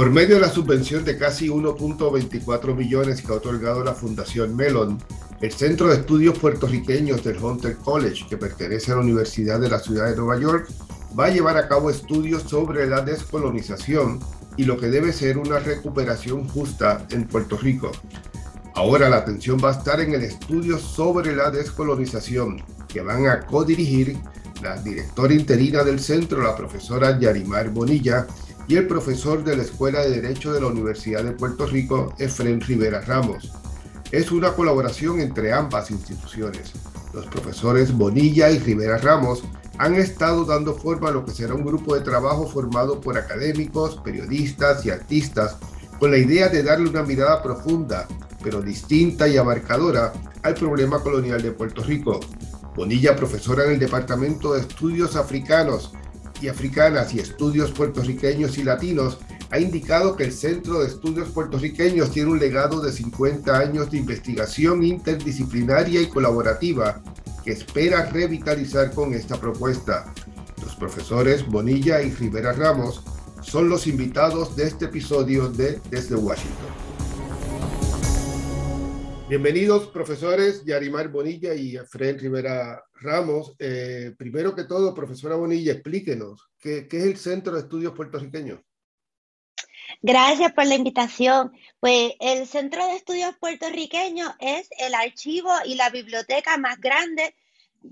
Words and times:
Por 0.00 0.10
medio 0.10 0.36
de 0.36 0.40
la 0.40 0.48
subvención 0.48 1.04
de 1.04 1.18
casi 1.18 1.48
1.24 1.48 2.74
millones 2.74 3.20
que 3.20 3.30
ha 3.30 3.36
otorgado 3.36 3.84
la 3.84 3.92
Fundación 3.92 4.56
Melon, 4.56 4.96
el 5.42 5.52
Centro 5.52 5.88
de 5.88 5.96
Estudios 5.96 6.38
Puertorriqueños 6.38 7.22
del 7.22 7.36
Hunter 7.36 7.76
College, 7.76 8.24
que 8.26 8.38
pertenece 8.38 8.92
a 8.92 8.94
la 8.94 9.02
Universidad 9.02 9.60
de 9.60 9.68
la 9.68 9.78
Ciudad 9.78 10.08
de 10.08 10.16
Nueva 10.16 10.40
York, 10.40 10.70
va 11.18 11.26
a 11.26 11.30
llevar 11.30 11.58
a 11.58 11.68
cabo 11.68 11.90
estudios 11.90 12.44
sobre 12.44 12.86
la 12.86 13.02
descolonización 13.02 14.20
y 14.56 14.64
lo 14.64 14.78
que 14.78 14.86
debe 14.88 15.12
ser 15.12 15.36
una 15.36 15.58
recuperación 15.58 16.48
justa 16.48 17.06
en 17.10 17.28
Puerto 17.28 17.58
Rico. 17.58 17.92
Ahora 18.74 19.10
la 19.10 19.18
atención 19.18 19.58
va 19.62 19.68
a 19.68 19.76
estar 19.76 20.00
en 20.00 20.14
el 20.14 20.22
estudio 20.22 20.78
sobre 20.78 21.36
la 21.36 21.50
descolonización, 21.50 22.62
que 22.88 23.02
van 23.02 23.26
a 23.26 23.40
codirigir 23.40 24.16
la 24.62 24.80
directora 24.80 25.34
interina 25.34 25.84
del 25.84 26.00
centro, 26.00 26.42
la 26.42 26.56
profesora 26.56 27.18
Yarimar 27.18 27.68
Bonilla, 27.68 28.26
y 28.70 28.76
el 28.76 28.86
profesor 28.86 29.42
de 29.42 29.56
la 29.56 29.64
Escuela 29.64 30.00
de 30.02 30.20
Derecho 30.20 30.52
de 30.52 30.60
la 30.60 30.68
Universidad 30.68 31.24
de 31.24 31.32
Puerto 31.32 31.66
Rico, 31.66 32.14
Efren 32.18 32.60
Rivera 32.60 33.00
Ramos. 33.00 33.50
Es 34.12 34.30
una 34.30 34.52
colaboración 34.52 35.18
entre 35.18 35.52
ambas 35.52 35.90
instituciones. 35.90 36.70
Los 37.12 37.26
profesores 37.26 37.92
Bonilla 37.92 38.48
y 38.48 38.60
Rivera 38.60 38.98
Ramos 38.98 39.42
han 39.78 39.96
estado 39.96 40.44
dando 40.44 40.74
forma 40.74 41.08
a 41.08 41.10
lo 41.10 41.24
que 41.24 41.32
será 41.32 41.54
un 41.54 41.64
grupo 41.64 41.96
de 41.96 42.02
trabajo 42.02 42.46
formado 42.46 43.00
por 43.00 43.18
académicos, 43.18 43.96
periodistas 44.04 44.86
y 44.86 44.90
artistas 44.90 45.56
con 45.98 46.12
la 46.12 46.18
idea 46.18 46.48
de 46.48 46.62
darle 46.62 46.90
una 46.90 47.02
mirada 47.02 47.42
profunda, 47.42 48.06
pero 48.40 48.62
distinta 48.62 49.26
y 49.26 49.36
abarcadora 49.36 50.12
al 50.44 50.54
problema 50.54 51.02
colonial 51.02 51.42
de 51.42 51.50
Puerto 51.50 51.82
Rico. 51.82 52.20
Bonilla, 52.76 53.16
profesora 53.16 53.64
en 53.64 53.72
el 53.72 53.78
Departamento 53.80 54.54
de 54.54 54.60
Estudios 54.60 55.16
Africanos 55.16 55.92
y 56.40 56.48
Africanas 56.48 57.14
y 57.14 57.20
Estudios 57.20 57.70
Puertorriqueños 57.70 58.58
y 58.58 58.64
Latinos, 58.64 59.18
ha 59.50 59.58
indicado 59.58 60.16
que 60.16 60.24
el 60.24 60.32
Centro 60.32 60.80
de 60.80 60.86
Estudios 60.86 61.28
Puertorriqueños 61.30 62.10
tiene 62.12 62.30
un 62.30 62.38
legado 62.38 62.80
de 62.80 62.92
50 62.92 63.58
años 63.58 63.90
de 63.90 63.98
investigación 63.98 64.84
interdisciplinaria 64.84 66.00
y 66.00 66.06
colaborativa 66.06 67.02
que 67.44 67.52
espera 67.52 68.10
revitalizar 68.10 68.92
con 68.92 69.14
esta 69.14 69.40
propuesta. 69.40 70.12
Los 70.62 70.76
profesores 70.76 71.46
Bonilla 71.46 72.02
y 72.02 72.10
Rivera 72.12 72.52
Ramos 72.52 73.02
son 73.42 73.68
los 73.68 73.86
invitados 73.86 74.54
de 74.56 74.66
este 74.66 74.84
episodio 74.84 75.48
de 75.48 75.80
Desde 75.90 76.14
Washington. 76.14 76.89
Bienvenidos, 79.30 79.86
profesores 79.86 80.64
Yarimar 80.64 81.06
Bonilla 81.06 81.54
y 81.54 81.76
Fred 81.88 82.20
Rivera 82.20 82.82
Ramos. 82.94 83.54
Eh, 83.60 84.12
primero 84.18 84.56
que 84.56 84.64
todo, 84.64 84.92
profesora 84.92 85.36
Bonilla, 85.36 85.70
explíquenos, 85.70 86.50
¿qué, 86.58 86.88
¿qué, 86.88 86.96
es 86.96 87.04
el 87.04 87.16
Centro 87.16 87.52
de 87.52 87.60
Estudios 87.60 87.92
Puertorriqueños? 87.92 88.58
Gracias 90.02 90.52
por 90.52 90.66
la 90.66 90.74
invitación. 90.74 91.52
Pues 91.78 92.14
el 92.18 92.44
Centro 92.48 92.84
de 92.84 92.96
Estudios 92.96 93.36
Puertorriqueños 93.38 94.32
es 94.40 94.68
el 94.80 94.94
archivo 94.96 95.52
y 95.64 95.76
la 95.76 95.90
biblioteca 95.90 96.56
más 96.56 96.80
grande 96.80 97.36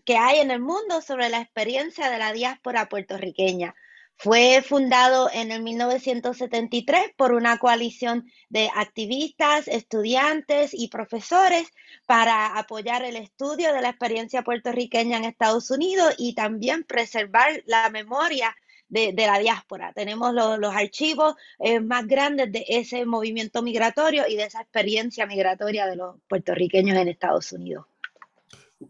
que 0.05 0.17
hay 0.17 0.41
en 0.41 0.51
el 0.51 0.59
mundo 0.59 1.01
sobre 1.03 1.29
la 1.29 1.41
experiencia 1.41 2.11
de 2.11 2.19
la 2.19 2.33
diáspora 2.33 2.89
puertorriqueña. 2.89 3.77
Fue 4.21 4.63
fundado 4.63 5.31
en 5.33 5.53
el 5.53 5.63
1973 5.63 7.13
por 7.17 7.33
una 7.33 7.57
coalición 7.59 8.29
de 8.49 8.69
activistas, 8.75 9.69
estudiantes 9.69 10.75
y 10.75 10.89
profesores 10.89 11.69
para 12.05 12.59
apoyar 12.59 13.05
el 13.05 13.15
estudio 13.15 13.73
de 13.73 13.81
la 13.81 13.91
experiencia 13.91 14.43
puertorriqueña 14.43 15.19
en 15.19 15.25
Estados 15.25 15.71
Unidos 15.71 16.17
y 16.19 16.35
también 16.35 16.83
preservar 16.83 17.63
la 17.67 17.91
memoria 17.91 18.57
de, 18.89 19.15
la 19.15 19.39
diáspora. 19.39 19.93
Tenemos 19.93 20.35
los 20.35 20.75
archivos 20.75 21.37
eh, 21.61 21.79
más 21.79 22.05
grandes 22.09 22.51
de 22.51 22.65
ese 22.67 23.07
movimiento 23.07 23.63
migratorio 23.63 24.27
y 24.27 24.35
de 24.35 24.45
esa 24.45 24.63
experiencia 24.63 25.27
migratoria 25.27 25.87
de 25.87 25.95
los 25.95 26.17
puertorriqueños 26.27 26.97
en 26.97 27.07
Estados 27.07 27.53
Unidos. 27.53 27.87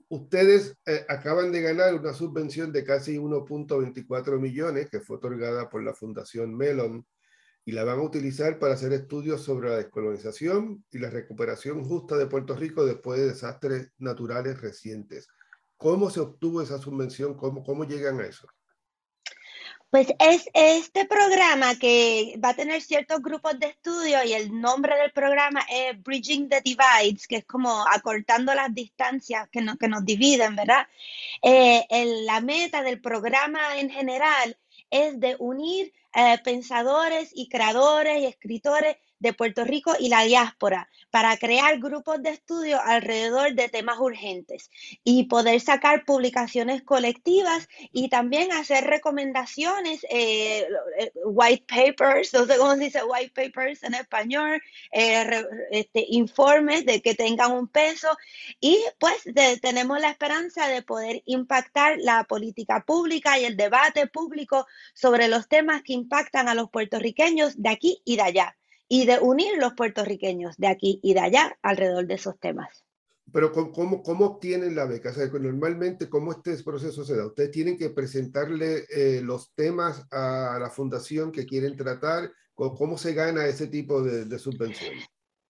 Ustedes 0.08 0.76
eh, 0.86 1.06
acaban 1.08 1.50
de 1.50 1.62
ganar 1.62 1.94
una 1.94 2.12
subvención 2.12 2.72
de 2.72 2.84
casi 2.84 3.16
1.24 3.16 4.38
millones 4.38 4.90
que 4.90 5.00
fue 5.00 5.16
otorgada 5.16 5.68
por 5.68 5.82
la 5.82 5.94
Fundación 5.94 6.54
Melon 6.54 7.06
y 7.64 7.72
la 7.72 7.84
van 7.84 7.98
a 7.98 8.02
utilizar 8.02 8.58
para 8.58 8.74
hacer 8.74 8.92
estudios 8.92 9.42
sobre 9.42 9.70
la 9.70 9.76
descolonización 9.76 10.84
y 10.90 10.98
la 10.98 11.10
recuperación 11.10 11.84
justa 11.84 12.16
de 12.16 12.26
Puerto 12.26 12.54
Rico 12.54 12.84
después 12.84 13.20
de 13.20 13.28
desastres 13.28 13.92
naturales 13.98 14.60
recientes. 14.60 15.28
¿Cómo 15.76 16.10
se 16.10 16.20
obtuvo 16.20 16.60
esa 16.60 16.78
subvención? 16.78 17.34
¿Cómo, 17.34 17.62
cómo 17.62 17.84
llegan 17.84 18.20
a 18.20 18.26
eso? 18.26 18.46
Pues 19.90 20.08
es 20.18 20.50
este 20.52 21.06
programa 21.06 21.74
que 21.76 22.38
va 22.44 22.50
a 22.50 22.54
tener 22.54 22.82
ciertos 22.82 23.22
grupos 23.22 23.58
de 23.58 23.68
estudio 23.68 24.22
y 24.22 24.34
el 24.34 24.60
nombre 24.60 24.94
del 24.96 25.12
programa 25.12 25.60
es 25.70 26.02
Bridging 26.02 26.50
the 26.50 26.60
Divides, 26.60 27.26
que 27.26 27.36
es 27.36 27.46
como 27.46 27.86
acortando 27.86 28.54
las 28.54 28.74
distancias 28.74 29.48
que, 29.50 29.64
que 29.80 29.88
nos 29.88 30.04
dividen, 30.04 30.56
¿verdad? 30.56 30.86
Eh, 31.42 31.86
la 32.26 32.42
meta 32.42 32.82
del 32.82 33.00
programa 33.00 33.78
en 33.78 33.88
general 33.88 34.58
es 34.90 35.18
de 35.20 35.36
unir 35.38 35.90
eh, 36.14 36.36
pensadores 36.44 37.30
y 37.34 37.48
creadores 37.48 38.20
y 38.20 38.26
escritores 38.26 38.96
de 39.20 39.32
Puerto 39.32 39.64
Rico 39.64 39.94
y 39.98 40.08
la 40.08 40.22
diáspora 40.22 40.88
para 41.10 41.36
crear 41.36 41.78
grupos 41.78 42.22
de 42.22 42.30
estudio 42.30 42.80
alrededor 42.80 43.54
de 43.54 43.68
temas 43.68 43.98
urgentes 43.98 44.70
y 45.04 45.24
poder 45.24 45.60
sacar 45.60 46.04
publicaciones 46.04 46.82
colectivas 46.82 47.68
y 47.92 48.08
también 48.08 48.52
hacer 48.52 48.84
recomendaciones, 48.84 50.04
eh, 50.10 50.66
eh, 50.98 51.12
white 51.24 51.64
papers, 51.66 52.32
no 52.34 52.46
sé 52.46 52.56
cómo 52.58 52.74
se 52.74 52.84
dice 52.84 53.04
white 53.04 53.32
papers 53.34 53.82
en 53.82 53.94
español, 53.94 54.60
eh, 54.92 55.44
este, 55.70 56.04
informes 56.08 56.84
de 56.84 57.00
que 57.00 57.14
tengan 57.14 57.52
un 57.52 57.68
peso 57.68 58.08
y 58.60 58.78
pues 58.98 59.16
tenemos 59.60 60.00
la 60.00 60.10
esperanza 60.10 60.68
de 60.68 60.82
poder 60.82 61.22
impactar 61.26 61.96
la 61.98 62.24
política 62.24 62.84
pública 62.86 63.38
y 63.38 63.44
el 63.44 63.56
debate 63.56 64.06
público 64.06 64.66
sobre 64.94 65.28
los 65.28 65.48
temas 65.48 65.82
que 65.82 65.92
impactan 65.92 66.48
a 66.48 66.54
los 66.54 66.70
puertorriqueños 66.70 67.60
de 67.60 67.68
aquí 67.68 68.02
y 68.04 68.16
de 68.16 68.22
allá 68.22 68.58
y 68.88 69.06
de 69.06 69.18
unir 69.18 69.58
los 69.58 69.74
puertorriqueños 69.74 70.56
de 70.56 70.68
aquí 70.68 71.00
y 71.02 71.14
de 71.14 71.20
allá 71.20 71.58
alrededor 71.62 72.06
de 72.06 72.14
esos 72.14 72.38
temas. 72.38 72.84
Pero 73.30 73.52
¿cómo, 73.52 74.02
cómo 74.02 74.24
obtienen 74.24 74.74
la 74.74 74.86
beca? 74.86 75.12
normalmente, 75.38 76.08
¿cómo 76.08 76.32
este 76.32 76.56
proceso 76.62 77.04
se 77.04 77.16
da? 77.16 77.26
Ustedes 77.26 77.50
tienen 77.50 77.76
que 77.76 77.90
presentarle 77.90 78.84
eh, 78.90 79.20
los 79.22 79.52
temas 79.54 80.06
a 80.10 80.56
la 80.58 80.70
fundación 80.70 81.30
que 81.30 81.44
quieren 81.44 81.76
tratar. 81.76 82.30
¿Cómo 82.54 82.98
se 82.98 83.12
gana 83.12 83.46
ese 83.46 83.68
tipo 83.68 84.02
de, 84.02 84.24
de 84.24 84.38
subvención? 84.38 84.94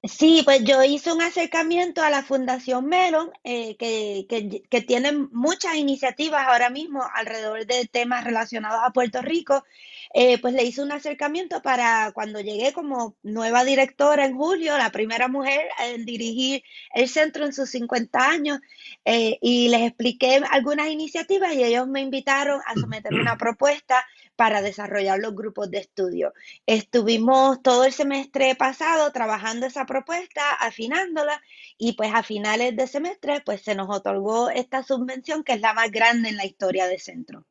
Sí, 0.04 0.42
pues 0.44 0.62
yo 0.62 0.82
hice 0.84 1.12
un 1.12 1.22
acercamiento 1.22 2.02
a 2.02 2.10
la 2.10 2.22
Fundación 2.22 2.86
Melon, 2.86 3.32
eh, 3.42 3.76
que, 3.76 4.26
que, 4.28 4.62
que, 4.68 4.80
tiene 4.80 5.10
muchas 5.32 5.74
iniciativas 5.74 6.46
ahora 6.46 6.70
mismo 6.70 7.02
alrededor 7.14 7.66
de 7.66 7.86
temas 7.86 8.22
relacionados 8.22 8.80
a 8.84 8.92
Puerto 8.92 9.22
Rico. 9.22 9.64
Eh, 10.14 10.38
pues 10.40 10.54
le 10.54 10.64
hice 10.64 10.82
un 10.82 10.92
acercamiento 10.92 11.60
para 11.62 12.12
cuando 12.12 12.40
llegué 12.40 12.72
como 12.72 13.16
nueva 13.22 13.64
directora 13.64 14.24
en 14.24 14.36
julio, 14.36 14.76
la 14.78 14.90
primera 14.90 15.28
mujer 15.28 15.68
en 15.84 16.04
dirigir 16.06 16.62
el 16.94 17.08
centro 17.08 17.44
en 17.44 17.52
sus 17.52 17.70
50 17.70 18.18
años, 18.18 18.60
eh, 19.04 19.38
y 19.42 19.68
les 19.68 19.82
expliqué 19.82 20.40
algunas 20.50 20.88
iniciativas 20.88 21.54
y 21.54 21.64
ellos 21.64 21.86
me 21.88 22.00
invitaron 22.00 22.60
a 22.66 22.74
someter 22.74 23.14
una 23.14 23.36
propuesta 23.38 24.04
para 24.36 24.62
desarrollar 24.62 25.18
los 25.18 25.34
grupos 25.34 25.70
de 25.70 25.78
estudio. 25.78 26.32
Estuvimos 26.64 27.60
todo 27.62 27.84
el 27.84 27.92
semestre 27.92 28.54
pasado 28.54 29.10
trabajando 29.12 29.66
esa 29.66 29.84
propuesta, 29.84 30.52
afinándola 30.60 31.42
y 31.76 31.94
pues 31.94 32.12
a 32.14 32.22
finales 32.22 32.76
de 32.76 32.86
semestre 32.86 33.42
pues 33.44 33.62
se 33.62 33.74
nos 33.74 33.88
otorgó 33.90 34.48
esta 34.50 34.82
subvención 34.82 35.42
que 35.44 35.54
es 35.54 35.60
la 35.60 35.72
más 35.74 35.90
grande 35.90 36.28
en 36.28 36.36
la 36.36 36.46
historia 36.46 36.86
del 36.86 37.00
centro. 37.00 37.44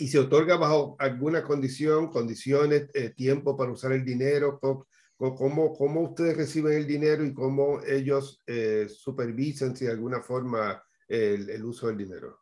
¿Y 0.00 0.08
se 0.08 0.18
otorga 0.18 0.56
bajo 0.56 0.96
alguna 0.98 1.44
condición, 1.44 2.08
condiciones, 2.08 2.88
eh, 2.94 3.10
tiempo 3.10 3.56
para 3.56 3.70
usar 3.70 3.92
el 3.92 4.04
dinero? 4.04 4.58
¿Cómo, 4.58 5.74
¿Cómo, 5.76 6.00
ustedes 6.00 6.36
reciben 6.36 6.72
el 6.72 6.86
dinero 6.86 7.22
y 7.22 7.34
cómo 7.34 7.80
ellos 7.86 8.42
eh, 8.46 8.86
supervisan 8.88 9.76
si 9.76 9.84
de 9.84 9.92
alguna 9.92 10.22
forma 10.22 10.82
el 11.06 11.64
uso 11.64 11.88
del 11.88 11.98
dinero? 11.98 12.39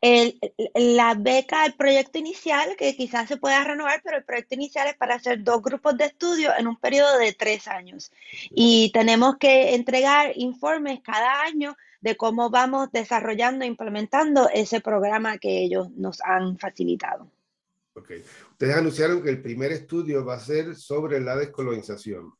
El, 0.00 0.38
la 0.74 1.14
beca, 1.14 1.64
el 1.64 1.74
proyecto 1.74 2.18
inicial, 2.18 2.76
que 2.76 2.96
quizás 2.96 3.28
se 3.28 3.36
pueda 3.36 3.62
renovar, 3.64 4.00
pero 4.04 4.16
el 4.16 4.24
proyecto 4.24 4.54
inicial 4.54 4.88
es 4.88 4.96
para 4.96 5.14
hacer 5.14 5.42
dos 5.42 5.62
grupos 5.62 5.96
de 5.96 6.06
estudio 6.06 6.50
en 6.56 6.66
un 6.66 6.76
periodo 6.76 7.18
de 7.18 7.32
tres 7.32 7.68
años. 7.68 8.12
Y 8.50 8.90
tenemos 8.92 9.36
que 9.38 9.74
entregar 9.74 10.32
informes 10.36 11.00
cada 11.02 11.42
año 11.42 11.76
de 12.00 12.16
cómo 12.16 12.50
vamos 12.50 12.90
desarrollando 12.92 13.64
e 13.64 13.68
implementando 13.68 14.48
ese 14.52 14.80
programa 14.80 15.38
que 15.38 15.62
ellos 15.62 15.90
nos 15.92 16.20
han 16.22 16.58
facilitado. 16.58 17.30
Ok. 17.94 18.10
Ustedes 18.52 18.76
anunciaron 18.76 19.22
que 19.22 19.30
el 19.30 19.42
primer 19.42 19.70
estudio 19.72 20.24
va 20.24 20.34
a 20.34 20.40
ser 20.40 20.74
sobre 20.74 21.20
la 21.20 21.36
descolonización. 21.36 22.32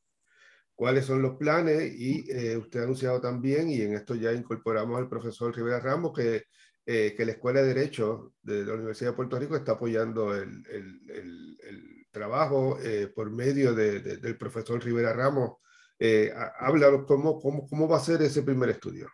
¿Cuáles 0.75 1.05
son 1.05 1.23
los 1.23 1.37
planes? 1.37 1.95
Y 1.95 2.25
eh, 2.31 2.57
usted 2.57 2.81
ha 2.81 2.85
anunciado 2.85 3.21
también, 3.21 3.71
y 3.71 3.83
en 3.83 3.95
esto 3.95 4.15
ya 4.15 4.33
incorporamos 4.33 4.99
al 4.99 5.09
profesor 5.09 5.55
Rivera 5.55 5.79
Ramos, 5.79 6.13
que 6.13 6.45
eh, 6.87 7.15
que 7.17 7.25
la 7.25 7.33
Escuela 7.33 7.63
de 7.63 7.75
Derecho 7.75 8.35
de 8.43 8.65
la 8.65 8.75
Universidad 8.75 9.11
de 9.11 9.17
Puerto 9.17 9.39
Rico 9.39 9.57
está 9.57 9.73
apoyando 9.73 10.35
el, 10.35 10.65
trabajo 12.11 12.79
por 13.15 13.31
medio 13.31 13.75
del 13.75 14.37
profesor 14.37 14.85
Rivera 14.85 15.15
Ramos. 15.15 15.57
habla 16.59 17.05
cómo, 17.07 17.41
cómo, 17.41 17.89
va 17.89 17.97
a 17.97 18.01
ser 18.01 18.21
ese 18.21 18.43
primer 18.43 18.69
estudio. 18.69 19.09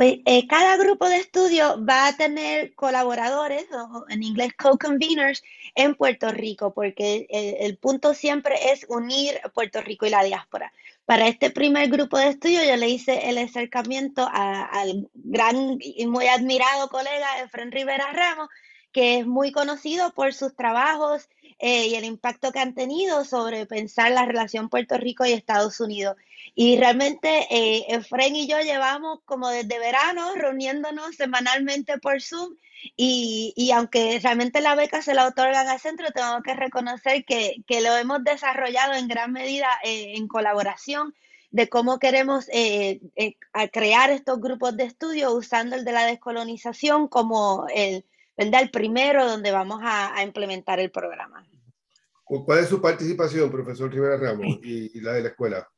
Pues, 0.00 0.20
eh, 0.24 0.46
cada 0.48 0.78
grupo 0.78 1.06
de 1.10 1.18
estudio 1.18 1.84
va 1.84 2.06
a 2.06 2.16
tener 2.16 2.74
colaboradores, 2.74 3.66
en 4.08 4.22
inglés 4.22 4.54
co-conveners, 4.56 5.42
en 5.74 5.94
Puerto 5.94 6.32
Rico, 6.32 6.72
porque 6.72 7.26
el, 7.28 7.76
punto 7.76 8.14
siempre 8.14 8.54
es 8.72 8.86
unir 8.88 9.38
Puerto 9.52 9.82
Rico 9.82 10.06
y 10.06 10.10
la 10.10 10.24
diáspora. 10.24 10.72
Para 11.10 11.26
este 11.26 11.50
primer 11.50 11.88
grupo 11.88 12.18
de 12.18 12.28
estudio 12.28 12.62
yo 12.62 12.76
le 12.76 12.88
hice 12.88 13.28
el 13.28 13.38
acercamiento 13.38 14.28
al 14.32 15.10
gran 15.12 15.76
y 15.80 16.06
muy 16.06 16.28
admirado 16.28 16.88
colega 16.88 17.42
Efren 17.42 17.72
Rivera 17.72 18.12
Ramos, 18.12 18.48
que 18.92 19.18
es 19.18 19.26
muy 19.26 19.50
conocido 19.50 20.14
por 20.14 20.32
sus 20.32 20.54
trabajos 20.54 21.28
eh, 21.62 21.88
y 21.88 21.94
el 21.94 22.04
impacto 22.04 22.52
que 22.52 22.58
han 22.58 22.74
tenido 22.74 23.22
sobre 23.26 23.66
pensar 23.66 24.10
la 24.12 24.24
relación 24.24 24.70
Puerto 24.70 24.96
Rico 24.96 25.26
y 25.26 25.32
Estados 25.32 25.78
Unidos. 25.78 26.16
Y 26.54 26.78
realmente 26.78 27.46
eh, 27.50 27.84
Efren 27.88 28.34
y 28.34 28.48
yo 28.48 28.58
llevamos 28.60 29.20
como 29.26 29.50
desde 29.50 29.78
verano 29.78 30.34
reuniéndonos 30.36 31.16
semanalmente 31.16 31.98
por 31.98 32.22
Zoom 32.22 32.56
y, 32.96 33.52
y, 33.56 33.72
aunque 33.72 34.18
realmente 34.22 34.62
la 34.62 34.74
beca 34.74 35.02
se 35.02 35.12
la 35.12 35.26
otorgan 35.26 35.68
al 35.68 35.78
centro, 35.78 36.10
tengo 36.12 36.42
que 36.42 36.54
reconocer 36.54 37.26
que, 37.26 37.56
que 37.66 37.82
lo 37.82 37.94
hemos 37.94 38.24
desarrollado 38.24 38.94
en 38.94 39.06
gran 39.06 39.30
medida 39.30 39.68
eh, 39.84 40.14
en 40.16 40.28
colaboración 40.28 41.14
de 41.50 41.68
cómo 41.68 41.98
queremos 41.98 42.46
eh, 42.52 43.00
crear 43.72 44.10
estos 44.10 44.40
grupos 44.40 44.76
de 44.78 44.84
estudio 44.84 45.32
usando 45.32 45.76
el 45.76 45.84
de 45.84 45.92
la 45.92 46.06
descolonización 46.06 47.06
como 47.08 47.66
el, 47.74 48.06
¿verdad? 48.44 48.62
el 48.62 48.70
primero 48.70 49.28
donde 49.28 49.52
vamos 49.52 49.80
a, 49.82 50.22
implementar 50.22 50.80
el 50.80 50.90
programa. 50.90 51.44
¿Cuál 52.24 52.60
es 52.60 52.68
su 52.68 52.80
participación, 52.80 53.50
profesor 53.50 53.92
Rivera 53.92 54.16
Ramos, 54.16 54.58
y, 54.62 55.00
la 55.00 55.14
de 55.14 55.22
la 55.22 55.28
escuela? 55.28 55.68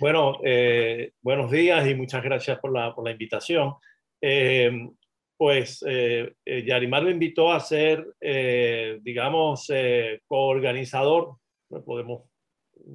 Bueno, 0.00 0.38
eh, 0.44 1.12
buenos 1.20 1.50
días 1.50 1.86
y 1.86 1.94
muchas 1.94 2.22
gracias 2.22 2.58
por 2.58 2.72
la, 2.72 2.94
por 2.94 3.04
la 3.04 3.12
invitación. 3.12 3.74
Eh, 4.20 4.88
pues 5.36 5.84
eh, 5.86 6.34
eh, 6.44 6.64
Yarimar 6.64 7.04
me 7.04 7.12
invitó 7.12 7.52
a 7.52 7.60
ser, 7.60 8.04
digamos, 9.00 9.68
coorganizador, 10.26 11.36
lo 11.70 11.84
podemos 11.84 12.24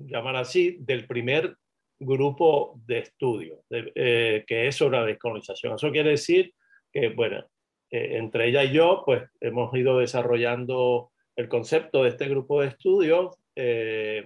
llamar 0.05 0.35
así, 0.35 0.77
del 0.81 1.07
primer 1.07 1.55
grupo 1.99 2.81
de 2.85 2.99
estudio, 2.99 3.63
que 3.69 4.43
es 4.67 4.75
sobre 4.75 4.97
la 4.97 5.05
descolonización. 5.05 5.75
Eso 5.75 5.91
quiere 5.91 6.09
decir 6.09 6.53
que, 6.91 7.09
bueno, 7.09 7.45
eh, 7.93 8.17
entre 8.17 8.47
ella 8.47 8.63
y 8.63 8.71
yo, 8.71 9.03
pues 9.05 9.21
hemos 9.39 9.71
ido 9.75 9.99
desarrollando 9.99 11.11
el 11.35 11.47
concepto 11.47 12.01
de 12.01 12.09
este 12.09 12.27
grupo 12.27 12.59
de 12.59 12.69
estudios 12.69 13.37
eh, 13.55 14.25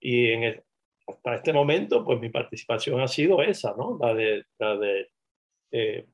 y 0.00 0.28
en 0.28 0.64
hasta 1.06 1.34
este 1.34 1.52
momento, 1.52 2.02
pues 2.02 2.18
mi 2.18 2.30
participación 2.30 3.02
ha 3.02 3.08
sido 3.08 3.42
esa, 3.42 3.74
¿no? 3.76 3.98
La 4.00 4.14
de, 4.14 4.44
la 4.58 4.76
de 4.78 5.10
eh, 5.70 6.06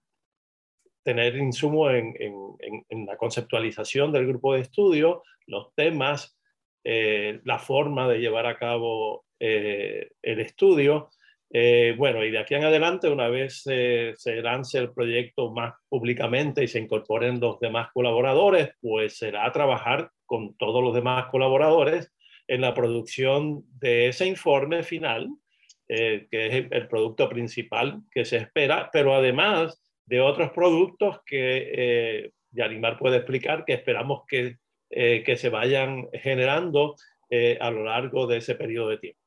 tener 1.05 1.37
insumo 1.37 1.91
en, 1.91 2.13
en, 2.19 2.85
en, 2.89 3.07
la 3.07 3.17
conceptualización 3.17 4.11
del 4.11 4.27
grupo 4.27 4.55
de 4.55 4.63
estudio, 4.63 5.23
los 5.47 5.73
temas, 5.77 6.37
la 6.83 7.59
forma 7.61 8.09
de 8.09 8.19
llevar 8.19 8.47
a 8.47 8.59
cabo 8.59 9.27
el 9.39 10.41
estudio 10.41 11.11
eh, 11.53 11.95
bueno, 11.99 12.25
y 12.25 12.31
de 12.31 12.39
aquí 12.39 12.55
en 12.55 12.65
adelante, 12.65 13.09
una 13.09 13.29
vez 13.29 13.63
se 13.63 14.15
lance 14.43 14.79
el 14.79 14.93
proyecto 14.93 15.51
más 15.51 15.75
públicamente 15.89 16.63
y 16.63 16.69
se 16.69 16.79
incorporen 16.79 17.41
los 17.41 17.59
demás 17.59 17.89
colaboradores, 17.93 18.71
pues 18.81 19.19
será 19.19 19.51
trabajar 19.51 20.11
con 20.27 20.57
todos 20.57 20.83
los 20.83 20.95
demás 20.95 21.27
colaboradores 21.27 22.13
en 22.47 22.61
la 22.61 22.73
producción 22.73 23.65
de 23.81 24.09
ese 24.09 24.27
informe 24.27 24.85
final, 24.85 25.29
eh, 25.89 26.29
que 26.31 26.47
es 26.47 26.67
el 26.71 26.87
producto 26.87 27.29
principal 27.29 28.01
que 28.13 28.25
se 28.25 28.37
espera, 28.37 28.89
pero 28.93 29.13
además 29.13 29.83
de 30.07 30.21
otros 30.21 30.53
productos 30.53 31.19
que 31.27 31.73
eh, 31.73 32.31
Yarimar 32.53 32.97
puede 32.97 33.17
explicar 33.17 33.65
que 33.65 33.73
esperamos 33.75 34.23
que, 34.29 34.59
que 34.89 35.37
se 35.37 35.49
vayan 35.49 36.09
generando 36.13 36.97
a 37.61 37.71
lo 37.71 37.85
largo 37.85 38.27
de 38.27 38.39
ese 38.39 38.57
periodo 38.57 38.89
de 38.89 38.99
tiempo. 38.99 39.20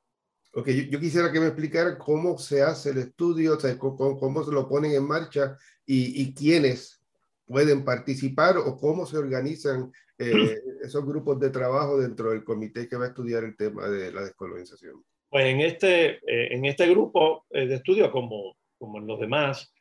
Ok, 0.55 0.69
yo, 0.69 0.99
quisiera 0.99 1.31
que 1.31 1.39
me 1.39 1.47
explicara 1.47 1.97
cómo 1.97 2.37
se 2.37 2.61
hace 2.61 2.91
el 2.91 2.99
estudio, 2.99 3.57
cómo, 3.79 4.43
se 4.43 4.51
lo 4.51 4.69
ponen 4.69 4.91
en 4.91 5.03
marcha 5.03 5.57
y, 5.83 6.31
quiénes 6.35 7.03
pueden 7.45 7.83
participar 7.83 8.57
o 8.57 8.77
cómo 8.77 9.07
se 9.07 9.17
organizan 9.17 9.91
eh, 10.19 10.59
esos 10.83 11.03
grupos 11.05 11.39
de 11.39 11.49
trabajo 11.49 11.99
dentro 11.99 12.29
del 12.29 12.43
comité 12.43 12.87
que 12.87 12.95
va 12.95 13.05
a 13.05 13.07
estudiar 13.07 13.43
el 13.43 13.57
tema 13.57 13.87
de 13.89 14.11
la 14.11 14.21
descolonización. 14.21 15.03
Pues 15.29 15.45
en 15.45 15.61
este, 15.61 16.17
eh, 16.27 16.53
en 16.53 16.65
este 16.65 16.87
grupo 16.87 17.45
eh, 17.49 17.65
de 17.65 17.75
estudio, 17.75 18.11
como, 18.11 18.55
como 18.77 18.99
en 18.99 19.07
los 19.07 19.19
demás, 19.19 19.73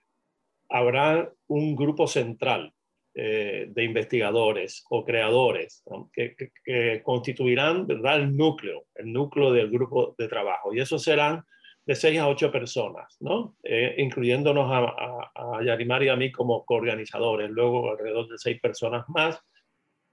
habrá 0.70 1.30
un 1.48 1.76
grupo 1.76 2.06
central 2.06 2.72
eh, 3.14 3.66
de 3.68 3.84
investigadores 3.84 4.86
o 4.88 5.04
creadores 5.04 5.84
que, 6.14 7.02
constituirán 7.02 7.86
el 7.90 8.34
núcleo, 8.34 8.86
el 8.94 9.12
núcleo 9.12 9.52
del 9.52 9.70
grupo 9.70 10.14
de 10.16 10.28
trabajo. 10.28 10.72
Y 10.72 10.80
esos 10.80 11.02
serán 11.02 11.44
de 11.84 11.94
seis 11.94 12.18
a 12.18 12.26
ocho 12.26 12.50
personas, 12.50 13.18
¿no? 13.20 13.54
Eh, 13.64 13.96
incluyéndonos 13.98 14.66
a, 14.72 15.30
a, 15.34 15.62
Yarimar 15.62 16.02
y 16.04 16.08
a 16.08 16.16
mí 16.16 16.32
como 16.32 16.64
coorganizadores. 16.64 17.50
Luego 17.50 17.90
alrededor 17.90 18.28
de 18.28 18.38
seis 18.38 18.58
personas 18.62 19.04
más, 19.08 19.38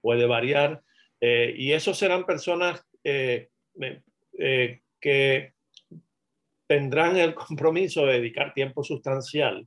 puede 0.02 0.26
variar. 0.26 0.82
Eh, 1.22 1.54
y 1.56 1.72
esos 1.72 1.96
serán 1.96 2.26
personas 2.26 2.86
que 3.02 3.48
tendrán 6.66 7.16
el 7.16 7.34
compromiso 7.34 8.04
de 8.04 8.20
dedicar 8.20 8.52
tiempo 8.52 8.84
sustancial 8.84 9.66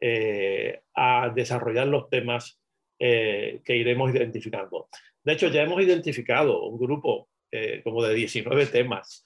eh, 0.00 0.82
a 0.94 1.32
desarrollar 1.34 1.86
los 1.86 2.10
temas 2.10 2.60
eh, 2.98 3.60
que 3.64 3.76
iremos 3.76 4.14
identificando. 4.14 4.88
De 5.24 5.32
hecho, 5.32 5.48
ya 5.48 5.62
hemos 5.62 5.80
identificado 5.82 6.64
un 6.64 6.78
grupo 6.78 7.28
eh, 7.50 7.80
como 7.82 8.02
de 8.02 8.14
19 8.14 8.66
temas 8.66 9.22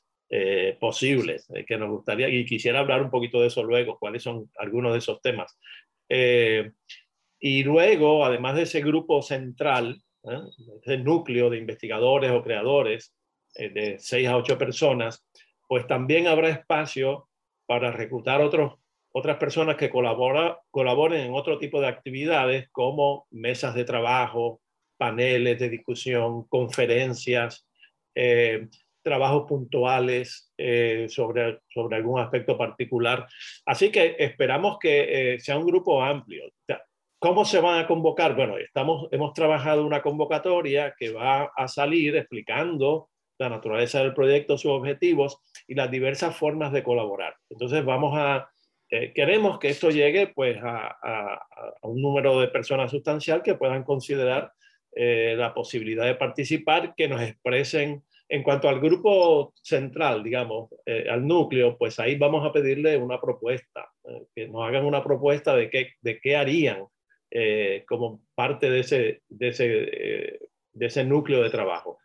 posibles 0.78 1.48
que 1.66 1.76
nos 1.76 1.90
gustaría, 1.90 2.28
y 2.28 2.44
quisiera 2.44 2.78
hablar 2.78 3.02
un 3.02 3.10
poquito 3.10 3.40
de 3.40 3.48
eso 3.48 3.64
luego, 3.64 3.98
cuáles 3.98 4.22
son 4.22 4.48
algunos 4.58 4.92
de 4.92 4.98
esos 4.98 5.20
temas. 5.20 5.58
y 6.08 7.64
luego, 7.64 8.24
además 8.24 8.54
de 8.54 8.62
ese 8.62 8.80
grupo 8.80 9.22
central, 9.22 10.00
ese 10.84 10.98
núcleo 10.98 11.50
de 11.50 11.58
investigadores 11.58 12.30
o 12.30 12.44
creadores 12.44 13.12
de 13.56 13.96
6 13.98 14.28
a 14.28 14.36
8 14.36 14.56
personas, 14.56 15.26
pues 15.66 15.88
también 15.88 16.28
habrá 16.28 16.48
espacio 16.48 17.28
para 17.66 17.90
reclutar 17.90 18.40
otros 18.40 18.79
otras 19.12 19.36
personas 19.38 19.76
que 19.76 19.90
colabora, 19.90 20.58
colaboren 20.70 21.20
en 21.20 21.34
otro 21.34 21.58
tipo 21.58 21.80
de 21.80 21.88
actividades 21.88 22.68
como 22.70 23.26
mesas 23.30 23.74
de 23.74 23.84
trabajo, 23.84 24.60
paneles 24.96 25.58
de 25.58 25.68
discusión, 25.68 26.46
conferencias, 26.48 27.66
eh, 28.14 28.68
trabajos 29.02 29.48
puntuales 29.48 30.52
eh, 30.58 31.06
sobre, 31.08 31.60
sobre 31.68 31.96
algún 31.96 32.20
aspecto 32.20 32.56
particular. 32.56 33.26
Así 33.64 33.90
que 33.90 34.16
esperamos 34.18 34.78
que 34.78 35.34
eh, 35.34 35.40
sea 35.40 35.58
un 35.58 35.66
grupo 35.66 36.02
amplio. 36.02 36.44
¿Cómo 37.18 37.44
se 37.44 37.60
van 37.60 37.82
a 37.82 37.86
convocar? 37.86 38.34
Bueno, 38.34 38.56
estamos, 38.58 39.08
hemos 39.10 39.32
trabajado 39.34 39.84
una 39.84 40.02
convocatoria 40.02 40.94
que 40.98 41.12
va 41.12 41.50
a 41.56 41.68
salir 41.68 42.16
explicando 42.16 43.08
la 43.38 43.48
naturaleza 43.48 44.00
del 44.00 44.14
proyecto, 44.14 44.58
sus 44.58 44.70
objetivos 44.70 45.38
y 45.66 45.74
las 45.74 45.90
diversas 45.90 46.36
formas 46.36 46.72
de 46.72 46.82
colaborar. 46.82 47.34
Entonces 47.48 47.84
vamos 47.84 48.12
a 48.16 48.50
eh, 48.90 49.12
queremos 49.14 49.58
que 49.58 49.68
esto 49.68 49.90
llegue 49.90 50.26
pues, 50.28 50.58
a, 50.62 51.40
un 51.82 52.00
número 52.02 52.40
de 52.40 52.48
personas 52.48 52.90
sustancial 52.90 53.42
que 53.42 53.54
puedan 53.54 53.84
considerar 53.84 54.52
eh, 54.92 55.34
la 55.36 55.54
posibilidad 55.54 56.04
de 56.04 56.16
participar, 56.16 56.94
que 56.96 57.08
nos 57.08 57.22
expresen 57.22 58.02
en 58.28 58.42
cuanto 58.42 58.68
al 58.68 58.80
grupo 58.80 59.52
central, 59.62 60.22
digamos, 60.22 60.70
eh, 60.86 61.06
al 61.08 61.26
núcleo, 61.26 61.76
pues 61.78 61.98
ahí 61.98 62.16
vamos 62.16 62.46
a 62.46 62.52
pedirle 62.52 62.96
una 62.96 63.20
propuesta, 63.20 63.88
que 64.34 64.48
nos 64.48 64.66
hagan 64.66 64.84
una 64.84 65.02
propuesta 65.02 65.54
de 65.54 65.70
qué, 65.70 65.94
de 66.00 66.20
qué 66.20 66.36
harían 66.36 66.84
como 67.86 68.22
parte 68.34 68.68
de 68.68 68.80
ese, 68.80 69.22
de 69.28 69.48
ese, 69.48 69.66
de 70.72 70.86
ese 70.86 71.04
núcleo 71.04 71.44
de 71.44 71.50
trabajo 71.50 71.98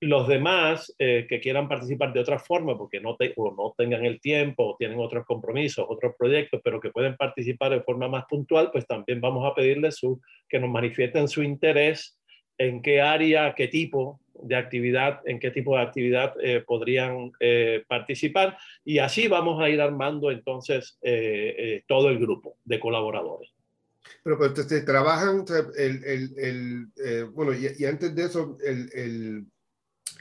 los 0.00 0.28
demás 0.28 0.94
eh, 0.98 1.26
que 1.28 1.40
quieran 1.40 1.68
participar 1.68 2.12
de 2.12 2.20
otra 2.20 2.38
forma, 2.38 2.78
porque 2.78 3.00
no, 3.00 3.16
no 3.36 3.74
tengan 3.76 4.04
el 4.04 4.20
tiempo 4.20 4.64
o 4.64 4.76
tienen 4.76 4.98
otros 5.00 5.26
compromisos, 5.26 5.84
otros 5.88 6.14
proyectos, 6.16 6.60
pero 6.62 6.80
que 6.80 6.90
pueden 6.90 7.16
participar 7.16 7.72
de 7.72 7.82
forma 7.82 8.08
más 8.08 8.24
puntual, 8.26 8.70
pues 8.70 8.86
también 8.86 9.20
vamos 9.20 9.50
a 9.50 9.54
pedirles 9.54 9.96
su, 9.96 10.20
que 10.48 10.60
nos 10.60 10.70
manifiesten 10.70 11.26
su 11.26 11.42
interés 11.42 12.16
en 12.58 12.82
qué 12.82 13.00
área, 13.00 13.54
qué 13.54 13.68
tipo 13.68 14.20
de 14.34 14.54
actividad, 14.54 15.20
en 15.24 15.40
qué 15.40 15.50
tipo 15.50 15.76
de 15.76 15.82
actividad 15.82 16.34
eh, 16.40 16.62
podrían 16.64 17.32
eh, 17.40 17.82
participar. 17.88 18.56
Y 18.84 18.98
así 18.98 19.26
vamos 19.26 19.60
a 19.60 19.68
ir 19.68 19.80
armando 19.80 20.30
entonces 20.30 20.98
todo 21.86 22.08
el 22.08 22.18
grupo 22.18 22.56
de 22.64 22.78
colaboradores. 22.78 23.52
Pero 24.22 24.38
pues, 24.38 24.84
trabajan, 24.84 25.44
el, 25.76 26.04
el, 26.04 26.88
el 26.96 27.24
bueno, 27.26 27.52
y, 27.52 27.68
y, 27.78 27.84
antes 27.84 28.14
de 28.14 28.24
eso, 28.24 28.56
el, 28.64 29.46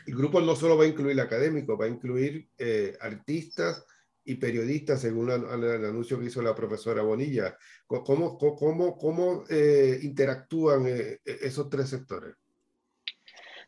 El 0.08 0.16
grupo 0.16 0.40
no 0.40 0.56
solo 0.56 0.78
va 0.78 0.86
a 0.86 0.88
incluir 0.88 1.20
académicos, 1.20 1.78
va 1.80 1.84
a 1.84 1.90
incluir 1.90 2.50
eh, 2.58 2.98
artistas 3.02 3.86
y 4.24 4.36
periodistas, 4.36 5.02
según 5.02 5.30
el, 5.30 5.86
anuncio 5.86 6.18
que 6.18 6.28
hizo 6.28 6.42
la 6.42 6.56
profesora 6.56 7.02
Bonilla. 7.02 7.58
¿Cómo, 7.86 9.44
eh, 9.50 10.00
interactúan 10.02 10.86
eh, 10.88 11.20
esos 11.26 11.70
tres 11.70 11.90
sectores? 11.90 12.36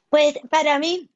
Pues 0.08 0.40
para 0.50 0.80
mí, 0.80 1.12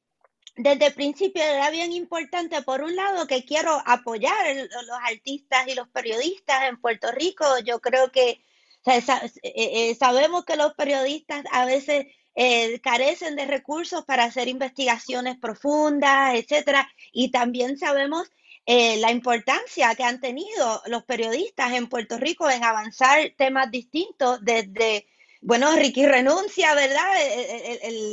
desde 0.56 0.88
el 0.88 0.94
principio 0.94 1.42
era 1.42 1.70
bien 1.70 1.92
importante, 1.92 2.60
por 2.60 2.82
un 2.82 2.94
lado, 2.94 3.26
que 3.26 3.46
quiero 3.46 3.82
apoyar 3.86 4.46
a 4.46 4.54
los 4.54 4.98
artistas 5.10 5.66
y 5.68 5.74
los 5.74 5.88
periodistas 5.88 6.68
en 6.68 6.78
Puerto 6.78 7.10
Rico. 7.12 7.46
Yo 7.64 7.80
creo 7.80 8.12
que 8.12 8.44
sabemos 9.98 10.44
que 10.44 10.56
los 10.56 10.74
periodistas 10.74 11.44
a 11.50 11.64
veces 11.64 12.06
carecen 12.82 13.36
de 13.36 13.46
recursos 13.46 14.04
para 14.04 14.24
hacer 14.24 14.48
investigaciones 14.48 15.36
profundas, 15.38 16.34
etcétera, 16.34 16.88
y 17.12 17.30
también 17.30 17.78
sabemos 17.78 18.30
eh, 18.66 18.96
la 18.96 19.10
importancia 19.10 19.94
que 19.94 20.04
han 20.04 20.20
tenido 20.20 20.82
los 20.86 21.04
periodistas 21.04 21.72
en 21.72 21.86
Puerto 21.86 22.16
Rico 22.16 22.48
en 22.48 22.64
avanzar 22.64 23.32
temas 23.36 23.70
distintos 23.70 24.38
desde, 24.42 25.06
bueno, 25.42 25.70
Ricky 25.76 26.06
renuncia, 26.06 26.74
¿verdad? 26.74 27.12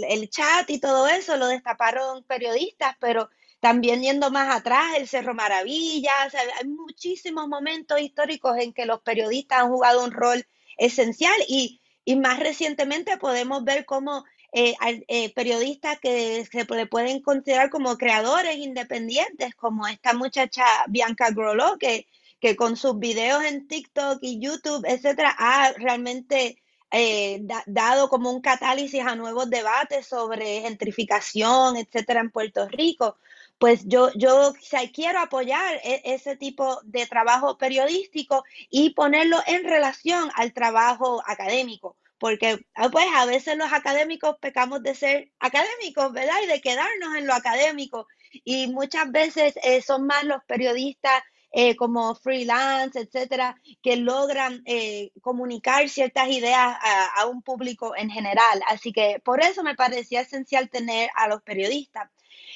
El, 0.09 0.29
chat 0.29 0.69
y 0.69 0.79
todo 0.79 1.07
eso 1.07 1.37
lo 1.37 1.47
destaparon 1.47 2.25
periodistas, 2.25 2.97
pero 2.99 3.29
también 3.61 4.01
yendo 4.01 4.29
más 4.29 4.53
atrás, 4.53 4.97
el 4.97 5.07
Cerro 5.07 5.33
Maravillas, 5.33 6.35
hay 6.35 6.67
muchísimos 6.67 7.47
momentos 7.47 8.01
históricos 8.01 8.57
en 8.57 8.73
que 8.73 8.85
los 8.85 9.01
periodistas 9.01 9.61
han 9.61 9.69
jugado 9.69 10.03
un 10.03 10.11
rol 10.11 10.45
esencial 10.77 11.35
y, 11.47 11.80
y 12.05 12.15
más 12.15 12.39
recientemente 12.39 13.17
podemos 13.17 13.63
ver 13.63 13.85
cómo 13.85 14.25
eh, 14.53 14.75
eh, 15.07 15.33
periodistas 15.33 15.99
que 15.99 16.45
se 16.51 16.65
pueden 16.65 17.21
considerar 17.21 17.69
como 17.69 17.97
creadores 17.97 18.57
independientes, 18.57 19.55
como 19.55 19.87
esta 19.87 20.13
muchacha 20.13 20.65
Bianca 20.87 21.29
Grollo, 21.31 21.77
que, 21.79 22.07
que 22.39 22.55
con 22.55 22.75
sus 22.75 22.99
videos 22.99 23.43
en 23.43 23.67
TikTok 23.67 24.19
y 24.21 24.39
YouTube, 24.39 24.85
etcétera, 24.85 25.33
ha 25.37 25.71
realmente 25.73 26.61
eh, 26.91 27.41
dado 27.65 28.09
como 28.09 28.29
un 28.31 28.41
catálisis 28.41 29.01
a 29.01 29.15
nuevos 29.15 29.49
debates 29.49 30.07
sobre 30.07 30.61
gentrificación, 30.61 31.77
etcétera, 31.77 32.19
en 32.19 32.31
Puerto 32.31 32.67
Rico. 32.67 33.15
Pues 33.61 33.83
yo, 33.85 34.09
yo 34.15 34.53
quiero 34.91 35.19
apoyar 35.19 35.75
e, 35.83 36.01
ese 36.03 36.35
tipo 36.35 36.81
de 36.83 37.05
trabajo 37.05 37.59
periodístico 37.59 38.43
y 38.71 38.95
ponerlo 38.95 39.37
en 39.45 39.63
relación 39.63 40.31
al 40.33 40.51
trabajo 40.51 41.21
académico 41.27 41.95
porque 42.17 42.65
ah, 42.73 42.89
pues 42.89 43.05
a 43.15 43.27
veces 43.27 43.57
los 43.57 43.71
académicos 43.71 44.35
pecamos 44.39 44.81
de 44.81 44.95
ser 44.95 45.31
académicos, 45.39 46.11
¿verdad? 46.11 46.35
Y 46.43 46.47
de 46.47 46.61
quedarnos 46.61 47.15
en 47.17 47.25
lo 47.25 47.33
académico. 47.33 48.07
Y 48.43 48.67
muchas 48.67 49.11
veces 49.11 49.55
eh, 49.63 49.81
son 49.81 50.05
más 50.05 50.23
los 50.23 50.43
periodistas 50.45 51.21
eh, 51.51 51.75
como 51.75 52.15
freelance, 52.15 52.99
etcétera, 52.99 53.55
que 53.81 53.97
logran 53.97 54.61
eh, 54.65 55.11
comunicar 55.21 55.89
ciertas 55.89 56.29
ideas 56.29 56.77
a, 57.17 57.25
un 57.27 57.41
público 57.41 57.95
en 57.95 58.09
general. 58.09 58.61
Así 58.67 58.93
que 58.93 59.21
por 59.23 59.41
eso 59.41 59.63
me 59.63 59.75
parecía 59.75 60.21
esencial 60.21 60.69
tener 60.69 61.09
a 61.15 61.27
los 61.27 61.41
periodistas. 61.41 62.09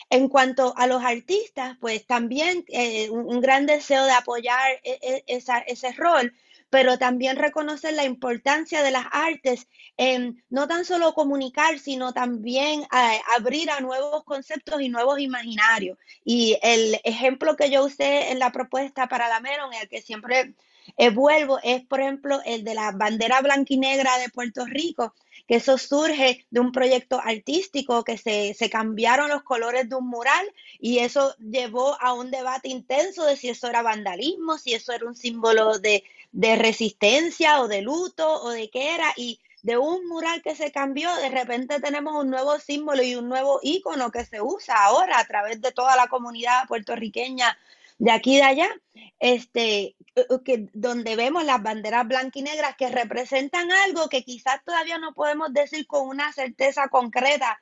En 0.10 0.28
cuanto 0.30 0.74
a 0.78 0.88
los 0.88 1.04
artistas, 1.04 1.78
pues 1.80 2.06
también 2.06 2.66
un, 3.12 3.42
gran 3.42 3.66
deseo 3.66 4.06
de 4.06 4.12
apoyar 4.12 4.80
e, 4.84 5.24
e, 5.28 5.42
ese 5.68 5.92
rol, 5.94 6.34
pero 6.70 6.98
también 6.98 7.38
reconocer 7.38 7.94
la 7.94 8.06
importancia 8.06 8.84
de 8.84 8.92
las 8.92 9.06
artes 9.12 9.68
en 9.98 10.44
no 10.50 10.68
tan 10.68 10.86
solo 10.86 11.14
comunicar, 11.14 11.80
sino 11.80 12.14
también 12.14 12.82
eh, 12.82 13.22
abrir 13.38 13.70
a 13.70 13.80
nuevos 13.80 14.24
conceptos 14.24 14.82
y 14.82 14.90
nuevos 14.90 15.20
imaginarios. 15.20 15.98
Y 16.24 16.58
el 16.62 17.00
ejemplo 17.04 17.56
que 17.56 17.70
yo 17.70 17.86
usé 17.86 18.32
en 18.32 18.40
la 18.40 18.52
propuesta 18.52 19.08
para 19.08 19.30
la 19.30 19.40
Meron, 19.40 19.74
el 19.74 19.88
que 19.88 20.02
siempre 20.02 20.54
eh, 20.98 21.10
vuelvo, 21.10 21.60
es 21.64 21.84
por 21.86 22.00
ejemplo 22.00 22.42
el 22.46 22.64
de 22.64 22.76
la 22.76 22.92
bandera 22.92 23.42
blanquinegra 23.42 24.18
de 24.20 24.30
Puerto 24.30 24.66
Rico, 24.66 25.14
que 25.48 25.56
eso 25.56 25.78
surge 25.78 26.46
de 26.50 26.60
un 26.60 26.72
proyecto 26.72 27.20
artístico 27.24 28.04
que 28.04 28.18
se, 28.18 28.54
se, 28.54 28.70
cambiaron 28.70 29.30
los 29.30 29.44
colores 29.44 29.90
de 29.90 29.96
un 29.96 30.08
mural 30.08 30.46
y 30.80 31.00
eso 31.00 31.36
llevó 31.38 32.00
a 32.02 32.14
un 32.14 32.32
debate 32.32 32.70
intenso 32.70 33.26
de 33.26 33.38
si 33.38 33.50
eso 33.50 33.68
era 33.68 33.82
vandalismo, 33.82 34.58
si 34.58 34.74
eso 34.74 34.92
era 34.92 35.06
un 35.06 35.16
símbolo 35.16 35.80
de, 35.80 36.04
de 36.36 36.58
resistencia 36.58 37.62
o 37.62 37.70
de 37.70 37.82
luto 37.82 38.28
o 38.44 38.50
de 38.50 38.70
qué 38.70 38.94
era 38.94 39.14
y 39.16 39.40
de 39.64 39.78
un 39.78 40.06
mural 40.08 40.42
que 40.42 40.54
se 40.54 40.70
cambió, 40.70 41.16
de 41.16 41.30
repente 41.30 41.80
tenemos 41.80 42.22
un 42.22 42.30
nuevo 42.30 42.60
símbolo 42.60 43.02
y 43.02 43.16
un 43.16 43.30
nuevo 43.30 43.62
icono 43.64 44.12
que 44.12 44.26
se 44.26 44.42
usa 44.42 44.76
ahora 44.84 45.18
a 45.18 45.26
través 45.26 45.62
de 45.62 45.72
toda 45.72 45.96
la 45.96 46.08
comunidad 46.08 46.68
puertorriqueña 46.68 47.58
de 48.00 48.12
aquí 48.12 48.34
y 48.34 48.38
de 48.38 48.44
allá, 48.44 48.70
este, 49.18 49.96
que, 50.44 50.68
donde 50.74 51.16
vemos 51.16 51.46
las 51.46 51.64
banderas 51.64 52.06
blancas 52.06 52.36
y 52.36 52.42
negras 52.42 52.76
que 52.76 52.90
representan 52.90 53.72
algo 53.72 54.10
que 54.10 54.26
quizás 54.26 54.62
todavía 54.66 54.98
no 54.98 55.14
podemos 55.14 55.54
decir 55.54 55.88
con 55.88 56.06
una 56.06 56.34
certeza 56.34 56.90
concreta 56.90 57.58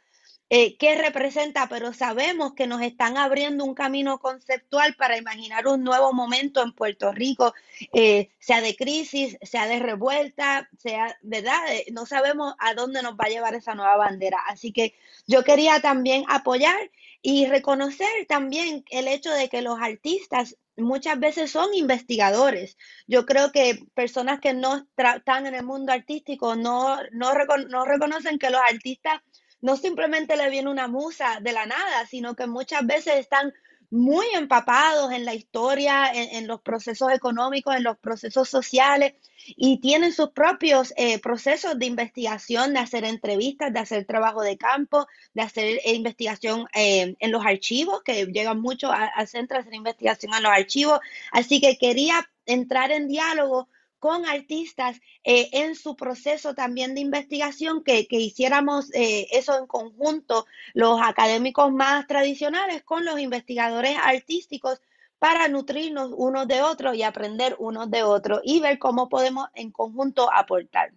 eh, 0.55 0.77
qué 0.77 0.93
representa, 0.93 1.67
pero 1.67 1.93
sabemos 1.93 2.53
que 2.53 2.67
nos 2.67 2.83
están 2.83 3.17
abriendo 3.17 3.65
un 3.65 3.73
camino 3.73 4.19
conceptual 4.19 4.93
para 4.93 5.17
imaginar 5.17 5.65
un 5.65 5.83
nuevo 5.83 6.13
momento 6.13 6.61
en 6.61 6.73
Puerto 6.73 7.11
Rico, 7.11 7.55
eh, 7.91 8.29
sea 8.37 8.61
de 8.61 8.75
crisis, 8.75 9.35
sea 9.41 9.65
de 9.65 9.79
revuelta, 9.79 10.69
sea, 10.77 11.17
¿verdad? 11.23 11.57
Eh, 11.73 11.85
no 11.91 12.05
sabemos 12.05 12.53
a 12.59 12.75
dónde 12.75 13.01
nos 13.01 13.13
va 13.13 13.25
a 13.25 13.29
llevar 13.29 13.55
esa 13.55 13.73
nueva 13.73 13.97
bandera. 13.97 14.37
Así 14.47 14.71
que 14.71 14.93
yo 15.25 15.43
quería 15.43 15.81
también 15.81 16.23
apoyar 16.27 16.91
y 17.23 17.47
reconocer 17.47 18.27
también 18.27 18.85
el 18.91 19.07
hecho 19.07 19.31
de 19.31 19.49
que 19.49 19.63
los 19.63 19.79
artistas 19.79 20.55
muchas 20.77 21.19
veces 21.19 21.49
son 21.49 21.73
investigadores. 21.73 22.77
Yo 23.07 23.25
creo 23.25 23.51
que 23.51 23.87
personas 23.95 24.39
que 24.39 24.53
no 24.53 24.85
están 24.97 25.47
en 25.47 25.55
el 25.55 25.63
mundo 25.63 25.93
artístico 25.93 26.55
no, 26.55 26.97
no, 27.11 27.33
no 27.69 27.85
reconocen 27.85 28.37
que 28.37 28.51
los 28.51 28.61
artistas 28.61 29.21
no 29.63 29.77
simplemente 29.77 30.35
le 30.35 30.49
viene 30.49 30.69
una 30.69 30.89
musa 30.89 31.39
de 31.41 31.53
la 31.53 31.65
nada, 31.65 32.05
sino 32.05 32.35
que 32.35 32.47
muchas 32.47 32.85
veces 32.85 33.15
están 33.15 33.53
muy 33.89 34.25
empapados 34.33 35.13
en 35.13 35.23
la 35.23 35.35
historia, 35.35 36.11
en, 36.13 36.47
los 36.47 36.59
procesos 36.61 37.13
económicos, 37.13 37.73
en 37.75 37.83
los 37.83 37.97
procesos 37.97 38.49
sociales 38.49 39.13
y 39.55 39.79
tienen 39.79 40.11
sus 40.11 40.31
propios 40.31 40.93
eh, 40.97 41.17
procesos 41.19 41.79
de 41.79 41.85
investigación, 41.85 42.73
de 42.73 42.79
hacer 42.79 43.05
entrevistas, 43.05 43.71
de 43.71 43.79
hacer 43.79 44.05
trabajo 44.05 44.41
de 44.41 44.57
campo, 44.57 45.07
de 45.33 45.43
hacer 45.43 45.79
eh, 45.85 45.93
investigación 45.93 46.65
eh, 46.73 47.15
en 47.17 47.31
los 47.31 47.45
archivos, 47.45 48.01
que 48.03 48.25
llegan 48.25 48.59
mucho 48.59 48.91
al 48.91 49.27
centro 49.29 49.55
a 49.55 49.61
hacer 49.61 49.75
investigación 49.75 50.33
en 50.33 50.43
los 50.43 50.51
archivos. 50.51 50.99
Así 51.31 51.61
que 51.61 51.77
quería 51.77 52.29
entrar 52.45 52.91
en 52.91 53.07
diálogo 53.07 53.69
con 54.03 54.25
artistas 54.25 54.99
eh, 55.23 55.47
en 55.53 55.75
su 55.75 55.95
proceso 55.95 56.53
también 56.53 56.93
de 56.93 56.99
investigación, 56.99 57.85
que, 57.85 58.05
hiciéramos 58.09 58.93
eh, 58.93 59.27
eso 59.31 59.57
en 59.57 59.65
conjunto, 59.65 60.45
los 60.73 60.99
académicos 61.01 61.71
más 61.71 62.05
tradicionales 62.05 62.83
con 62.83 63.05
los 63.05 63.17
investigadores 63.17 63.95
artísticos 64.03 64.81
para 65.19 65.47
nutrirnos 65.47 66.11
unos 66.17 66.49
de 66.49 66.61
otros 66.61 66.97
y 66.97 67.03
aprender 67.03 67.55
unos 67.59 67.89
de 67.89 68.03
otros 68.03 68.41
y 68.43 68.59
ver 68.59 68.77
cómo 68.77 69.07
podemos 69.07 69.47
en 69.53 69.71
conjunto 69.71 70.29
aportar. 70.33 70.91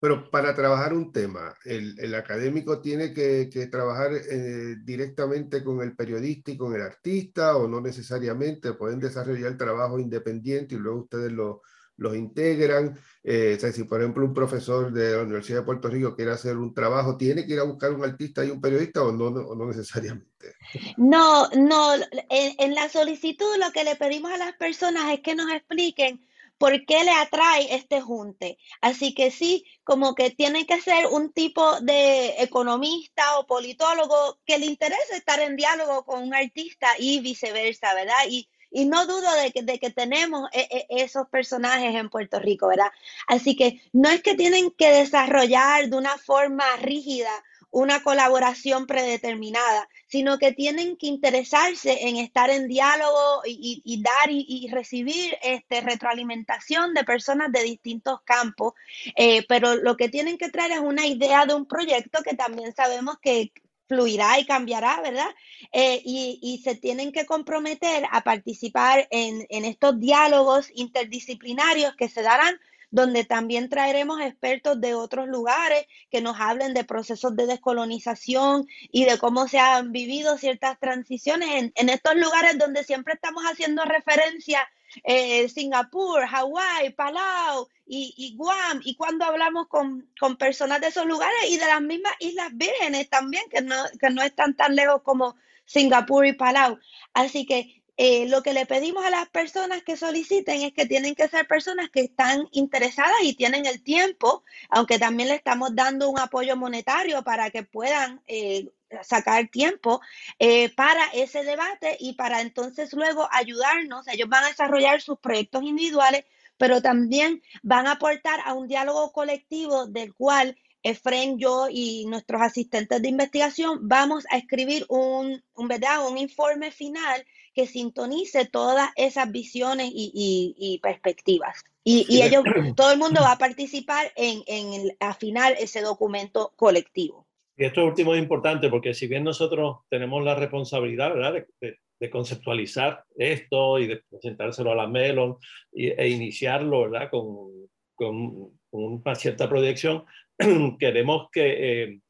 Pero 0.00 0.30
para 0.30 0.54
trabajar 0.54 0.94
un 0.94 1.12
tema, 1.12 1.54
el, 1.66 2.14
académico 2.14 2.80
tiene 2.80 3.12
que, 3.12 3.68
trabajar 3.70 4.12
eh, 4.14 4.76
directamente 4.82 5.62
con 5.62 5.82
el 5.82 5.94
periodista 5.94 6.52
y 6.52 6.56
con 6.56 6.74
el 6.74 6.80
artista 6.80 7.58
o 7.58 7.68
no 7.68 7.82
necesariamente, 7.82 8.72
pueden 8.72 8.98
desarrollar 8.98 9.52
el 9.52 9.58
trabajo 9.58 9.98
independiente 9.98 10.74
y 10.74 10.78
luego 10.78 11.00
ustedes 11.00 11.32
lo, 11.32 11.60
los 11.96 12.16
integran. 12.16 12.98
Eh, 13.22 13.58
si 13.72 13.84
por 13.84 14.00
ejemplo 14.00 14.24
un 14.24 14.34
profesor 14.34 14.92
de 14.92 15.16
la 15.16 15.22
Universidad 15.22 15.60
de 15.60 15.64
Puerto 15.64 15.88
Rico 15.88 16.14
quiere 16.14 16.30
hacer 16.30 16.56
un 16.56 16.72
trabajo, 16.72 17.16
¿tiene 17.16 17.46
que 17.46 17.54
ir 17.54 17.60
a 17.60 17.64
buscar 17.64 17.92
un 17.92 18.04
artista 18.04 18.44
y 18.44 18.50
un 18.50 18.60
periodista 18.60 19.02
o 19.02 19.12
no, 19.12 19.30
no, 19.30 19.66
necesariamente? 19.66 20.54
No, 20.96 21.48
no, 21.50 21.94
en, 22.30 22.74
la 22.74 22.88
solicitud 22.88 23.56
lo 23.58 23.72
que 23.72 23.84
le 23.84 23.96
pedimos 23.96 24.30
a 24.30 24.36
las 24.36 24.52
personas 24.54 25.12
es 25.12 25.20
que 25.20 25.34
nos 25.34 25.50
expliquen 25.50 26.24
por 26.58 26.86
qué 26.86 27.04
le 27.04 27.10
atrae 27.10 27.74
este 27.74 28.00
junte. 28.00 28.58
Así 28.80 29.12
que 29.12 29.30
sí, 29.30 29.64
como 29.84 30.14
que 30.14 30.30
tiene 30.30 30.66
que 30.66 30.80
ser 30.80 31.06
un 31.08 31.32
tipo 31.32 31.80
de 31.80 32.42
economista 32.42 33.38
o 33.38 33.46
politólogo 33.46 34.38
que 34.46 34.58
le 34.58 34.66
interese 34.66 35.16
estar 35.16 35.40
en 35.40 35.56
diálogo 35.56 36.04
con 36.04 36.22
un 36.22 36.34
artista 36.34 36.88
y 36.98 37.20
viceversa, 37.20 37.92
¿verdad? 37.94 38.14
Y 38.28 38.48
y 38.70 38.86
no 38.86 39.06
dudo 39.06 39.32
de 39.42 39.52
que, 39.52 39.62
de 39.62 39.78
que 39.78 39.90
tenemos 39.90 40.48
e, 40.52 40.60
e, 40.70 41.02
esos 41.02 41.28
personajes 41.28 41.94
en 41.94 42.10
Puerto 42.10 42.38
Rico, 42.38 42.68
¿verdad? 42.68 42.90
Así 43.26 43.56
que 43.56 43.80
no 43.92 44.08
es 44.08 44.22
que 44.22 44.34
tienen 44.34 44.70
que 44.70 44.90
desarrollar 44.90 45.88
de 45.88 45.96
una 45.96 46.16
forma 46.18 46.64
rígida 46.76 47.30
una 47.76 48.02
colaboración 48.02 48.86
predeterminada, 48.86 49.88
sino 50.06 50.38
que 50.38 50.52
tienen 50.52 50.96
que 50.96 51.08
interesarse 51.08 52.08
en 52.08 52.16
estar 52.16 52.48
en 52.48 52.68
diálogo 52.68 53.42
y, 53.44 54.02
dar 54.02 54.30
y, 54.30 54.66
recibir 54.72 55.36
este, 55.42 55.82
retroalimentación 55.82 56.94
de 56.94 57.04
personas 57.04 57.52
de 57.52 57.64
distintos 57.64 58.22
campos, 58.22 58.72
eh, 59.14 59.44
pero 59.46 59.76
lo 59.76 59.96
que 59.98 60.08
tienen 60.08 60.38
que 60.38 60.48
traer 60.48 60.72
es 60.72 60.80
una 60.80 61.06
idea 61.06 61.44
de 61.44 61.54
un 61.54 61.66
proyecto 61.66 62.22
que 62.22 62.34
también 62.34 62.74
sabemos 62.74 63.18
que 63.20 63.52
fluirá 63.88 64.38
y 64.38 64.46
cambiará, 64.46 65.00
¿verdad? 65.00 65.28
Eh, 65.72 66.00
y, 66.04 66.60
se 66.62 66.74
tienen 66.74 67.12
que 67.12 67.26
comprometer 67.26 68.04
a 68.10 68.22
participar 68.22 69.06
en, 69.10 69.46
estos 69.50 69.98
diálogos 70.00 70.70
interdisciplinarios 70.74 71.94
que 71.96 72.08
se 72.08 72.22
darán 72.22 72.58
donde 72.90 73.24
también 73.24 73.68
traeremos 73.68 74.20
expertos 74.20 74.80
de 74.80 74.94
otros 74.94 75.28
lugares 75.28 75.86
que 76.10 76.20
nos 76.20 76.40
hablen 76.40 76.72
de 76.72 76.84
procesos 76.84 77.36
de 77.36 77.46
descolonización 77.46 78.66
y 78.90 79.04
de 79.04 79.18
cómo 79.18 79.48
se 79.48 79.58
han 79.58 79.92
vivido 79.92 80.38
ciertas 80.38 80.78
transiciones 80.78 81.72
en 81.74 81.88
estos 81.88 82.14
lugares 82.14 82.58
donde 82.58 82.84
siempre 82.84 83.14
estamos 83.14 83.44
haciendo 83.44 83.84
referencia 83.84 84.66
eh, 85.04 85.48
Singapur, 85.48 86.26
Hawái, 86.26 86.90
Palau 86.90 87.68
y, 87.86 88.34
Guam, 88.36 88.80
y 88.84 88.96
cuando 88.96 89.24
hablamos 89.24 89.68
con, 89.68 90.10
con, 90.18 90.36
personas 90.36 90.80
de 90.80 90.88
esos 90.88 91.06
lugares 91.06 91.38
y 91.48 91.56
de 91.56 91.66
las 91.66 91.80
mismas 91.80 92.12
Islas 92.18 92.50
Vírgenes 92.52 93.08
también, 93.08 93.44
que 93.50 93.60
no, 93.62 93.76
que 94.00 94.10
no 94.10 94.22
están 94.22 94.56
tan 94.56 94.74
lejos 94.74 95.02
como 95.02 95.36
Singapur 95.64 96.26
y 96.26 96.32
Palau. 96.32 96.78
Así 97.14 97.46
que 97.46 97.82
eh, 97.98 98.28
lo 98.28 98.42
que 98.42 98.52
le 98.52 98.66
pedimos 98.66 99.06
a 99.06 99.10
las 99.10 99.28
personas 99.30 99.82
que 99.82 99.96
soliciten 99.96 100.60
es 100.62 100.74
que 100.74 100.84
tienen 100.84 101.14
que 101.14 101.28
ser 101.28 101.46
personas 101.46 101.88
que 101.88 102.00
están 102.00 102.46
interesadas 102.52 103.22
y 103.22 103.34
tienen 103.34 103.64
el 103.64 103.82
tiempo, 103.82 104.44
aunque 104.68 104.98
también 104.98 105.30
le 105.30 105.36
estamos 105.36 105.74
dando 105.74 106.10
un 106.10 106.18
apoyo 106.18 106.56
monetario 106.56 107.22
para 107.22 107.50
que 107.50 107.62
puedan 107.62 108.20
eh, 108.26 108.68
sacar 109.02 109.48
tiempo 109.48 110.00
eh, 110.38 110.70
para 110.74 111.04
ese 111.12 111.44
debate 111.44 111.96
y 112.00 112.14
para 112.14 112.40
entonces 112.40 112.92
luego 112.92 113.28
ayudarnos. 113.30 114.06
Ellos 114.08 114.28
van 114.28 114.44
a 114.44 114.48
desarrollar 114.48 115.00
sus 115.00 115.18
proyectos 115.18 115.62
individuales, 115.62 116.24
pero 116.56 116.80
también 116.80 117.42
van 117.62 117.86
a 117.86 117.92
aportar 117.92 118.40
a 118.44 118.54
un 118.54 118.68
diálogo 118.68 119.12
colectivo 119.12 119.86
del 119.86 120.14
cual 120.14 120.56
Efren, 120.82 121.38
yo 121.38 121.66
y 121.68 122.06
nuestros 122.06 122.40
asistentes 122.42 123.02
de 123.02 123.08
investigación 123.08 123.88
vamos 123.88 124.24
a 124.30 124.36
escribir 124.36 124.86
un, 124.88 125.42
un, 125.54 125.68
¿verdad? 125.68 126.06
un 126.06 126.16
informe 126.16 126.70
final 126.70 127.26
que 127.54 127.66
sintonice 127.66 128.44
todas 128.44 128.90
esas 128.94 129.32
visiones 129.32 129.90
y, 129.92 130.78
perspectivas. 130.80 131.64
Y, 131.82 132.22
ellos, 132.22 132.44
todo 132.76 132.92
el 132.92 132.98
mundo 132.98 133.20
va 133.20 133.32
a 133.32 133.38
participar 133.38 134.12
en, 134.14 134.44
en 134.46 134.96
afinar 135.00 135.56
ese 135.58 135.80
documento 135.80 136.52
colectivo. 136.54 137.25
Y 137.56 137.64
esto 137.64 137.84
último 137.84 138.14
es 138.14 138.22
importante 138.22 138.68
porque 138.68 138.94
si 138.94 139.06
bien 139.06 139.24
nosotros 139.24 139.78
tenemos 139.88 140.22
la 140.24 140.34
responsabilidad 140.34 141.14
¿verdad? 141.14 141.46
De, 141.60 142.10
conceptualizar 142.10 143.04
esto 143.16 143.78
y 143.78 143.86
de 143.86 144.02
presentárselo 144.10 144.70
a 144.70 144.74
la 144.74 144.86
Melon 144.86 145.38
e 145.72 146.08
iniciarlo 146.08 146.82
¿verdad? 146.82 147.08
Con, 147.10 147.68
con, 147.94 148.50
una 148.70 149.14
cierta 149.14 149.48
proyección, 149.48 150.04
queremos 150.78 151.28
que 151.32 151.82
eh, 151.82 152.00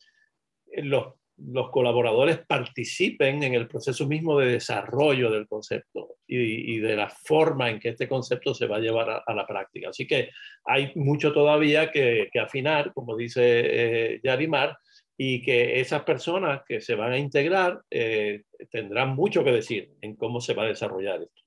los 0.82 1.14
los 1.38 1.70
colaboradores 1.70 2.38
participen 2.46 3.42
en 3.42 3.54
el 3.54 3.68
proceso 3.68 4.06
mismo 4.06 4.38
de 4.38 4.52
desarrollo 4.52 5.30
del 5.30 5.46
concepto 5.46 6.16
y, 6.26 6.78
de 6.78 6.96
la 6.96 7.10
forma 7.10 7.70
en 7.70 7.78
que 7.78 7.90
este 7.90 8.08
concepto 8.08 8.54
se 8.54 8.66
va 8.66 8.76
a 8.76 8.80
llevar 8.80 9.22
a, 9.24 9.34
la 9.34 9.46
práctica. 9.46 9.90
Así 9.90 10.06
que 10.06 10.30
hay 10.64 10.92
mucho 10.94 11.32
todavía 11.32 11.90
que, 11.90 12.30
afinar, 12.40 12.92
como 12.94 13.16
dice 13.16 13.42
eh, 13.44 14.20
Yarimar, 14.22 14.78
y 15.16 15.42
que 15.42 15.80
esas 15.80 16.02
personas 16.02 16.62
que 16.66 16.80
se 16.80 16.94
van 16.94 17.12
a 17.12 17.18
integrar 17.18 17.82
eh, 17.90 18.44
tendrán 18.70 19.14
mucho 19.14 19.42
que 19.42 19.52
decir 19.52 19.92
en 20.00 20.16
cómo 20.16 20.40
se 20.40 20.54
va 20.54 20.64
a 20.64 20.68
desarrollar 20.68 21.22
esto. 21.22 21.42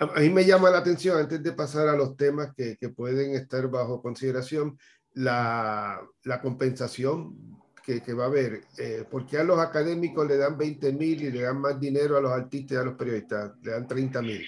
A 0.00 0.20
mí 0.20 0.30
me 0.30 0.44
llama 0.44 0.70
la 0.70 0.78
atención, 0.78 1.18
antes 1.18 1.42
de 1.42 1.52
pasar 1.52 1.88
a 1.88 1.96
los 1.96 2.16
temas 2.16 2.54
que, 2.56 2.76
pueden 2.90 3.34
estar 3.34 3.68
bajo 3.68 4.00
consideración, 4.00 4.78
la, 5.14 6.00
la 6.22 6.40
compensación 6.40 7.58
que, 8.04 8.12
va 8.12 8.24
a 8.24 8.26
haber, 8.26 8.64
eh, 8.76 9.04
¿por 9.10 9.26
qué 9.26 9.38
a 9.38 9.44
los 9.44 9.58
académicos 9.58 10.26
le 10.28 10.36
dan 10.36 10.58
20 10.58 10.92
mil 10.92 11.22
y 11.22 11.30
le 11.30 11.40
dan 11.40 11.58
más 11.58 11.80
dinero 11.80 12.18
a 12.18 12.20
los 12.20 12.32
artistas 12.32 12.72
y 12.72 12.80
a 12.80 12.84
los 12.84 12.94
periodistas? 12.96 13.52
Le 13.62 13.72
dan 13.72 13.88
30 13.88 14.20
mil. 14.20 14.46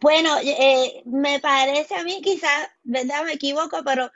Bueno, 0.00 0.36
eh, 0.42 1.02
me 1.06 1.40
parece 1.40 1.94
a 1.94 2.04
mí 2.04 2.20
quizás, 2.22 2.68
¿verdad? 2.82 3.24
Me 3.24 3.34
equivoco, 3.34 3.78
pero 3.84 4.10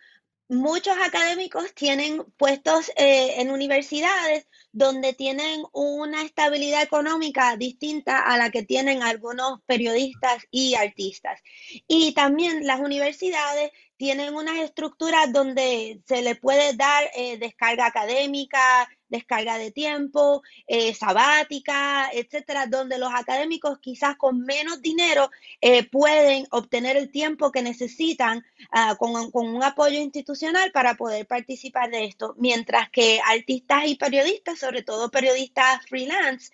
muchos 0.49 0.97
académicos 1.05 1.75
tienen 1.75 2.25
puestos 2.37 2.91
eh, 2.97 3.41
en 3.41 3.51
universidades 3.51 4.47
donde 4.73 5.13
tienen 5.13 5.63
una 5.73 6.23
estabilidad 6.23 6.83
económica 6.83 7.57
distinta 7.57 8.19
a 8.21 8.37
la 8.37 8.51
que 8.51 8.63
tienen 8.63 9.03
algunos 9.03 9.61
periodistas 9.67 10.45
y 10.51 10.75
artistas. 10.75 11.41
Y 11.87 12.13
también 12.13 12.67
las 12.67 12.81
universidades 12.81 13.71
tienen 13.97 14.35
unas 14.35 14.59
estructuras 14.59 15.33
donde 15.33 16.01
se 16.07 16.23
le 16.23 16.35
puede 16.35 16.75
dar 16.75 17.05
eh, 17.15 17.39
descarga 17.39 17.87
académica, 17.87 18.89
descarga 19.15 19.59
de 19.59 19.71
tiempo, 19.71 20.43
eh, 20.67 20.93
sabática, 20.93 22.11
etcétera, 22.13 22.67
donde 22.67 22.99
los 22.99 23.13
académicos 23.15 23.79
quizás 23.79 24.17
con 24.17 24.41
menos 24.41 24.83
dinero 24.83 25.31
eh, 25.61 25.85
pueden 25.85 26.47
obtener 26.51 26.97
el 26.97 27.11
tiempo 27.11 27.53
que 27.53 27.63
necesitan 27.63 28.45
ah, 28.71 28.97
con, 28.99 29.31
un 29.33 29.63
apoyo 29.63 29.99
institucional 30.01 30.73
para 30.73 30.95
poder 30.95 31.27
participar 31.27 31.91
de 31.91 32.05
esto, 32.05 32.35
mientras 32.39 32.91
que 32.91 33.21
artistas 33.25 33.87
y 33.87 33.95
periodistas, 33.95 34.59
sobre 34.59 34.83
todo 34.83 35.11
periodistas 35.11 35.87
freelance, 35.87 36.51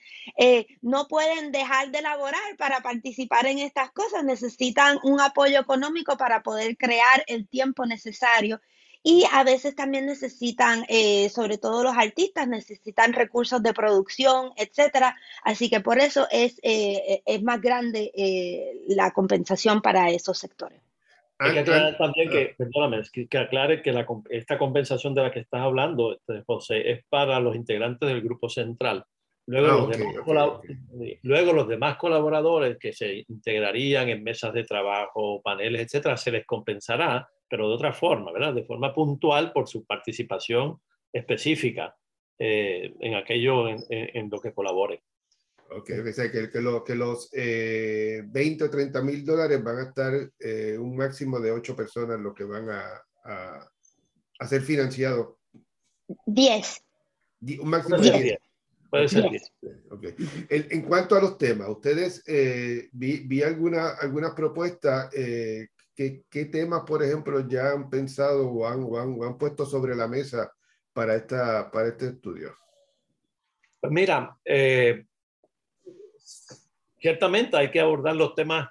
no 0.83 1.09
pueden 1.09 1.53
dejar 1.53 1.91
de 1.91 1.99
elaborar 1.99 2.57
para 2.59 2.81
participar 2.81 3.47
en 3.47 3.59
estas 3.59 3.91
cosas, 3.91 4.25
necesitan 4.25 4.99
un 5.03 5.21
apoyo 5.21 5.61
económico 5.61 6.17
para 6.17 6.43
poder 6.43 6.77
crear 6.77 7.25
el 7.27 7.49
tiempo 7.49 7.87
necesario 7.87 8.61
y 9.03 9.25
a 9.33 9.45
veces 9.45 9.75
también 9.75 10.07
necesitan, 10.07 10.85
eh, 10.89 11.31
sobre 11.31 11.57
todo 11.57 11.83
los 11.83 11.97
artistas, 11.97 12.47
necesitan 12.47 13.13
recursos 13.13 13.63
de 13.63 13.73
producción, 13.73 14.53
etcétera. 14.57 15.17
Así 15.43 15.71
que 15.71 15.81
por 15.81 15.99
eso 15.99 16.27
es, 16.31 16.61
eh, 16.63 17.23
es 17.25 17.43
más 17.43 17.61
grande 17.63 18.13
eh, 18.15 18.83
la 18.89 19.13
compensación 19.13 19.81
para 19.81 20.11
esos 20.11 20.39
sectores. 20.39 20.83
Hay 21.39 21.55
que 21.55 21.61
aclarar 21.61 21.97
también 21.97 22.29
que, 22.29 22.55
perdóname, 22.59 23.03
que, 23.11 23.39
aclare 23.39 23.81
que 23.81 23.93
la, 23.93 24.07
esta 24.29 24.59
compensación 24.59 25.15
de 25.15 25.23
la 25.23 25.31
que 25.31 25.41
estás 25.41 25.63
hablando, 25.63 26.13
este, 26.13 26.43
José, 26.47 26.91
es 26.91 27.05
para 27.09 27.41
los 27.41 27.57
integrantes 27.57 28.07
del 28.07 28.21
grupo 28.21 28.51
central. 28.51 29.07
Luego, 29.47 29.67
ah, 29.67 29.71
los 29.79 29.89
demás 29.89 30.15
luego 31.23 31.53
los 31.55 31.67
demás 31.67 31.97
colaboradores 31.97 32.77
que 32.79 32.93
se 32.93 33.25
integrarían 33.27 34.11
en 34.11 34.23
mesas 34.23 34.53
de 34.53 34.65
trabajo, 34.65 35.41
paneles, 35.41 35.81
etcétera, 35.81 36.19
se 36.19 36.31
les 36.31 36.45
compensará 36.45 37.27
pero 37.51 37.69
de 37.69 37.75
otra 37.75 37.93
forma, 37.93 38.33
¿verdad? 38.33 38.55
De 38.55 38.65
forma 38.65 38.95
puntual 38.95 39.53
por 39.53 39.69
su 39.69 39.85
participación 39.85 40.81
específica 41.13 41.97
eh, 42.39 42.95
en 43.01 43.17
aquello 43.17 43.69
en, 43.69 44.31
lo 44.31 44.41
que 44.41 44.55
colabore. 44.55 45.03
Ok, 45.73 45.91
o 46.09 46.13
sea, 46.13 46.31
que, 46.31 46.49
que, 46.51 46.63
que 46.87 46.95
los 46.95 47.29
eh, 47.33 48.23
20 48.25 48.65
o 48.65 48.71
30 48.71 49.03
mil 49.03 49.25
dólares 49.25 49.63
van 49.63 49.79
a 49.79 49.83
estar 49.83 50.13
eh, 50.39 50.79
un 50.79 50.97
máximo 50.97 51.41
de 51.41 51.51
8 51.51 51.77
personas 51.77 52.21
lo 52.21 52.33
que 52.33 52.45
van 52.45 52.71
a, 52.71 53.03
a, 54.39 54.47
ser 54.47 54.63
financiados. 54.63 55.37
10. 56.27 56.85
Un 57.61 57.69
máximo 57.69 57.99
de 57.99 58.11
10. 58.11 58.39
Puede 58.91 59.09
ser 59.09 59.29
10. 59.29 59.53
Okay. 59.91 60.15
En, 60.49 60.67
en, 60.71 60.83
cuanto 60.83 61.17
a 61.17 61.21
los 61.21 61.39
temas, 61.39 61.69
ustedes 61.69 62.23
eh, 62.27 62.89
vi, 62.93 63.19
vi, 63.27 63.43
alguna, 63.43 63.91
alguna 63.91 64.35
propuesta 64.35 65.09
eh, 65.13 65.69
¿Qué, 66.31 66.47
temas, 66.47 66.85
por 66.87 67.03
ejemplo, 67.03 67.47
ya 67.47 67.73
han 67.73 67.91
pensado 67.91 68.49
o 68.49 68.67
han, 68.67 68.89
han, 69.23 69.37
puesto 69.37 69.67
sobre 69.67 69.95
la 69.95 70.09
mesa 70.09 70.51
para, 70.95 71.15
esta, 71.15 71.71
para 71.71 71.89
este 71.89 72.07
estudio? 72.07 72.57
Pues 73.79 73.93
mira, 73.93 74.35
eh, 74.43 75.05
ciertamente 76.99 77.59
hay 77.59 77.71
que 77.71 77.81
abordar 77.81 78.17
los 78.17 78.35
temas 78.35 78.71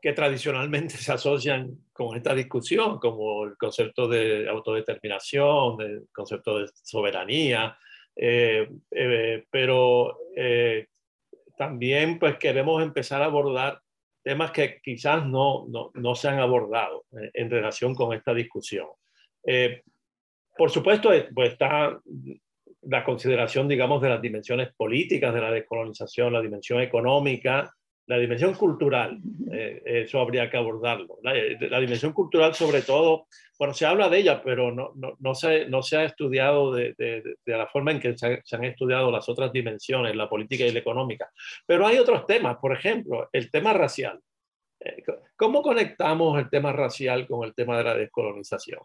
que 0.00 0.14
tradicionalmente 0.14 0.96
se 0.96 1.12
asocian 1.12 1.84
con 1.92 2.16
esta 2.16 2.34
discusión, 2.34 2.98
como 2.98 3.44
el 3.44 3.58
concepto 3.58 4.08
de 4.08 4.48
autodeterminación, 4.48 5.82
el 5.82 6.08
concepto 6.14 6.60
de 6.60 6.70
soberanía, 6.82 7.76
eh, 8.16 8.70
eh, 8.90 9.44
pero 9.50 10.16
también 11.58 12.18
pues 12.18 12.38
queremos 12.38 12.82
empezar 12.82 13.20
a 13.20 13.26
abordar 13.26 13.83
temas 14.24 14.50
que 14.50 14.80
quizás 14.82 15.26
no, 15.26 15.66
no, 15.68 15.90
no 15.94 16.14
se 16.14 16.28
han 16.28 16.38
abordado 16.38 17.04
en, 17.12 17.50
relación 17.50 17.94
con 17.94 18.14
esta 18.14 18.32
discusión. 18.32 18.86
Eh, 19.46 19.82
por 20.56 20.70
supuesto, 20.70 21.12
eh, 21.12 21.28
pues 21.32 21.52
está 21.52 22.00
la 22.82 23.04
consideración, 23.04 23.68
digamos, 23.68 24.00
de 24.00 24.08
las 24.08 24.22
dimensiones 24.22 24.72
políticas 24.74 25.32
de 25.34 25.40
la 25.40 25.50
descolonización, 25.52 26.32
la 26.32 26.40
dimensión 26.40 26.80
económica, 26.80 27.70
la 28.06 28.18
dimensión 28.18 28.54
cultural, 28.54 29.18
eh, 29.50 29.82
eso 29.84 30.20
habría 30.20 30.50
que 30.50 30.56
abordarlo. 30.56 31.18
La, 31.22 31.80
dimensión 31.80 32.12
cultural, 32.12 32.54
sobre 32.54 32.82
todo, 32.82 33.26
bueno, 33.58 33.72
se 33.72 33.86
habla 33.86 34.08
de 34.08 34.18
ella, 34.18 34.42
pero 34.42 34.72
no, 34.72 34.92
no, 34.94 35.16
no, 35.18 35.34
se, 35.34 35.66
no 35.66 35.82
se 35.82 35.96
ha 35.96 36.04
estudiado 36.04 36.72
de, 36.72 36.94
de, 36.98 37.22
de 37.44 37.56
la 37.56 37.66
forma 37.66 37.92
en 37.92 38.00
que 38.00 38.16
se, 38.16 38.42
han 38.52 38.64
estudiado 38.64 39.10
las 39.10 39.28
otras 39.28 39.52
dimensiones, 39.52 40.14
la 40.14 40.28
política 40.28 40.64
y 40.64 40.72
la 40.72 40.80
económica. 40.80 41.30
Pero 41.66 41.86
hay 41.86 41.98
otros 41.98 42.26
temas, 42.26 42.58
por 42.58 42.72
ejemplo, 42.76 43.28
el 43.32 43.50
tema 43.50 43.72
racial. 43.72 44.20
Eh, 44.80 45.02
¿Cómo 45.36 45.62
conectamos 45.62 46.38
el 46.38 46.50
tema 46.50 46.72
racial 46.72 47.26
con 47.26 47.44
el 47.44 47.54
tema 47.54 47.78
de 47.78 47.84
la 47.84 47.94
descolonización? 47.94 48.80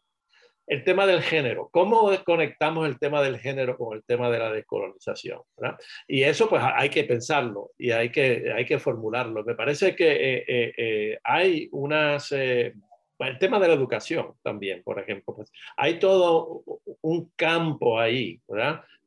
El 0.69 0.83
tema 0.83 1.07
del 1.07 1.23
género. 1.23 1.67
¿Cómo 1.71 2.11
conectamos 2.23 2.87
el 2.87 2.99
tema 2.99 3.23
del 3.23 3.39
género 3.39 3.75
con 3.75 3.97
el 3.97 4.03
tema 4.03 4.29
de 4.29 4.37
la 4.37 4.51
descolonización? 4.51 5.39
Y 6.07 6.21
eso 6.21 6.47
pues 6.47 6.61
hay 6.63 6.89
que 6.89 7.03
pensarlo 7.05 7.71
y 7.77 7.89
hay 7.89 8.11
que, 8.11 8.53
hay 8.55 8.65
que 8.65 8.77
formularlo. 8.77 9.43
Me 9.43 9.55
parece 9.55 9.95
que 9.95 10.11
eh, 10.11 10.45
eh, 10.47 10.73
eh, 10.77 11.19
hay 11.23 11.67
unas... 11.71 12.31
el 12.31 12.73
tema 13.39 13.59
de 13.59 13.67
la 13.67 13.73
educación 13.73 14.33
también, 14.43 14.83
por 14.83 14.99
ejemplo. 14.99 15.35
Pues, 15.35 15.51
hay 15.75 15.97
todo 15.97 16.63
un 17.01 17.31
campo 17.35 17.99
ahí 17.99 18.39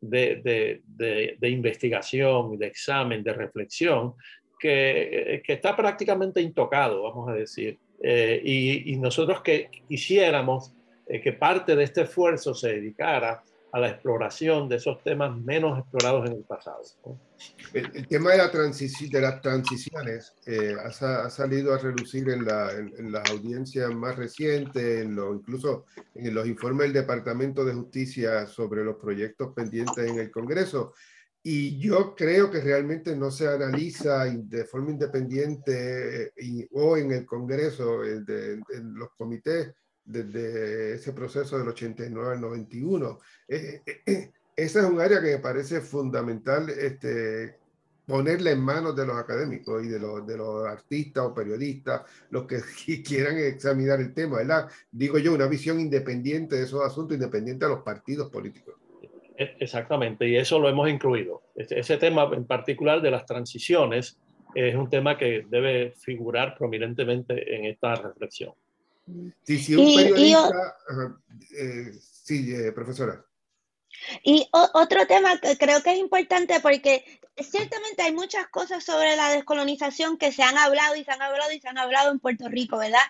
De, 0.01 0.42
de, 0.42 1.37
de, 1.38 1.48
investigación, 1.48 2.59
de 2.59 2.66
examen, 2.66 3.22
de 3.22 3.33
reflexión, 3.35 4.14
que, 4.59 5.42
que, 5.46 5.53
está 5.53 5.77
prácticamente 5.77 6.40
intocado, 6.40 7.05
vamos 7.05 7.29
a 7.29 7.35
decir. 7.35 7.79
y, 8.03 8.92
y 8.92 8.96
nosotros 8.96 9.42
que 9.42 9.70
quisiéramos 9.88 10.72
eh, 11.07 11.21
que 11.21 11.33
parte 11.33 11.77
de 11.77 11.85
este 11.85 12.03
esfuerzo 12.03 12.55
se 12.55 12.69
dedicara 12.69 13.43
a 13.73 13.81
la 13.81 13.88
exploración 13.88 14.69
de 14.69 14.77
esos 14.77 15.03
temas 15.03 15.35
menos 15.35 15.79
explorados 15.79 16.29
en 16.29 16.37
el 16.37 16.45
pasado. 16.45 16.83
El, 17.73 18.07
tema 18.07 18.33
de, 18.33 18.37
la 18.37 18.49
de 18.49 19.21
las 19.21 19.41
transiciones 19.41 20.35
eh, 20.47 20.77
ha, 20.79 21.31
salido 21.31 21.73
a 21.73 21.79
relucir 21.79 22.29
en, 22.29 22.45
la, 22.45 22.71
en, 22.71 23.11
las 23.11 23.29
audiencias 23.31 23.91
más 23.95 24.17
recientes, 24.17 25.03
en 25.03 25.17
lo, 25.17 25.35
incluso 25.35 25.87
en 26.15 26.35
los 26.35 26.47
informes 26.47 26.88
del 26.88 27.03
Departamento 27.03 27.65
de 27.65 27.73
Justicia 27.73 28.47
sobre 28.47 28.85
los 28.85 28.97
proyectos 28.97 29.55
pendientes 29.55 30.07
en 30.07 30.19
el 30.19 30.31
Congreso. 30.31 30.93
Y 31.43 31.79
yo 31.79 32.15
creo 32.15 32.51
que 32.51 32.61
realmente 32.61 33.17
no 33.17 33.31
se 33.31 33.49
analiza 33.49 34.27
de 34.27 34.65
forma 34.67 34.91
independiente 34.91 36.33
eh, 36.37 36.69
o 36.73 36.99
en 36.99 37.11
el 37.11 37.25
Congreso, 37.25 38.05
en 38.05 38.65
los 38.95 39.09
comités 39.17 39.73
desde 40.05 40.95
ese 40.95 41.12
proceso 41.12 41.59
del 41.59 41.69
89 41.69 42.35
al 42.35 42.41
91. 42.41 43.19
Eh, 43.49 43.83
eh, 43.87 44.03
eh, 44.07 44.31
esa 44.57 44.81
es 44.81 44.87
un 44.87 45.01
área 45.01 45.21
que 45.21 45.33
me 45.33 45.38
parece 45.38 45.81
fundamental 45.81 46.69
este, 46.71 47.57
ponerle 48.07 48.53
en 48.53 48.61
manos 48.61 48.95
de 48.95 49.07
los 49.07 49.17
académicos 49.17 49.85
y 49.85 49.88
de 49.88 49.99
los, 49.99 50.27
de 50.27 50.37
los 50.37 50.67
artistas 50.67 51.25
o 51.25 51.35
periodistas, 51.35 52.03
los 52.31 52.47
que 52.47 52.61
quieran 53.07 53.38
examinar 53.38 54.01
el 54.01 54.12
tema, 54.12 54.38
¿verdad? 54.38 54.69
Digo 54.91 55.19
yo, 55.19 55.35
una 55.35 55.47
visión 55.47 55.81
independiente 55.81 56.57
de 56.57 56.65
esos 56.65 56.85
asuntos, 56.85 57.15
independiente 57.15 57.65
de 57.65 57.71
los 57.71 57.83
partidos 57.83 58.31
políticos. 58.31 58.75
E, 59.37 59.57
exactamente, 59.61 60.29
y 60.29 60.37
eso 60.37 60.59
lo 60.59 60.69
hemos 60.69 60.88
incluido. 60.91 61.43
Ese 61.55 61.97
tema 61.97 62.29
en 62.33 62.45
particular 62.45 63.01
de 63.01 63.11
las 63.11 63.25
transiciones 63.25 64.19
es 64.55 64.75
un 64.75 64.91
tema 64.91 65.17
que 65.17 65.47
debe 65.49 65.93
figurar 65.97 66.55
prominentemente 66.57 67.57
en 67.57 67.65
esta 67.65 67.95
reflexión. 67.95 68.53
Sí, 69.44 69.59
sí, 69.59 69.75
un 69.75 69.94
periodista. 69.96 70.77
Eh, 71.59 71.92
sí, 72.01 72.55
eh, 72.55 72.72
profesora. 72.72 73.25
Y 74.22 74.48
otro 74.53 75.07
tema 75.07 75.38
que 75.38 75.57
creo 75.57 75.83
que 75.83 75.92
es 75.92 75.98
importante 75.98 76.61
porque 76.61 77.05
ciertamente 77.37 78.03
hay 78.03 78.12
muchas 78.12 78.46
cosas 78.48 78.85
sobre 78.85 79.16
la 79.16 79.31
descolonización 79.31 80.18
que 80.18 80.33
se 80.33 80.42
han 80.42 80.59
hablado 80.59 80.96
y 80.96 81.05
se 81.05 81.11
han 81.11 81.22
hablado 81.22 81.53
y 81.53 81.61
se 81.61 81.68
han 81.68 81.79
hablado 81.79 82.11
en 82.11 82.18
Puerto 82.18 82.48
Rico, 82.48 82.79
¿verdad? 82.79 83.01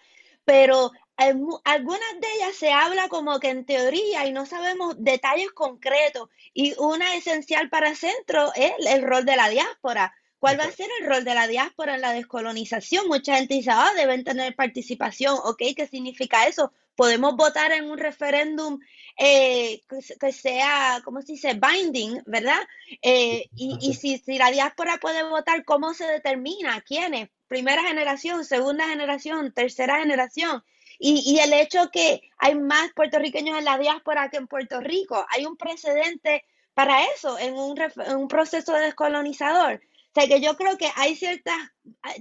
Pero 0.45 0.93
algunas 1.17 2.21
de 2.21 2.27
ellas 2.37 2.57
se 2.57 2.73
habla 2.73 3.09
como 3.09 3.39
que 3.39 3.51
en 3.51 3.65
teoría 3.65 4.27
y 4.27 4.33
no 4.33 4.47
sabemos 4.47 4.97
detalles 4.99 5.53
concretos. 5.53 6.29
Y 6.53 6.75
una 6.79 7.15
esencial 7.17 7.69
para 7.69 7.95
centro 7.95 8.53
es 8.55 8.73
el 8.87 9.03
rol 9.03 9.25
de 9.25 9.37
la 9.37 9.49
diáspora. 9.49 10.15
¿Cuál 10.43 10.59
va 10.59 10.65
a 10.65 10.73
ser 10.73 10.89
el 11.01 11.07
rol 11.07 11.23
de 11.23 11.37
la 11.37 11.47
diáspora 11.47 11.95
en 11.95 12.01
la 12.01 12.13
descolonización? 12.13 13.07
Mucha 13.07 13.37
gente 13.37 13.55
dice, 13.55 13.71
ah, 13.73 13.93
deben 13.97 14.25
tener 14.25 14.57
participación. 14.57 15.37
Ok, 15.45 15.63
¿qué 15.77 15.87
significa 15.87 16.49
eso? 16.49 16.73
Podemos 16.97 17.37
votar 17.37 17.71
en 17.71 17.89
un 17.89 17.97
referéndum 17.97 18.81
eh, 19.17 19.83
que 20.21 20.33
sea, 20.33 21.01
¿cómo 21.05 21.23
se 21.23 21.35
dice? 21.35 21.55
Binding, 21.55 22.25
¿verdad? 22.27 22.59
Eh, 23.03 23.51
y, 23.55 23.95
si, 23.95 24.19
si, 24.19 24.37
la 24.37 24.51
diáspora 24.51 24.99
puede 25.01 25.23
votar, 25.23 25.65
¿cómo 25.65 25.95
se 25.95 26.09
determina? 26.09 26.81
¿Quiénes? 26.81 27.29
Primera 27.47 27.85
generación, 27.85 28.45
segunda 28.45 28.89
generación, 28.89 29.53
tercera 29.53 30.01
generación. 30.01 30.65
Y, 30.99 31.23
y 31.25 31.39
el 31.39 31.53
hecho 31.53 31.89
que 31.93 32.21
hay 32.39 32.57
más 32.57 32.93
puertorriqueños 32.95 33.57
en 33.57 33.65
la 33.65 33.79
diáspora 33.79 34.29
que 34.29 34.39
en 34.39 34.49
Puerto 34.49 34.81
Rico, 34.81 35.25
hay 35.31 35.47
un 35.47 35.57
precedente 35.57 36.45
para 36.75 37.05
eso 37.15 37.39
en 37.39 37.55
un, 37.55 37.81
en 37.81 38.17
un 38.17 38.27
proceso 38.27 38.73
descolonizador. 38.73 39.81
O 40.15 40.21
sea, 40.21 40.29
que 40.29 40.43
yo 40.43 40.57
creo 40.57 40.77
que 40.77 40.91
hay 40.97 41.17
ciertas, 41.17 41.57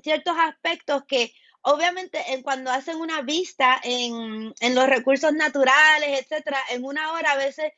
ciertos 0.02 0.36
aspectos 0.38 1.04
que 1.06 1.34
obviamente 1.62 2.20
en 2.34 2.42
cuando 2.42 2.72
hacen 2.72 2.98
una 2.98 3.22
vista 3.22 3.80
en, 3.84 4.54
en, 4.62 4.76
los 4.76 4.88
recursos 4.88 5.34
naturales, 5.34 6.22
etcétera, 6.22 6.58
en 6.70 6.86
una 6.86 7.12
hora 7.12 7.34
a 7.34 7.38
veces 7.38 7.74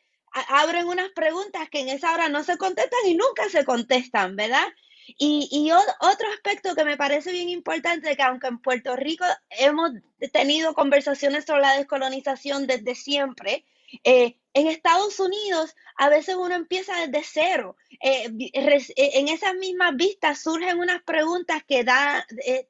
abren 0.49 0.87
unas 0.87 1.09
preguntas 1.11 1.67
que 1.69 1.79
en 1.79 1.89
esa 1.89 2.13
hora 2.13 2.29
no 2.29 2.43
se 2.43 2.57
contestan 2.57 2.99
y 3.07 3.15
nunca 3.15 3.49
se 3.49 3.65
contestan, 3.65 4.35
¿verdad? 4.35 4.67
Y, 5.17 5.49
y 5.51 5.71
otro 5.71 6.29
aspecto 6.31 6.75
que 6.75 6.85
me 6.85 6.95
parece 6.95 7.31
bien 7.31 7.49
importante, 7.49 8.15
que 8.15 8.23
aunque 8.23 8.47
en 8.47 8.59
Puerto 8.59 8.95
Rico 8.95 9.25
hemos 9.49 9.91
tenido 10.31 10.75
conversaciones 10.75 11.45
sobre 11.45 11.61
la 11.61 11.77
descolonización 11.77 12.67
desde 12.67 12.95
siempre, 12.95 13.65
eh, 14.03 14.37
en 14.53 14.67
Estados 14.67 15.19
Unidos, 15.19 15.75
a 15.97 16.09
veces 16.09 16.35
uno 16.35 16.55
empieza 16.55 16.95
desde 17.07 17.23
cero. 17.23 17.75
Eh, 18.01 18.31
eh, 18.53 18.89
en 18.95 19.27
esas 19.27 19.55
mismas 19.55 19.95
vistas 19.95 20.41
surgen 20.41 20.79
unas 20.79 21.01
preguntas 21.03 21.63
que 21.67 21.83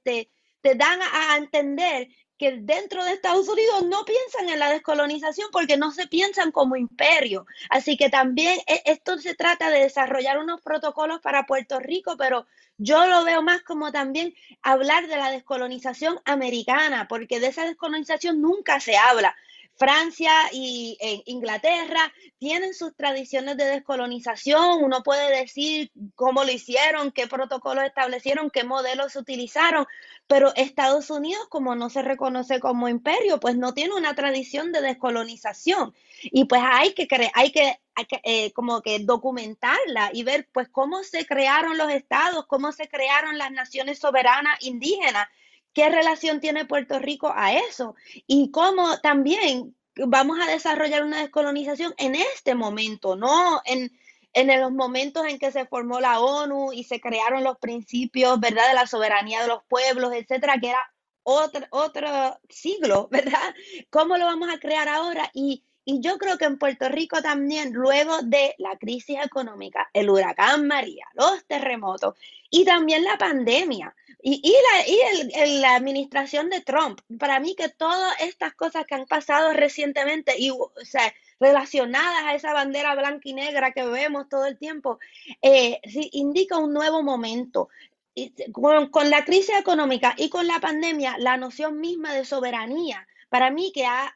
te, 0.03 0.29
te 0.61 0.75
dan 0.75 0.99
a, 1.01 1.37
entender 1.37 2.07
que 2.37 2.57
dentro 2.57 3.03
de 3.03 3.11
Estados 3.11 3.47
Unidos 3.47 3.83
no 3.83 4.05
piensan 4.05 4.49
en 4.49 4.59
la 4.59 4.71
descolonización 4.71 5.49
porque 5.51 5.77
no 5.77 5.91
se 5.91 6.07
piensan 6.07 6.51
como 6.51 6.75
imperio. 6.75 7.45
Así 7.69 7.95
que 7.97 8.09
también 8.09 8.59
esto 8.85 9.17
se 9.17 9.35
trata 9.35 9.69
de 9.69 9.81
desarrollar 9.81 10.39
unos 10.39 10.61
protocolos 10.61 11.21
para 11.21 11.45
Puerto 11.45 11.79
Rico, 11.79 12.15
pero 12.17 12.45
yo 12.77 13.05
lo 13.05 13.23
veo 13.23 13.41
más 13.41 13.61
como 13.61 13.91
también 13.91 14.33
hablar 14.61 15.07
de 15.07 15.17
la 15.17 15.31
descolonización 15.31 16.19
americana, 16.25 17.07
porque 17.07 17.39
de 17.39 17.47
esa 17.47 17.65
descolonización 17.65 18.41
nunca 18.41 18.79
se 18.79 18.97
habla. 18.97 19.35
Francia 19.83 20.31
y 20.53 20.97
Inglaterra 21.25 22.13
tienen 22.37 22.73
sus 22.73 22.95
tradiciones 22.95 23.57
de 23.57 23.65
descolonización. 23.65 24.81
Uno 24.81 25.03
puede 25.03 25.41
decir 25.41 25.91
cómo 26.15 26.45
lo 26.45 26.51
hicieron, 26.53 27.11
qué 27.11 27.27
protocolos 27.27 27.83
establecieron, 27.83 28.49
qué 28.49 28.63
modelos 28.63 29.17
utilizaron, 29.17 29.85
pero 30.25 30.55
Estados 30.55 31.09
Unidos, 31.09 31.47
como 31.49 31.75
no 31.75 31.89
se 31.89 32.01
reconoce 32.01 32.61
como 32.61 32.87
imperio, 32.87 33.41
pues 33.41 33.57
no 33.57 33.73
tiene 33.73 33.93
una 33.93 34.15
tradición 34.15 34.71
de 34.71 34.79
descolonización. 34.79 35.93
Y 36.21 36.45
pues 36.45 36.61
hay 36.63 36.93
que, 36.93 37.05
hay 37.33 37.51
que, 37.51 37.77
eh, 38.23 38.53
como 38.53 38.81
que 38.81 38.99
documentarla 38.99 40.11
y 40.13 40.23
ver 40.23 40.47
pues 40.53 40.69
cómo 40.69 41.03
se 41.03 41.25
crearon 41.25 41.77
los 41.77 41.91
estados, 41.91 42.45
cómo 42.47 42.71
se 42.71 42.87
crearon 42.87 43.37
las 43.37 43.51
naciones 43.51 43.99
soberanas 43.99 44.63
indígenas 44.63 45.27
¿Qué 45.73 45.89
relación 45.89 46.39
tiene 46.39 46.65
Puerto 46.65 46.99
Rico 46.99 47.31
a 47.35 47.53
eso? 47.53 47.95
Y 48.27 48.51
cómo 48.51 48.99
también 48.99 49.75
vamos 49.95 50.39
a 50.39 50.49
desarrollar 50.49 51.03
una 51.03 51.21
descolonización 51.21 51.93
en 51.97 52.15
este 52.15 52.55
momento, 52.55 53.15
no 53.15 53.61
en, 53.65 53.91
en 54.33 54.61
los 54.61 54.71
momentos 54.71 55.25
en 55.27 55.39
que 55.39 55.51
se 55.51 55.65
formó 55.65 55.99
la 55.99 56.19
ONU 56.19 56.73
y 56.73 56.83
se 56.83 56.99
crearon 56.99 57.43
los 57.43 57.57
principios, 57.57 58.39
¿verdad?, 58.39 58.67
de 58.67 58.75
la 58.75 58.87
soberanía 58.87 59.41
de 59.41 59.47
los 59.47 59.63
pueblos, 59.67 60.13
etcétera, 60.13 60.57
que 60.59 60.69
era 60.69 60.79
otro, 61.23 61.65
otro 61.71 62.39
siglo, 62.49 63.07
¿verdad? 63.11 63.53
¿Cómo 63.89 64.17
lo 64.17 64.25
vamos 64.25 64.49
a 64.53 64.59
crear 64.59 64.87
ahora? 64.87 65.29
Y, 65.33 65.63
y 65.85 65.99
yo 66.01 66.17
creo 66.17 66.37
que 66.37 66.45
en 66.45 66.57
Puerto 66.57 66.87
Rico 66.89 67.21
también, 67.21 67.73
luego 67.73 68.21
de 68.21 68.55
la 68.57 68.77
crisis 68.77 69.17
económica, 69.23 69.89
el 69.93 70.09
huracán 70.09 70.67
María, 70.67 71.05
los 71.13 71.43
terremotos 71.45 72.15
y 72.49 72.65
también 72.65 73.03
la 73.03 73.17
pandemia, 73.17 73.93
y, 74.21 74.39
y, 74.41 74.51
la, 74.51 74.87
y 74.87 75.31
el, 75.41 75.61
la 75.61 75.75
administración 75.75 76.49
de 76.49 76.61
Trump, 76.61 77.01
para 77.19 77.41
mí 77.41 77.55
que 77.55 77.67
todas 77.67 78.13
estas 78.21 78.53
cosas 78.53 78.85
que 78.85 78.95
han 78.95 79.05
pasado 79.05 79.51
recientemente 79.51 80.35
y 80.37 80.51
o 80.51 80.71
sea, 80.83 81.13
relacionadas 81.41 82.23
a 82.23 82.35
esa 82.35 82.53
bandera 82.53 82.95
blanca 82.95 83.27
y 83.27 83.33
negra 83.33 83.73
que 83.73 83.85
vemos 83.85 84.29
todo 84.29 84.45
el 84.45 84.57
tiempo, 84.57 84.99
eh, 85.41 85.81
indica 86.13 86.57
un 86.57 86.73
nuevo 86.73 87.03
momento. 87.03 87.67
Y 88.15 88.31
con, 88.51 88.89
con, 88.89 89.09
la 89.09 89.25
crisis 89.25 89.57
económica 89.57 90.13
y 90.17 90.29
con 90.29 90.47
la 90.47 90.59
pandemia, 90.59 91.17
la 91.17 91.35
noción 91.35 91.81
misma 91.81 92.13
de 92.13 92.25
soberanía, 92.25 93.07
para 93.33 93.49
mí 93.49 93.71
que, 93.73 93.87
ha, 93.87 94.15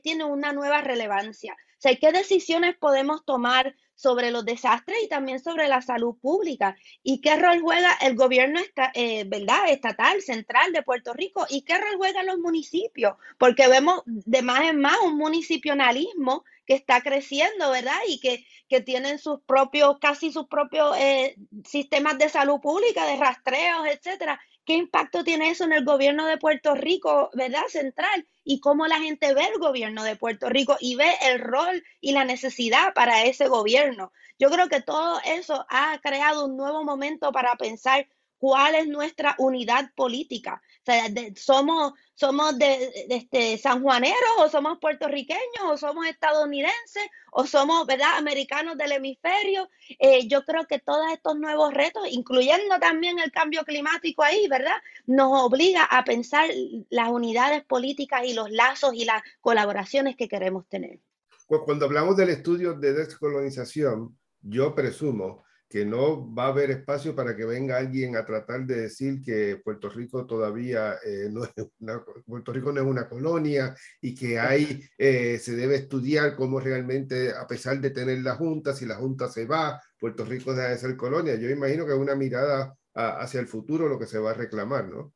tiene 0.00 0.22
una 0.22 0.52
nueva 0.52 0.80
relevancia. 0.80 1.54
O 1.54 1.80
sea, 1.80 1.96
¿qué 1.96 2.12
decisiones 2.12 2.76
podemos 2.76 3.24
tomar 3.24 3.74
sobre 3.98 4.30
los 4.30 4.44
desastres 4.44 4.96
y 5.02 5.08
también 5.08 5.40
sobre 5.40 5.66
la 5.66 5.82
salud 5.82 6.14
pública. 6.20 6.76
¿Y 7.02 7.20
qué 7.20 7.34
rol 7.34 7.60
juega 7.60 7.92
el 8.00 8.14
gobierno 8.14 8.60
eh, 8.94 9.24
¿verdad? 9.26 9.68
estatal, 9.70 10.22
central 10.22 10.72
de 10.72 10.84
Puerto 10.84 11.12
Rico? 11.14 11.46
¿Y 11.50 11.62
qué 11.62 11.78
rol 11.78 11.96
juegan 11.96 12.26
los 12.26 12.38
municipios? 12.38 13.14
Porque 13.38 13.66
vemos 13.66 14.02
de 14.06 14.42
más 14.42 14.60
en 14.70 14.80
más 14.80 14.96
un 15.04 15.18
municipionalismo 15.18 16.44
que 16.64 16.74
está 16.74 17.00
creciendo, 17.00 17.72
¿verdad? 17.72 17.98
Y 18.06 18.20
que, 18.20 18.46
que 18.68 18.80
tienen 18.80 19.18
sus 19.18 19.40
propios, 19.40 19.98
casi 20.00 20.30
sus 20.30 20.46
propios 20.46 20.96
eh, 20.96 21.34
sistemas 21.64 22.18
de 22.18 22.28
salud 22.28 22.60
pública, 22.60 23.04
de 23.04 23.16
rastreos, 23.16 23.84
etcétera. 23.88 24.40
Qué 24.68 24.74
impacto 24.74 25.24
tiene 25.24 25.48
eso 25.48 25.64
en 25.64 25.72
el 25.72 25.82
gobierno 25.82 26.26
de 26.26 26.36
Puerto 26.36 26.74
Rico, 26.74 27.30
¿verdad? 27.32 27.62
Central, 27.68 28.28
y 28.44 28.60
cómo 28.60 28.86
la 28.86 28.98
gente 28.98 29.32
ve 29.32 29.46
el 29.46 29.58
gobierno 29.58 30.04
de 30.04 30.14
Puerto 30.14 30.50
Rico 30.50 30.76
y 30.78 30.94
ve 30.94 31.10
el 31.22 31.40
rol 31.40 31.82
y 32.02 32.12
la 32.12 32.26
necesidad 32.26 32.92
para 32.92 33.24
ese 33.24 33.48
gobierno. 33.48 34.12
Yo 34.38 34.50
creo 34.50 34.68
que 34.68 34.82
todo 34.82 35.20
eso 35.24 35.64
ha 35.70 35.98
creado 36.02 36.44
un 36.44 36.58
nuevo 36.58 36.84
momento 36.84 37.32
para 37.32 37.56
pensar 37.56 38.08
cuál 38.36 38.74
es 38.74 38.86
nuestra 38.88 39.36
unidad 39.38 39.90
política. 39.94 40.60
Sea, 40.88 41.04
somos, 41.36 41.92
somos 42.14 42.56
de, 42.56 42.90
este, 43.10 43.58
sanjuaneros 43.58 44.16
o 44.38 44.48
somos 44.48 44.78
puertorriqueños 44.78 45.62
o 45.66 45.76
somos 45.76 46.06
estadounidenses 46.06 47.02
o 47.30 47.44
somos, 47.44 47.86
¿verdad?, 47.86 48.16
americanos 48.16 48.78
del 48.78 48.92
hemisferio. 48.92 49.68
Eh, 49.98 50.26
yo 50.28 50.46
creo 50.46 50.64
que 50.66 50.78
todos 50.78 51.12
estos 51.12 51.38
nuevos 51.38 51.74
retos, 51.74 52.04
incluyendo 52.10 52.78
también 52.80 53.18
el 53.18 53.30
cambio 53.30 53.64
climático 53.64 54.22
ahí, 54.22 54.48
¿verdad?, 54.48 54.78
nos 55.04 55.28
obliga 55.42 55.84
a 55.84 56.04
pensar 56.04 56.48
las 56.88 57.10
unidades 57.10 57.66
políticas 57.66 58.22
y 58.24 58.32
los 58.32 58.50
lazos 58.50 58.94
y 58.94 59.04
las 59.04 59.22
colaboraciones 59.42 60.16
que 60.16 60.26
queremos 60.26 60.66
tener. 60.68 61.00
Cuando 61.46 61.84
hablamos 61.84 62.16
del 62.16 62.30
estudio 62.30 62.72
de 62.72 62.94
descolonización, 62.94 64.18
yo 64.40 64.74
presumo 64.74 65.44
que 65.68 65.84
no 65.84 66.34
va 66.34 66.46
a 66.46 66.48
haber 66.48 66.70
espacio 66.70 67.14
para 67.14 67.36
que 67.36 67.44
venga 67.44 67.76
alguien 67.76 68.16
a 68.16 68.24
tratar 68.24 68.64
de 68.64 68.82
decir 68.82 69.20
que 69.20 69.60
Puerto 69.62 69.90
Rico 69.90 70.26
todavía 70.26 70.94
eh, 71.04 71.28
no 71.30 71.44
es 71.44 71.52
una, 71.80 72.02
Puerto 72.26 72.52
Rico 72.52 72.72
no 72.72 72.80
es 72.80 72.86
una 72.86 73.08
colonia 73.08 73.74
y 74.00 74.14
que 74.14 74.38
hay, 74.38 74.80
eh, 74.98 75.38
se 75.38 75.54
debe 75.54 75.76
estudiar 75.76 76.34
cómo 76.36 76.58
realmente, 76.58 77.32
a 77.32 77.46
pesar 77.46 77.80
de 77.80 77.90
tener 77.90 78.18
la 78.20 78.36
Junta, 78.36 78.74
si 78.74 78.86
la 78.86 78.96
Junta 78.96 79.28
se 79.28 79.44
va, 79.44 79.80
Puerto 79.98 80.24
Rico 80.24 80.54
deja 80.54 80.70
de 80.70 80.78
ser 80.78 80.96
colonia. 80.96 81.34
Yo 81.34 81.50
imagino 81.50 81.84
que 81.84 81.92
es 81.92 81.98
una 81.98 82.14
mirada 82.14 82.74
hacia 82.94 83.38
el 83.38 83.46
futuro 83.46 83.88
lo 83.88 83.98
que 83.98 84.06
se 84.06 84.18
va 84.18 84.32
a 84.32 84.34
reclamar, 84.34 84.88
¿no? 84.88 85.12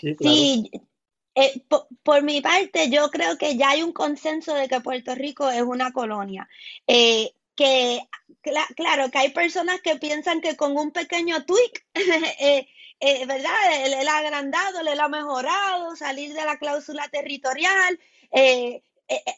Sí, 0.00 0.70
eh, 1.34 1.62
por, 2.02 2.22
mi 2.22 2.40
parte, 2.40 2.88
yo 2.90 3.10
creo 3.10 3.36
que 3.36 3.56
ya 3.56 3.70
hay 3.70 3.82
un 3.82 3.92
consenso 3.92 4.54
de 4.54 4.68
que 4.68 4.80
Puerto 4.80 5.14
Rico 5.14 5.50
es 5.50 5.62
una 5.62 5.92
colonia. 5.92 6.48
Eh, 7.58 8.00
que 8.42 8.52
claro, 8.74 9.10
que 9.10 9.18
hay 9.18 9.30
personas 9.30 9.80
que 9.80 9.96
piensan 9.96 10.40
que 10.40 10.56
con 10.56 10.76
un 10.76 10.92
pequeño 10.92 11.44
tweak, 11.44 11.86
eh, 11.94 12.68
eh, 13.00 13.26
¿verdad? 13.26 13.52
Le, 13.86 14.08
ha 14.08 14.18
agrandado, 14.18 14.82
le 14.82 14.92
ha 14.92 15.08
mejorado, 15.08 15.96
salir 15.96 16.32
de 16.34 16.44
la 16.44 16.58
cláusula 16.58 17.08
territorial. 17.08 17.98
Eh, 18.32 18.82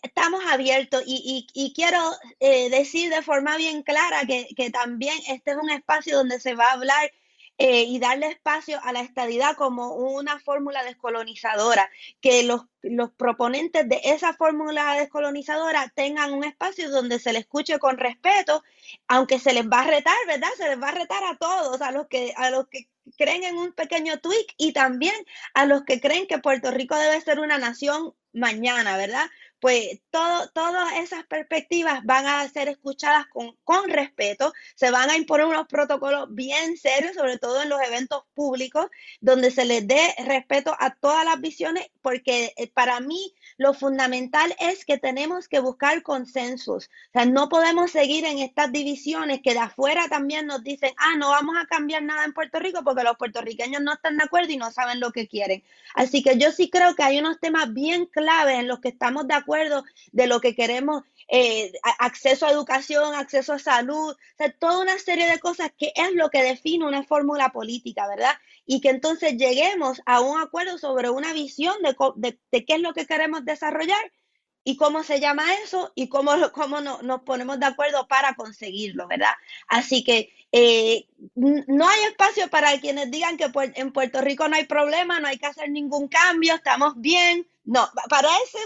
estamos 0.03 0.43
abiertos 0.47 1.03
y, 1.07 1.73
quiero 1.75 2.01
decir 2.41 3.11
de 3.11 3.23
forma 3.23 3.57
bien 3.59 3.83
clara 3.83 4.25
que, 4.27 4.49
que, 4.57 4.71
también 4.71 5.19
este 5.29 5.51
es 5.51 5.57
un 5.59 5.69
espacio 5.69 6.17
donde 6.17 6.41
se 6.41 6.55
va 6.55 6.69
a 6.69 6.73
hablar 6.73 7.13
eh, 7.59 7.83
y 7.83 7.99
darle 7.99 8.29
espacio 8.29 8.79
a 8.85 8.93
la 8.93 9.01
estadidad 9.01 9.57
como 9.57 9.95
una 9.95 10.39
fórmula 10.39 10.85
descolonizadora, 10.85 11.91
que 12.21 12.45
los, 12.45 12.63
los 12.83 13.11
proponentes 13.11 13.89
de 13.89 14.01
esa 14.05 14.33
fórmula 14.35 14.95
descolonizadora 14.95 15.93
tengan 15.95 16.33
un 16.33 16.45
espacio 16.45 16.91
donde 16.91 17.19
se 17.19 17.33
les 17.33 17.43
escuche 17.43 17.79
con 17.79 17.99
respeto, 17.99 18.63
aunque 19.09 19.39
se 19.39 19.53
les 19.53 19.67
va 19.67 19.81
a 19.81 19.87
retar, 19.87 20.17
¿verdad? 20.27 20.49
Se 20.57 20.69
les 20.69 20.81
va 20.81 20.89
a 20.89 20.93
retar 20.93 21.23
a 21.25 21.37
todos, 21.37 21.83
a 21.83 21.91
los 21.91 22.07
que, 22.07 22.33
a 22.37 22.51
los 22.51 22.69
que 22.69 22.89
creen 23.17 23.45
en 23.45 23.57
un 23.57 23.73
pequeño 23.73 24.19
tweak 24.21 24.55
y 24.57 24.73
también 24.73 25.15
a 25.55 25.67
los 25.67 25.83
que 25.85 26.01
creen 26.01 26.27
que 26.27 26.39
Puerto 26.39 26.71
Rico 26.71 26.97
debe 26.97 27.21
ser 27.21 27.41
una 27.41 27.59
nación 27.59 28.15
mañana, 28.33 28.97
¿verdad? 28.97 29.27
Pues 29.61 30.01
todo, 30.11 30.49
todas 30.51 30.97
esas 30.99 31.27
perspectivas 31.27 32.05
van 32.05 32.27
a 32.27 32.49
ser 32.49 32.69
escuchadas 32.69 33.27
con, 33.27 33.57
con, 33.65 33.91
respeto, 33.91 34.53
se 34.77 34.91
van 34.91 35.11
a 35.11 35.17
imponer 35.17 35.47
unos 35.47 35.67
protocolos 35.67 36.29
bien 36.31 36.77
serios, 36.77 37.15
sobre 37.15 37.39
todo 37.39 37.63
en 37.63 37.69
los 37.69 37.81
eventos 37.83 38.23
públicos, 38.35 38.87
donde 39.21 39.51
se 39.51 39.65
les 39.65 39.87
dé 39.87 40.15
respeto 40.25 40.77
a 40.79 40.95
todas 40.95 41.25
las 41.25 41.41
visiones, 41.41 41.91
porque 42.03 42.53
eh, 42.57 42.71
para 42.73 43.01
mí 43.01 43.35
lo 43.57 43.75
fundamental 43.75 44.55
es 44.61 44.85
que 44.85 44.99
tenemos 44.99 45.49
que 45.49 45.59
buscar 45.59 46.03
consensos. 46.03 46.87
O 47.09 47.13
sea, 47.13 47.25
no 47.25 47.49
podemos 47.49 47.91
seguir 47.91 48.25
en 48.25 48.39
estas 48.39 48.71
divisiones 48.71 49.41
que 49.43 49.55
de 49.55 49.61
afuera 49.61 50.07
también 50.09 50.47
nos 50.47 50.63
dicen, 50.63 50.93
ah, 50.99 51.17
no 51.19 51.31
vamos 51.31 51.57
a 51.61 51.67
cambiar 51.67 52.03
nada 52.05 52.25
en 52.25 52.33
Puerto 52.33 52.61
Rico 52.61 52.85
porque 52.85 53.03
los 53.03 53.17
puertorriqueños 53.17 53.83
no 53.83 53.95
están 53.95 54.17
de 54.17 54.25
acuerdo 54.25 54.53
y 54.53 54.57
no 54.57 54.71
saben 54.71 55.01
lo 55.01 55.11
que 55.11 55.27
quieren. 55.27 55.65
Así 55.95 56.23
que 56.23 56.39
yo 56.39 56.53
sí 56.53 56.71
creo 56.71 56.95
que 56.95 57.03
hay 57.03 57.19
unos 57.19 57.41
temas 57.41 57.73
bien 57.73 58.07
claves 58.07 58.61
en 58.61 58.69
los 58.69 58.79
que 58.79 58.91
estamos 58.91 59.27
de 59.27 59.35
acuerdo 59.35 59.48
de 60.13 60.27
lo 60.27 60.41
que 60.41 60.55
queremos, 60.55 61.03
eh, 61.29 61.73
acceso 61.99 62.47
a 62.47 62.51
educación, 62.51 63.15
acceso 63.15 63.53
a 63.53 63.59
salud, 63.59 64.11
o 64.13 64.37
sea, 64.37 64.53
toda 64.53 64.81
una 64.81 64.99
serie 64.99 65.29
de 65.29 65.39
cosas 65.39 65.71
que 65.77 65.93
es 65.95 66.13
lo 66.15 66.31
que 66.31 66.43
define 66.43 66.87
una 66.87 67.05
fórmula 67.05 67.51
política, 67.51 68.07
¿verdad? 68.09 68.35
Y 68.67 68.81
que 68.81 68.91
entonces 68.91 69.37
lleguemos 69.37 70.01
a 70.07 70.21
un 70.21 70.41
acuerdo 70.41 70.79
sobre 70.79 71.11
una 71.11 71.33
visión 71.33 71.77
de, 71.83 72.39
de 72.51 72.65
qué 72.65 72.75
es 72.75 72.81
lo 72.81 72.93
que 72.93 73.07
queremos 73.07 73.45
desarrollar 73.45 74.13
y 74.69 74.77
cómo 74.77 75.03
se 75.03 75.19
llama 75.19 75.45
eso 75.65 75.93
y 75.95 76.11
cómo, 76.11 76.33
cómo 76.53 76.81
nos 76.81 77.23
ponemos 77.23 77.59
de 77.59 77.65
acuerdo 77.65 78.07
para 78.07 78.35
conseguirlo, 78.35 79.09
¿verdad? 79.09 79.33
Así 79.67 80.05
que 80.05 80.31
eh, 80.53 81.07
no 81.35 81.89
hay 81.89 82.01
espacio 82.05 82.49
para 82.49 82.79
quienes 82.79 83.11
digan 83.11 83.39
que 83.39 83.51
en 83.77 83.93
Puerto 83.93 84.21
Rico 84.21 84.47
no 84.47 84.57
hay 84.57 84.65
problema, 84.65 85.21
no 85.21 85.29
hay 85.29 85.39
que 85.39 85.47
hacer 85.47 85.71
ningún 85.71 86.09
cambio, 86.09 86.55
estamos 86.55 86.95
bien. 86.97 87.47
No, 87.69 87.87
para 88.09 88.29
ese, 88.45 88.59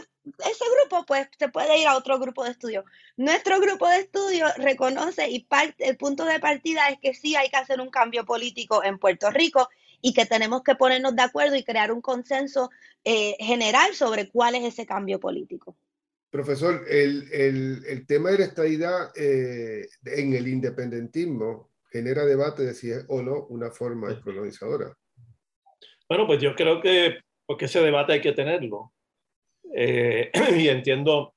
ese 0.49 0.65
grupo, 0.79 1.05
pues 1.05 1.27
se 1.37 1.49
puede 1.49 1.77
ir 1.77 1.89
a 1.89 1.97
otro 1.97 2.21
grupo 2.21 2.45
de 2.45 2.53
estudio. 2.53 2.85
Nuestro 3.17 3.59
grupo 3.59 3.89
de 3.89 3.97
estudio 3.97 4.47
reconoce 4.59 5.29
y 5.29 5.41
parte, 5.41 5.89
el 5.89 5.97
punto 5.97 6.25
de 6.25 6.39
partida 6.39 6.89
es 6.89 7.01
que 7.01 7.13
sí 7.13 7.35
hay 7.35 7.51
que 7.51 7.57
hacer 7.57 7.81
un 7.81 7.91
cambio 7.91 8.25
político 8.25 8.85
en 8.85 9.01
Puerto 9.01 9.29
Rico 9.33 9.69
y 10.01 10.15
que 10.15 10.25
tenemos 10.25 10.63
que 10.63 10.77
ponernos 10.77 11.17
de 11.17 11.23
acuerdo 11.23 11.57
y 11.57 11.65
crear 11.65 11.91
un 11.91 12.01
consenso 12.01 12.71
eh, 13.03 13.35
general 13.41 13.93
sobre 13.93 14.31
cuál 14.31 14.55
es 14.55 14.63
ese 14.63 14.87
cambio 14.87 15.19
político. 15.19 15.77
Profesor, 16.31 16.85
el, 16.89 17.29
el, 17.33 17.85
el 17.89 18.07
tema 18.07 18.31
de 18.31 18.39
la 18.39 18.45
estadidad 18.45 19.11
eh, 19.17 19.89
en 20.05 20.33
el 20.33 20.47
independentismo 20.47 21.73
genera 21.91 22.25
debate 22.25 22.63
de 22.63 22.75
si 22.75 22.93
es 22.93 23.05
o 23.09 23.21
no 23.21 23.47
una 23.49 23.73
forma 23.73 24.11
descolonizadora. 24.11 24.97
Bueno, 26.09 26.25
pues 26.29 26.41
yo 26.41 26.55
creo 26.55 26.81
que 26.81 27.19
porque 27.47 27.67
ese 27.67 27.81
debate 27.81 28.15
hay 28.15 28.21
que 28.21 28.33
tenerlo. 28.33 28.93
Eh, 29.75 30.31
y 30.57 30.69
entiendo 30.69 31.35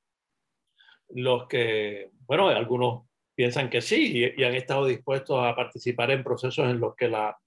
los 1.09 1.47
que, 1.47 2.09
bueno, 2.25 2.49
algunos 2.49 3.03
piensan 3.35 3.69
que 3.69 3.81
sí 3.81 4.17
y, 4.17 4.41
y, 4.41 4.43
han 4.45 4.55
estado 4.55 4.85
dispuestos 4.85 5.43
a 5.43 5.55
participar 5.55 6.11
en 6.11 6.23
procesos 6.23 6.69
en 6.69 6.79
los 6.79 6.95
que 6.95 7.07
la, 7.07 7.37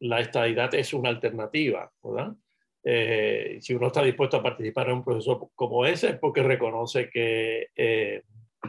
la 0.00 0.20
estadidad 0.20 0.74
es 0.74 0.92
una 0.92 1.08
alternativa, 1.08 1.90
¿verdad? 2.02 2.34
Eh, 2.82 3.58
si 3.60 3.74
uno 3.74 3.88
está 3.88 4.02
dispuesto 4.02 4.38
a 4.38 4.42
participar 4.42 4.88
en 4.88 4.96
un 4.96 5.04
proceso 5.04 5.50
como 5.54 5.84
ese 5.84 6.10
es 6.10 6.18
porque 6.18 6.42
reconoce 6.42 7.10
que, 7.10 7.68
eh, 7.76 8.22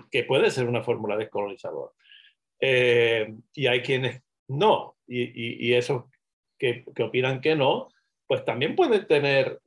que 0.10 0.24
puede 0.26 0.52
ser 0.52 0.68
una 0.68 0.84
fórmula 0.84 1.16
descolonizadora. 1.16 1.92
Eh, 2.60 3.34
y 3.54 3.68
hay 3.68 3.82
quienes 3.82 4.22
no, 4.50 4.98
y, 5.08 5.70
y, 5.70 5.74
esos 5.74 6.04
que, 6.60 6.84
que, 6.94 7.04
opinan 7.04 7.40
que 7.40 7.56
no, 7.56 7.88
pues 8.32 8.46
también 8.46 8.78
pueden 8.78 9.06
tener 9.08 9.60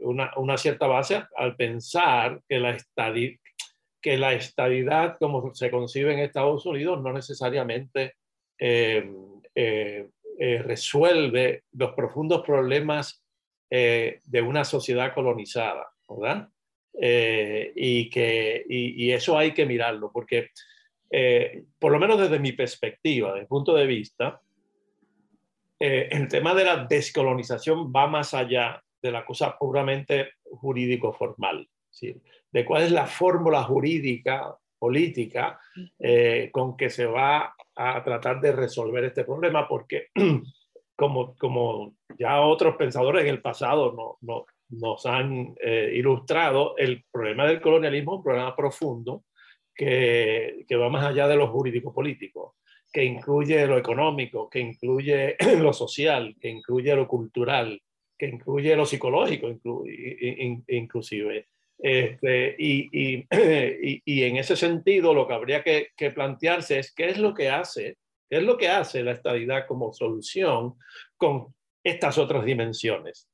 una, 0.00 0.30
una, 0.36 0.56
cierta 0.56 0.86
base 0.86 1.24
al 1.36 1.56
pensar 1.56 2.40
que 2.48 2.58
la, 2.58 2.70
estadidad, 2.70 3.38
que 4.00 4.16
la 4.16 4.32
estadidad 4.32 5.18
como 5.18 5.54
se 5.54 5.70
concibe 5.70 6.14
en 6.14 6.20
Estados 6.20 6.64
Unidos 6.64 7.02
no 7.02 7.12
necesariamente 7.12 8.14
resuelve 10.38 11.64
los 11.72 11.92
profundos 11.92 12.42
problemas 12.46 13.22
eh, 13.74 14.20
de 14.26 14.42
una 14.42 14.66
sociedad 14.66 15.14
colonizada, 15.14 15.88
¿verdad? 16.06 16.46
Eh, 16.92 17.72
y, 17.74 18.10
que, 18.10 18.66
y, 18.68 19.10
eso 19.12 19.38
hay 19.38 19.54
que 19.54 19.64
mirarlo, 19.64 20.12
porque 20.12 20.50
eh, 21.10 21.64
por 21.78 21.90
lo 21.90 21.98
menos 21.98 22.20
desde 22.20 22.38
mi 22.38 22.52
perspectiva, 22.52 23.30
desde 23.30 23.44
mi 23.44 23.46
punto 23.46 23.74
de 23.74 23.86
vista, 23.86 24.42
el 25.82 26.28
tema 26.28 26.54
de 26.54 26.64
la 26.64 26.84
descolonización 26.84 27.92
va 27.92 28.06
más 28.06 28.34
allá 28.34 28.82
de 29.02 29.10
la 29.10 29.24
cosa 29.24 29.56
puramente 29.58 30.34
jurídico-formal, 30.44 31.68
¿sí? 31.90 32.14
de 32.50 32.64
cuál 32.64 32.82
es 32.82 32.92
la 32.92 33.06
fórmula 33.06 33.62
jurídica, 33.64 34.56
política, 34.78 35.58
con 36.52 36.76
que 36.76 36.90
se 36.90 37.06
va 37.06 37.54
a 37.74 38.04
tratar 38.04 38.40
de 38.40 38.52
resolver 38.52 39.04
este 39.04 39.24
problema, 39.24 39.66
porque 39.66 40.08
como, 40.96 41.34
como 41.36 41.94
ya 42.18 42.40
otros 42.40 42.76
pensadores 42.76 43.22
en 43.22 43.30
el 43.30 43.40
pasado 43.40 43.92
no, 43.92 44.18
no, 44.20 44.44
nos 44.72 45.04
han 45.06 45.54
eh, 45.60 45.92
ilustrado, 45.94 46.76
el 46.76 47.04
problema 47.10 47.46
del 47.46 47.60
colonialismo 47.60 48.12
es 48.12 48.18
un 48.18 48.24
problema 48.24 48.56
profundo 48.56 49.24
que, 49.74 50.64
que 50.66 50.76
va 50.76 50.88
más 50.88 51.04
allá 51.04 51.28
de 51.28 51.36
lo 51.36 51.48
jurídico-político, 51.48 52.56
que 52.92 53.04
incluye 53.04 53.66
lo 53.66 53.78
económico, 53.78 54.48
que 54.50 54.60
incluye 54.60 55.36
lo 55.58 55.72
social, 55.72 56.36
que 56.40 56.48
incluye 56.48 56.94
lo 56.94 57.08
cultural, 57.08 57.80
que 58.18 58.26
incluye 58.26 58.76
lo 58.76 58.86
psicológico 58.86 59.48
inclusive. 60.68 61.46
Este, 61.78 62.54
y, 62.58 62.88
y, 63.30 64.02
y, 64.04 64.22
en 64.22 64.36
ese 64.36 64.56
sentido, 64.56 65.14
lo 65.14 65.26
que 65.26 65.34
habría 65.34 65.62
que, 65.62 65.88
que 65.96 66.10
plantearse 66.10 66.78
es 66.78 66.92
qué 66.94 67.08
es 67.08 67.18
lo 67.18 67.34
que 67.34 67.48
hace 67.48 67.96
¿Qué 68.32 68.38
es 68.38 68.44
lo 68.44 68.56
que 68.56 68.70
hace 68.70 69.02
la 69.02 69.12
estabilidad 69.12 69.66
como 69.66 69.92
solución 69.92 70.76
con 71.18 71.54
estas 71.84 72.16
otras 72.16 72.46
dimensiones. 72.46 73.28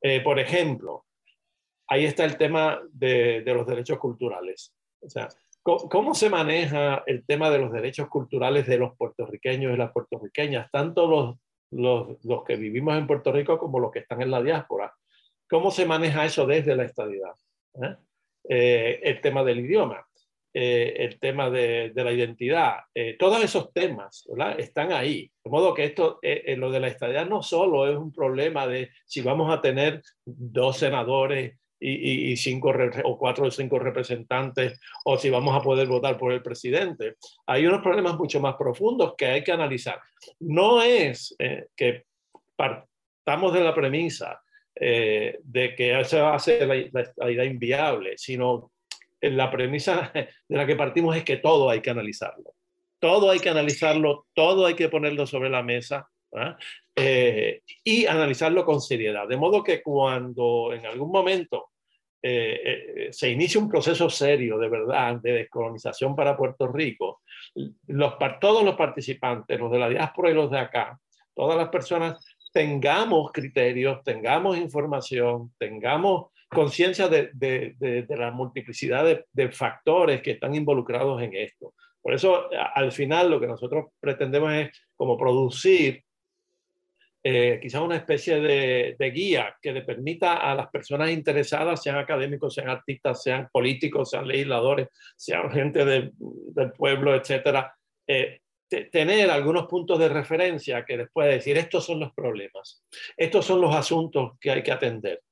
Eh, 0.00 0.20
por 0.20 0.38
ejemplo, 0.38 1.04
ahí 1.88 2.04
está 2.04 2.24
el 2.24 2.36
tema 2.36 2.80
de, 2.92 3.42
los 3.44 3.66
derechos 3.66 3.98
culturales. 3.98 4.72
O 5.00 5.10
sea, 5.10 5.28
¿cómo, 5.64 6.14
se 6.14 6.30
maneja 6.30 7.02
el 7.06 7.24
tema 7.24 7.50
de 7.50 7.58
los 7.58 7.72
derechos 7.72 8.08
culturales 8.08 8.66
de 8.66 8.78
los 8.78 8.96
puertorriqueños 8.96 9.72
y 9.72 9.76
las 9.76 9.92
puertorriqueñas, 9.92 10.70
tanto 10.70 11.36
los, 11.70 12.16
los, 12.22 12.44
que 12.44 12.56
vivimos 12.56 12.96
en 12.96 13.06
Puerto 13.06 13.32
Rico 13.32 13.58
como 13.58 13.80
los 13.80 13.90
que 13.90 14.00
están 14.00 14.22
en 14.22 14.30
la 14.30 14.42
diáspora? 14.42 14.92
¿Cómo 15.48 15.70
se 15.70 15.86
maneja 15.86 16.24
eso 16.24 16.46
desde 16.46 16.76
la 16.76 16.84
estadidad? 16.84 17.32
¿Eh? 17.82 17.96
Eh, 18.48 19.00
el 19.02 19.20
tema 19.20 19.42
del 19.42 19.60
idioma, 19.60 20.06
el 20.52 21.18
tema 21.18 21.50
de, 21.50 21.92
la 21.96 22.12
identidad, 22.12 22.76
todos 23.18 23.42
esos 23.42 23.72
temas 23.72 24.24
están 24.58 24.92
ahí. 24.92 25.28
De 25.42 25.50
modo 25.50 25.74
que 25.74 25.84
esto, 25.84 26.20
lo 26.22 26.70
de 26.70 26.78
la 26.80 26.88
estadidad 26.88 27.26
no 27.26 27.42
solo 27.42 27.90
es 27.90 27.96
un 27.96 28.12
problema 28.12 28.66
de 28.68 28.90
si 29.04 29.20
vamos 29.22 29.52
a 29.52 29.60
tener 29.60 30.00
dos 30.24 30.76
senadores 30.76 31.58
y, 31.80 32.36
cinco 32.36 32.72
o 33.04 33.18
cuatro 33.18 33.46
o 33.46 33.50
cinco 33.50 33.78
representantes 33.78 34.80
o 35.04 35.18
si 35.18 35.30
vamos 35.30 35.54
a 35.54 35.60
poder 35.60 35.86
votar 35.86 36.16
por 36.16 36.32
el 36.32 36.42
presidente. 36.42 37.16
Hay 37.46 37.66
unos 37.66 37.82
problemas 37.82 38.16
mucho 38.16 38.40
más 38.40 38.54
profundos 38.56 39.14
que 39.16 39.26
hay 39.26 39.44
que 39.44 39.52
analizar. 39.52 40.00
No 40.40 40.82
es 40.82 41.34
eh, 41.38 41.66
que 41.76 42.04
partamos 42.56 43.52
de 43.52 43.60
la 43.60 43.74
premisa 43.74 44.40
eh, 44.74 45.38
de 45.42 45.74
que 45.74 46.00
eso 46.00 46.22
va 46.22 46.34
a 46.34 46.38
ser 46.38 46.66
la, 46.66 47.30
idea 47.30 47.44
inviable, 47.44 48.14
sino 48.16 48.72
la 49.20 49.50
premisa 49.50 50.10
de 50.14 50.56
la 50.56 50.66
que 50.66 50.76
partimos 50.76 51.16
es 51.16 51.24
que 51.24 51.36
todo 51.36 51.70
hay 51.70 51.80
que 51.80 51.90
analizarlo. 51.90 52.54
Todo 52.98 53.30
hay 53.30 53.38
que 53.38 53.50
analizarlo, 53.50 54.26
todo 54.32 54.66
hay 54.66 54.74
que 54.74 54.88
ponerlo 54.88 55.26
sobre 55.26 55.50
la 55.50 55.62
mesa. 55.62 56.08
Eh, 56.96 57.62
y 57.82 58.06
analizarlo 58.06 58.64
con 58.64 58.80
seriedad. 58.80 59.28
De 59.28 59.36
modo 59.36 59.62
que 59.62 59.82
cuando 59.82 60.72
en 60.72 60.86
algún 60.86 61.10
momento 61.10 61.70
eh, 62.22 62.60
eh, 63.06 63.12
se 63.12 63.30
inicia 63.30 63.60
un 63.60 63.68
proceso 63.68 64.08
serio 64.08 64.58
de 64.58 64.68
verdad 64.68 65.16
de 65.20 65.32
descolonización 65.32 66.16
para 66.16 66.36
Puerto 66.36 66.68
Rico, 66.68 67.20
los, 67.88 68.14
todos 68.40 68.64
los 68.64 68.76
participantes, 68.76 69.58
los 69.58 69.70
de 69.70 69.78
la 69.78 69.88
diáspora 69.88 70.30
y 70.30 70.34
los 70.34 70.50
de 70.50 70.58
acá, 70.58 70.98
todas 71.34 71.56
las 71.56 71.68
personas 71.68 72.24
tengamos 72.52 73.32
criterios, 73.32 74.02
tengamos 74.04 74.56
información, 74.56 75.52
tengamos 75.58 76.30
conciencia 76.48 77.08
de, 77.08 77.30
de, 77.34 77.74
de, 77.78 78.16
la 78.16 78.30
multiplicidad 78.30 79.04
de, 79.32 79.48
factores 79.50 80.22
que 80.22 80.32
están 80.32 80.54
involucrados 80.54 81.20
en 81.20 81.34
esto. 81.34 81.74
Por 82.00 82.14
eso, 82.14 82.48
al 82.74 82.92
final, 82.92 83.30
lo 83.30 83.40
que 83.40 83.48
nosotros 83.48 83.86
pretendemos 83.98 84.52
es 84.52 84.70
como 84.94 85.18
producir 85.18 86.03
eh, 87.26 87.58
quizás 87.60 87.80
una 87.80 87.96
especie 87.96 88.38
de, 88.38 89.10
guía 89.10 89.56
que 89.62 89.72
le 89.72 89.80
permita 89.80 90.34
a 90.34 90.54
las 90.54 90.68
personas 90.68 91.10
interesadas, 91.10 91.82
sean 91.82 91.96
académicos, 91.96 92.52
sean 92.52 92.68
artistas, 92.68 93.22
sean 93.22 93.48
políticos, 93.50 94.10
sean 94.10 94.28
legisladores, 94.28 94.88
sean 95.16 95.50
gente 95.50 95.86
del 95.86 96.12
pueblo, 96.76 97.14
etcétera, 97.14 97.74
eh, 98.06 98.40
tener 98.68 99.30
algunos 99.30 99.66
puntos 99.66 99.98
de 99.98 100.10
referencia 100.10 100.84
que 100.84 100.98
les 100.98 101.10
pueda 101.10 101.30
decir, 101.30 101.56
estos 101.56 101.86
son 101.86 102.00
los 102.00 102.12
problemas, 102.12 102.84
estos 103.16 103.46
son 103.46 103.62
los 103.62 103.74
asuntos 103.74 104.32
que 104.38 104.50
hay 104.50 104.62
que 104.62 104.72
atender, 104.72 105.22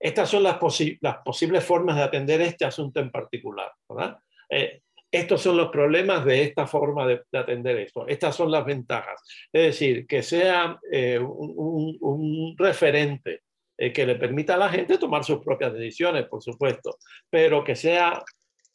estas 0.00 0.30
son 0.30 0.44
las, 0.44 0.58
las 1.00 1.16
posibles 1.18 1.64
formas 1.64 1.96
de 1.96 2.02
atender 2.02 2.40
este 2.40 2.64
asunto 2.64 2.98
en 3.00 3.10
particular. 3.10 3.70
¿verdad? 3.88 4.16
Eh, 4.48 4.82
estos 5.12 5.42
son 5.42 5.58
los 5.58 5.68
problemas 5.68 6.24
de 6.24 6.42
esta 6.42 6.66
forma 6.66 7.06
de, 7.06 7.22
atender 7.34 7.78
esto, 7.80 8.08
estas 8.08 8.34
son 8.34 8.50
las 8.50 8.64
ventajas. 8.64 9.20
Es 9.52 9.62
decir, 9.66 10.06
que 10.06 10.22
sea 10.22 10.80
eh, 10.90 11.18
un, 11.18 12.56
referente 12.56 13.42
eh, 13.76 13.92
que 13.92 14.06
le 14.06 14.14
permita 14.14 14.54
a 14.54 14.58
la 14.58 14.70
gente 14.70 14.96
tomar 14.96 15.22
sus 15.22 15.44
propias 15.44 15.74
decisiones, 15.74 16.26
por 16.28 16.42
supuesto, 16.42 16.96
pero 17.28 17.62
que 17.62 17.76
sea 17.76 18.24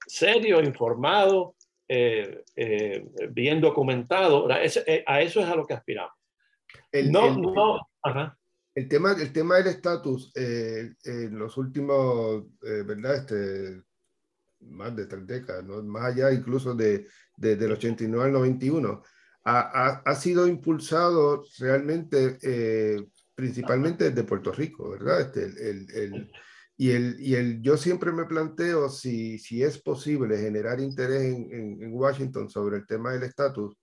serio, 0.06 0.62
informado, 0.62 1.56
eh, 1.88 2.44
bien 3.32 3.60
documentado. 3.60 4.48
a 4.48 4.62
eso 4.62 4.82
es 4.86 5.46
a 5.48 5.56
lo 5.56 5.66
que 5.66 5.74
aspiramos. 5.74 6.14
El, 6.92 7.12
no, 7.12 7.26
el 8.76 8.88
tema, 8.88 9.16
el 9.20 9.34
tema 9.34 9.56
del 9.56 9.68
estatus, 9.68 10.32
en 10.36 11.40
los 11.40 11.58
últimos, 11.58 12.44
¿verdad? 12.62 13.16
Este, 13.16 13.87
más 14.62 14.96
de 14.96 15.06
tres 15.06 15.26
décadas, 15.26 15.66
más 15.66 16.06
allá 16.06 16.32
incluso 16.32 16.74
de, 16.74 17.08
de, 17.36 17.56
del 17.56 17.74
89 17.74 18.26
al 18.26 18.34
91, 18.34 19.04
ha, 19.46 20.02
ha, 20.06 20.16
sido 20.16 20.46
impulsado 20.46 21.44
realmente 21.60 22.38
eh, 22.42 23.08
principalmente 23.34 24.10
desde 24.10 24.24
Puerto 24.28 24.52
Rico, 24.52 24.90
¿verdad? 24.90 25.22
Este, 25.22 25.46
el, 25.46 25.90
el, 25.92 26.32
y 26.76 26.92
el, 26.92 27.16
y 27.20 27.36
el, 27.36 27.62
yo 27.62 27.78
siempre 27.78 28.12
me 28.12 28.26
planteo 28.26 28.90
si, 28.90 29.40
si 29.40 29.64
es 29.64 29.80
posible 29.80 30.38
generar 30.38 30.80
interés 30.80 31.24
en, 31.24 31.82
en, 31.82 31.94
Washington 31.94 32.50
sobre 32.50 32.78
el 32.78 32.86
tema 32.86 33.14
del 33.14 33.24
estatus 33.24 33.76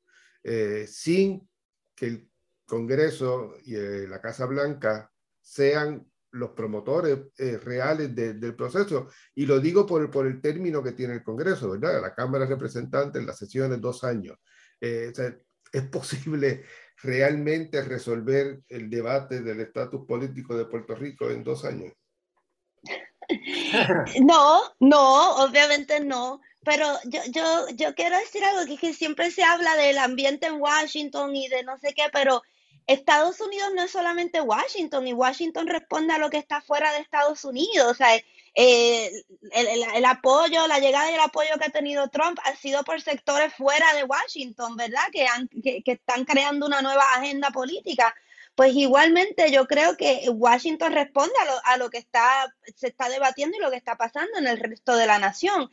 eh, 0.42 0.86
sin 0.88 1.48
que 1.94 2.06
el 2.06 2.30
Congreso 2.66 3.54
y 3.64 3.76
eh, 3.76 4.06
la 4.08 4.20
Casa 4.20 4.46
Blanca 4.46 5.10
sean 5.40 6.06
los 6.34 6.50
promotores 6.50 7.18
eh, 7.38 7.58
reales 7.58 8.14
del 8.14 8.54
proceso. 8.54 9.08
Y 9.34 9.46
lo 9.46 9.60
digo 9.60 9.86
por, 9.86 10.10
por 10.10 10.26
el 10.26 10.40
término 10.40 10.82
que 10.82 10.92
tiene 10.92 11.14
el 11.14 11.22
Congreso, 11.22 11.70
¿verdad? 11.70 12.00
La 12.02 12.14
Cámara 12.14 12.44
de 12.44 12.50
Representantes, 12.50 13.24
las 13.24 13.38
sesiones, 13.38 13.80
dos 13.80 14.04
años. 14.04 14.36
Eh, 14.80 15.12
¿Es 15.72 15.82
posible 15.88 16.64
realmente 17.02 17.82
resolver 17.82 18.60
el 18.68 18.90
debate 18.90 19.42
del 19.42 19.60
estatus 19.60 20.06
político 20.06 20.56
de 20.56 20.66
Puerto 20.66 20.94
Rico 20.94 21.30
en 21.30 21.42
dos 21.42 21.64
años? 21.64 21.92
No, 24.20 24.60
no, 24.80 25.36
obviamente 25.36 25.98
no. 25.98 26.42
Pero 26.62 26.86
yo, 27.04 27.20
yo, 27.30 27.68
yo 27.74 27.94
quiero 27.94 28.18
decir 28.18 28.44
algo, 28.44 28.66
que, 28.66 28.76
que 28.76 28.92
siempre 28.92 29.30
se 29.30 29.42
habla 29.42 29.74
del 29.76 29.96
ambiente 29.96 30.46
en 30.46 30.60
Washington 30.60 31.34
y 31.34 31.48
de 31.48 31.62
no 31.62 31.78
sé 31.78 31.94
qué, 31.94 32.04
pero 32.12 32.42
Estados 32.86 33.40
Unidos 33.40 33.70
no 33.74 33.82
es 33.82 33.90
solamente 33.90 34.40
Washington 34.40 35.08
y 35.08 35.12
Washington 35.12 35.66
responde 35.66 36.12
a 36.12 36.18
lo 36.18 36.30
que 36.30 36.36
está 36.36 36.60
fuera 36.60 36.92
de 36.92 36.98
Estados 37.00 37.44
Unidos. 37.44 37.90
O 37.90 37.94
sea, 37.94 38.14
eh, 38.54 39.10
el, 39.52 40.04
apoyo, 40.04 40.66
la 40.68 40.78
llegada 40.78 41.10
y 41.10 41.14
el 41.14 41.20
apoyo 41.20 41.50
que 41.58 41.64
ha 41.64 41.70
tenido 41.70 42.08
Trump 42.08 42.38
ha 42.44 42.54
sido 42.56 42.84
por 42.84 43.00
sectores 43.00 43.52
fuera 43.54 43.94
de 43.94 44.04
Washington, 44.04 44.76
¿verdad? 44.76 45.04
Que, 45.12 45.26
han, 45.26 45.48
que, 45.48 45.82
están 45.86 46.24
creando 46.24 46.66
una 46.66 46.82
nueva 46.82 47.04
agenda 47.14 47.50
política. 47.50 48.14
Pues 48.54 48.74
igualmente 48.76 49.50
yo 49.50 49.66
creo 49.66 49.96
que 49.96 50.28
Washington 50.30 50.92
responde 50.92 51.34
a 51.40 51.44
lo, 51.46 51.60
a 51.64 51.76
lo 51.78 51.90
que 51.90 51.98
está, 51.98 52.54
se 52.76 52.86
está 52.86 53.08
debatiendo 53.08 53.56
y 53.56 53.60
lo 53.60 53.70
que 53.70 53.76
está 53.76 53.96
pasando 53.96 54.38
en 54.38 54.46
el 54.46 54.58
resto 54.58 54.94
de 54.94 55.06
la 55.06 55.18
nación. 55.18 55.70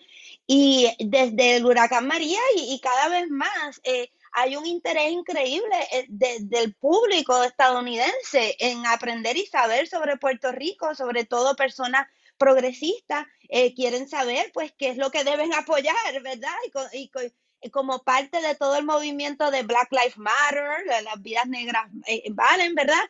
Y 0.47 0.89
desde 0.97 1.57
el 1.57 1.65
huracán 1.65 2.07
María 2.07 2.39
y, 2.55 2.79
cada 2.79 3.09
vez 3.09 3.29
más, 3.29 3.79
eh, 3.83 4.09
hay 4.33 4.55
un 4.55 4.65
interés 4.65 5.11
increíble 5.11 5.75
eh, 5.91 6.05
del 6.39 6.73
público 6.75 7.43
estadounidense 7.43 8.55
en 8.59 8.85
aprender 8.85 9.37
y 9.37 9.45
saber 9.45 9.87
sobre 9.87 10.17
Puerto 10.17 10.51
Rico, 10.51 10.95
sobre 10.95 11.25
todo 11.25 11.55
personas 11.55 12.07
progresistas 12.37 13.27
eh, 13.49 13.73
quieren 13.75 14.07
saber 14.07 14.51
pues 14.53 14.73
qué 14.77 14.89
es 14.89 14.97
lo 14.97 15.11
que 15.11 15.23
deben 15.23 15.53
apoyar, 15.53 15.95
¿verdad? 16.23 16.53
Y, 16.93 17.11
como 17.69 17.99
parte 17.99 18.41
de 18.41 18.55
todo 18.55 18.75
el 18.75 18.85
movimiento 18.85 19.51
de 19.51 19.61
Black 19.61 19.91
Lives 19.91 20.17
Matter, 20.17 20.83
las 21.03 21.21
vidas 21.21 21.45
negras 21.47 21.91
eh, 22.07 22.23
valen, 22.31 22.73
¿verdad? 22.73 23.03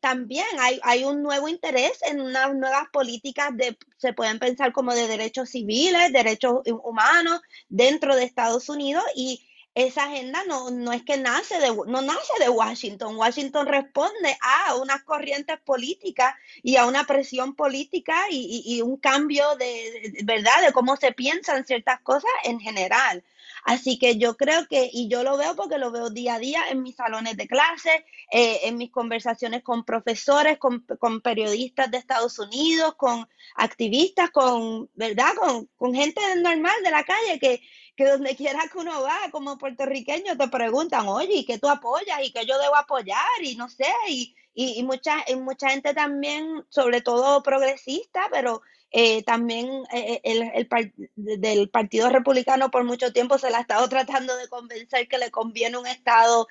también 0.00 0.46
hay, 0.58 0.80
hay, 0.82 1.04
un 1.04 1.22
nuevo 1.22 1.46
interés 1.46 1.98
en 2.04 2.22
unas 2.22 2.54
nuevas 2.54 2.88
políticas 2.90 3.54
de, 3.54 3.76
se 3.98 4.14
pueden 4.14 4.38
pensar 4.38 4.72
como 4.72 4.94
de 4.94 5.06
derechos 5.08 5.50
civiles, 5.50 6.10
derechos 6.10 6.62
humanos 6.82 7.42
dentro 7.68 8.16
de 8.16 8.24
Estados 8.24 8.70
Unidos 8.70 9.04
y 9.14 9.46
esa 9.74 10.04
agenda 10.04 10.42
no, 10.48 10.70
no 10.70 10.92
es 10.92 11.02
que 11.04 11.16
nace 11.16 11.58
de, 11.60 11.68
no 11.86 12.02
nace 12.02 12.32
de 12.40 12.48
Washington. 12.48 13.16
Washington 13.16 13.66
responde 13.66 14.36
a 14.40 14.74
unas 14.74 15.02
corrientes 15.04 15.58
políticas 15.60 16.34
y 16.62 16.76
a 16.76 16.86
una 16.86 17.04
presión 17.04 17.54
política 17.54 18.16
y, 18.30 18.82
un 18.82 18.96
cambio 18.96 19.54
de, 19.56 20.22
verdad, 20.24 20.62
de 20.66 20.72
cómo 20.72 20.96
se 20.96 21.12
piensan 21.12 21.64
ciertas 21.64 22.00
cosas 22.00 22.30
en 22.44 22.58
general. 22.58 23.22
Así 23.64 23.98
que 23.98 24.16
yo 24.16 24.36
creo 24.36 24.66
que, 24.66 24.88
y 24.90 25.08
yo 25.08 25.22
lo 25.22 25.36
veo 25.36 25.54
porque 25.54 25.78
lo 25.78 25.90
veo 25.90 26.08
día 26.10 26.34
a 26.34 26.38
día 26.38 26.62
en 26.70 26.82
mis 26.82 26.96
salones 26.96 27.36
de 27.36 27.46
clase, 27.46 28.06
eh, 28.32 28.60
en 28.64 28.76
mis 28.76 28.90
conversaciones 28.90 29.62
con 29.62 29.84
profesores, 29.84 30.58
con, 30.58 30.84
periodistas 31.20 31.90
de 31.90 31.98
Estados 31.98 32.38
Unidos, 32.38 32.94
con 32.96 33.28
activistas, 33.54 34.30
con, 34.30 34.88
¿verdad? 34.94 35.34
Con, 35.36 35.66
con 35.76 35.94
gente 35.94 36.20
normal 36.36 36.74
de 36.82 36.90
la 36.90 37.04
calle 37.04 37.38
que, 37.38 37.60
que 38.00 38.08
donde 38.10 38.34
quiera 38.34 38.60
que 38.72 38.78
uno 38.78 39.02
va, 39.02 39.30
como 39.30 39.58
puertorriqueño, 39.58 40.38
te 40.38 40.48
preguntan, 40.48 41.06
oye, 41.06 41.34
¿y 41.34 41.44
qué 41.44 41.58
tú 41.58 41.68
apoyas? 41.68 42.18
¿Y 42.24 42.32
qué 42.32 42.46
yo 42.46 42.58
debo 42.58 42.76
apoyar? 42.76 43.42
Y 43.42 43.56
no 43.56 43.68
sé, 43.68 43.84
y, 44.08 44.34
y, 44.54 44.82
mucha, 44.84 45.16
mucha 45.38 45.68
gente 45.68 45.92
también, 45.92 46.64
sobre 46.70 47.02
todo 47.02 47.42
progresista, 47.42 48.28
pero 48.32 48.62
Eh, 48.92 49.22
también 49.22 49.66
eh, 49.92 50.20
el, 50.24 50.42
el, 50.52 50.92
del 51.14 51.68
Partido 51.70 52.08
Republicano 52.10 52.72
por 52.72 52.82
mucho 52.82 53.12
tiempo 53.12 53.38
se 53.38 53.48
la 53.48 53.58
ha 53.58 53.60
estado 53.60 53.88
tratando 53.94 54.36
de 54.36 54.48
convencer 54.48 55.06
que 55.06 55.18
le 55.18 55.30
conviene 55.30 55.78
un 55.78 55.86
Estado 55.86 56.48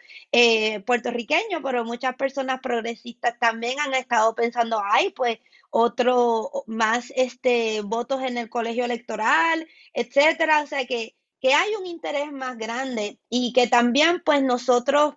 puertorriqueño, 0.85 1.61
pero 1.61 1.83
muchas 1.83 2.15
personas 2.15 2.61
progresistas 2.61 3.37
también 3.39 3.77
han 3.81 3.93
estado 3.93 4.35
pensando, 4.35 4.81
ay, 4.81 5.09
pues 5.09 5.39
otro 5.69 6.63
más 6.65 7.11
este 7.15 7.81
votos 7.81 8.21
en 8.23 8.37
el 8.37 8.49
colegio 8.49 8.85
electoral, 8.85 9.67
etcétera, 9.93 10.63
o 10.63 10.67
sea 10.67 10.85
que 10.85 11.18
que 11.41 11.53
hay 11.53 11.73
un 11.75 11.85
interés 11.85 12.31
más 12.31 12.57
grande 12.57 13.17
y 13.29 13.53
que 13.53 13.67
también 13.67 14.21
pues 14.25 14.43
nosotros, 14.43 15.15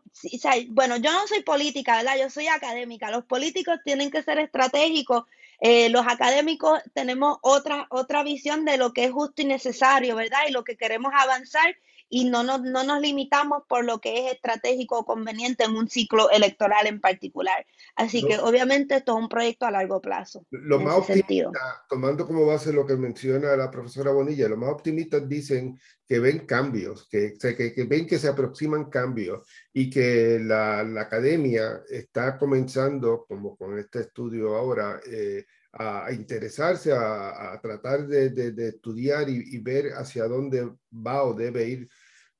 bueno, 0.68 0.97
yo 0.97 1.11
no 1.12 1.27
soy 1.27 1.43
política, 1.43 1.97
¿verdad? 1.97 2.16
Yo 2.20 2.31
soy 2.31 2.47
académica. 2.47 3.11
Los 3.11 3.25
políticos 3.25 3.79
tienen 3.85 4.11
que 4.11 4.23
ser 4.23 4.39
estratégicos. 4.39 5.25
Eh, 5.61 5.89
los 5.91 6.07
académicos 6.07 6.81
tenemos 6.95 7.39
otra, 7.43 7.87
otra 7.91 8.23
visión 8.23 8.64
de 8.64 8.77
lo 8.77 8.93
que 8.93 9.05
es 9.05 9.12
justo 9.12 9.43
y 9.43 9.47
necesario, 9.47 10.14
¿verdad? 10.14 10.41
Y 10.49 10.53
lo 10.53 10.64
que 10.64 10.77
queremos 10.77 11.12
avanzar 11.14 11.77
y 12.14 12.26
no 12.26 12.42
nos, 12.42 12.60
no 12.60 12.84
nos 12.84 13.00
limitamos 13.00 13.62
por 13.66 13.86
lo 13.86 13.98
que 13.98 14.26
es 14.26 14.34
estratégico 14.34 14.98
o 14.98 15.04
conveniente 15.06 15.64
en 15.64 15.74
un 15.74 15.88
ciclo 15.88 16.30
electoral 16.30 16.86
en 16.86 17.00
particular. 17.00 17.64
Así 17.96 18.22
que 18.22 18.38
obviamente 18.38 18.96
esto 18.96 19.16
es 19.16 19.22
un 19.22 19.30
proyecto 19.30 19.64
a 19.64 19.70
largo 19.70 19.98
plazo. 20.02 20.44
Lo 20.50 20.78
más 20.78 20.96
optimista, 20.96 21.50
tomando 21.88 22.26
como 22.26 22.44
base 22.44 22.70
lo 22.70 22.86
que 22.86 22.96
menciona 22.96 23.56
la 23.56 23.70
profesora 23.70 24.12
Bonilla, 24.12 24.46
los 24.46 24.58
más 24.58 24.68
optimistas 24.68 25.26
dicen 25.26 25.80
que 26.06 26.18
ven 26.18 26.40
cambios, 26.40 27.08
que, 27.08 27.32
que, 27.40 27.72
que 27.72 27.84
ven 27.84 28.06
que 28.06 28.18
se 28.18 28.28
aproximan 28.28 28.90
cambios 28.90 29.48
y 29.72 29.88
que 29.88 30.38
la, 30.38 30.82
la 30.82 31.00
academia 31.00 31.80
está 31.88 32.36
comenzando, 32.36 33.24
como 33.26 33.56
con 33.56 33.78
este 33.78 34.00
estudio 34.00 34.54
ahora, 34.54 35.00
eh, 35.06 35.46
a, 35.72 36.12
interesarse, 36.12 36.92
a, 36.92 37.54
a 37.54 37.60
tratar 37.60 38.06
de, 38.06 38.28
de, 38.28 38.52
de 38.52 38.68
estudiar 38.68 39.30
y, 39.30 39.56
y, 39.56 39.58
ver 39.58 39.92
hacia 39.94 40.28
dónde 40.28 40.70
va 40.92 41.24
o 41.24 41.32
debe 41.32 41.66
ir 41.66 41.88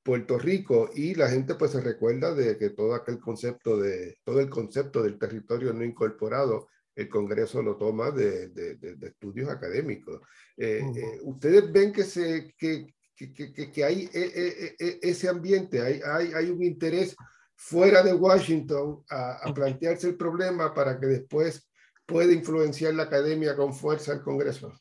Puerto 0.03 0.37
Rico 0.37 0.89
y 0.93 1.15
la 1.15 1.29
gente 1.29 1.55
pues 1.55 1.71
se 1.71 1.81
recuerda 1.81 2.35
de 2.35 2.57
que 2.57 2.71
todo 2.71 2.93
aquel 2.93 3.19
concepto 3.19 3.77
de, 3.77 4.17
todo 4.23 4.41
el 4.41 4.49
concepto 4.49 5.01
del 5.01 5.17
territorio 5.17 5.73
no 5.73 5.83
incorporado, 5.83 6.67
el 6.95 7.09
Congreso 7.09 7.63
lo 7.63 7.77
toma 7.77 8.11
de, 8.11 8.49
de, 8.49 8.75
de 8.75 9.07
estudios 9.07 9.49
académicos. 9.49 10.21
Eh, 10.57 10.83
eh, 10.95 11.19
¿Ustedes 11.23 11.71
ven 11.71 11.91
que, 11.91 12.03
se, 12.03 12.53
que, 12.57 12.93
que, 13.15 13.71
que 13.71 13.83
hay 13.83 14.09
eh, 14.13 14.75
ese 15.01 15.29
ambiente, 15.29 15.81
hay, 15.81 16.01
hay, 16.05 16.33
hay, 16.33 16.49
un 16.49 16.61
interés 16.61 17.15
fuera 17.55 18.03
de 18.03 18.13
Washington 18.13 19.03
a, 19.09 19.37
a, 19.47 19.53
plantearse 19.53 20.09
el 20.09 20.17
problema 20.17 20.73
para 20.73 20.99
que 20.99 21.07
después 21.07 21.67
pueda 22.05 22.33
influenciar 22.33 22.93
la 22.93 23.03
academia 23.03 23.55
con 23.55 23.73
fuerza 23.73 24.11
al 24.11 24.21
Congreso? 24.21 24.73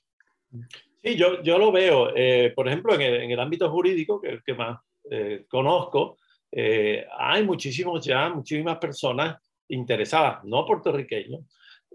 Sí, 1.02 1.16
yo, 1.16 1.42
yo 1.42 1.58
lo 1.58 1.72
veo, 1.72 2.08
por 2.54 2.68
ejemplo, 2.68 2.94
en 2.94 3.00
el, 3.00 3.14
en 3.22 3.30
el 3.30 3.40
ámbito 3.40 3.70
jurídico, 3.70 4.20
que 4.20 4.28
es 4.28 4.34
el 4.34 4.42
que 4.42 4.54
más 4.54 4.78
eh, 5.12 5.44
conozco, 5.48 6.16
eh, 6.50 7.06
hay 7.18 7.44
muchísimos 7.44 8.04
ya, 8.04 8.28
muchísimas 8.30 8.78
personas 8.78 9.36
interesadas, 9.68 10.44
no 10.44 10.64
puertorriqueños, 10.64 11.42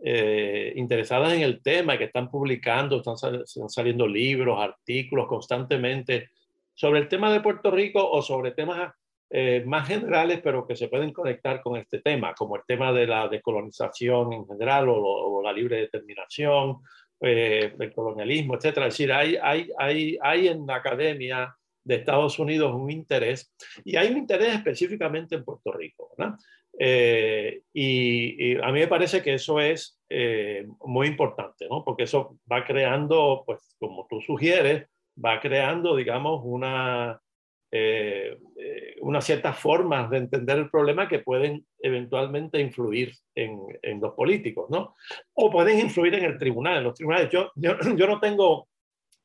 eh, 0.04 0.74
interesadas 0.76 1.34
en 1.34 1.42
el 1.42 1.62
tema 1.62 1.98
que 1.98 2.06
están 2.06 2.30
publicando, 2.30 2.98
están, 2.98 3.42
están, 3.42 3.70
saliendo 3.70 4.08
libros, 4.08 4.60
artículos 4.60 5.28
constantemente 5.28 6.30
sobre 6.74 7.00
el 7.00 7.08
tema 7.08 7.32
de 7.32 7.42
Puerto 7.42 7.72
Rico 7.72 8.08
o 8.08 8.22
sobre 8.22 8.52
temas 8.52 8.94
eh, 9.30 9.64
más 9.66 9.88
generales, 9.88 10.40
pero 10.44 10.68
que 10.68 10.76
se 10.76 10.88
pueden 10.88 11.12
conectar 11.12 11.62
con 11.62 11.78
este 11.78 12.00
tema, 12.00 12.36
como 12.36 12.56
el 12.56 12.62
tema 12.68 12.94
de 12.94 13.08
la 13.08 13.28
descolonización 13.28 14.34
en 14.34 14.46
general 14.46 14.88
o, 14.90 14.96
o 14.96 15.42
la 15.42 15.52
libre 15.52 15.78
determinación, 15.78 16.78
eh, 17.20 17.74
el 17.80 17.94
colonialismo, 17.94 18.56
etc. 18.56 18.66
Es 18.66 18.76
decir, 18.76 19.12
hay, 19.12 19.36
hay, 19.42 19.72
hay, 19.80 20.18
hay 20.22 20.48
en 20.48 20.68
la 20.68 20.76
academia 20.76 21.56
de 21.88 21.96
Estados 21.96 22.38
Unidos 22.38 22.76
un 22.76 22.92
interés, 22.92 23.54
y 23.86 23.96
hay 23.96 24.12
un 24.12 24.18
interés 24.18 24.56
específicamente 24.56 25.36
en 25.36 25.46
Puerto 25.46 25.72
Rico. 25.72 26.12
Eh, 26.80 27.62
y, 27.74 28.52
y, 28.52 28.58
a 28.58 28.72
mí 28.72 28.80
me 28.82 28.88
parece 28.88 29.24
que 29.24 29.34
eso 29.34 29.60
es 29.60 30.00
eh, 30.10 30.68
muy 30.82 31.08
importante, 31.08 31.68
¿no? 31.70 31.84
porque 31.84 32.04
eso 32.04 32.38
va 32.52 32.66
creando, 32.66 33.44
pues 33.46 33.76
como 33.80 34.06
tú 34.10 34.22
sugieres, 34.22 34.88
va 35.24 35.40
creando, 35.40 35.96
digamos, 35.96 36.42
una, 36.44 37.20
eh, 37.72 38.38
eh 38.58 38.96
unas 39.02 39.24
ciertas 39.26 39.58
formas 39.58 40.10
de 40.10 40.18
entender 40.18 40.58
el 40.58 40.70
problema 40.70 41.08
que 41.08 41.20
pueden 41.20 41.66
eventualmente 41.80 42.60
influir 42.60 43.14
en, 43.34 43.60
en, 43.82 44.02
los 44.02 44.14
políticos, 44.14 44.70
¿no? 44.70 44.96
O 45.34 45.50
pueden 45.50 45.80
influir 45.80 46.14
en 46.16 46.26
el 46.26 46.38
tribunal, 46.38 46.80
en 46.80 46.84
los 46.84 46.96
tribunales. 46.96 47.30
Yo, 47.32 47.52
yo, 47.56 47.78
yo 47.96 48.08
no 48.08 48.20
tengo 48.20 48.68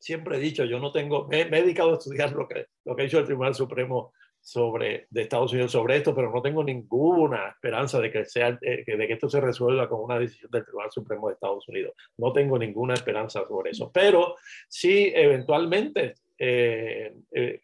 siempre 0.03 0.37
he 0.37 0.41
dicho, 0.41 0.65
yo 0.65 0.81
no 0.81 0.91
tengo, 0.91 1.29
me, 1.29 1.45
me, 1.45 1.59
he 1.59 1.63
dedicado 1.63 1.93
a 1.93 1.99
estudiar 1.99 2.33
lo 2.33 2.49
que, 2.49 2.67
lo 2.85 2.97
que 2.97 3.03
ha 3.03 3.05
hecho 3.07 3.21
el 3.21 3.25
Tribunal 3.25 3.55
Supremo 3.55 4.13
sobre, 4.41 5.07
de 5.11 5.23
Estados 5.23 5.53
Unidos 5.53 5.71
sobre 5.71 5.97
esto, 5.97 6.13
pero 6.13 6.33
no 6.33 6.43
tengo 6.43 6.65
ninguna 6.65 7.51
esperanza 7.51 8.01
de 8.01 8.11
que, 8.11 8.25
sea, 8.25 8.59
eh, 8.61 8.85
de 8.85 9.07
que 9.07 9.13
esto 9.13 9.29
se 9.29 9.41
resuelva 9.41 9.89
con 9.89 10.01
una 10.01 10.19
decisión 10.19 10.51
del 10.51 10.65
Tribunal 10.65 10.91
Supremo 10.91 11.29
de 11.29 11.35
Estados 11.35 11.69
Unidos. 11.69 11.95
No 12.19 12.33
tengo 12.33 12.59
ninguna 12.59 12.95
esperanza 12.95 13.47
sobre 13.47 13.71
eso, 13.71 13.93
pero 13.95 14.35
sí, 14.69 15.13
eventualmente 15.15 16.15
eh, 16.37 17.15
eh, 17.31 17.61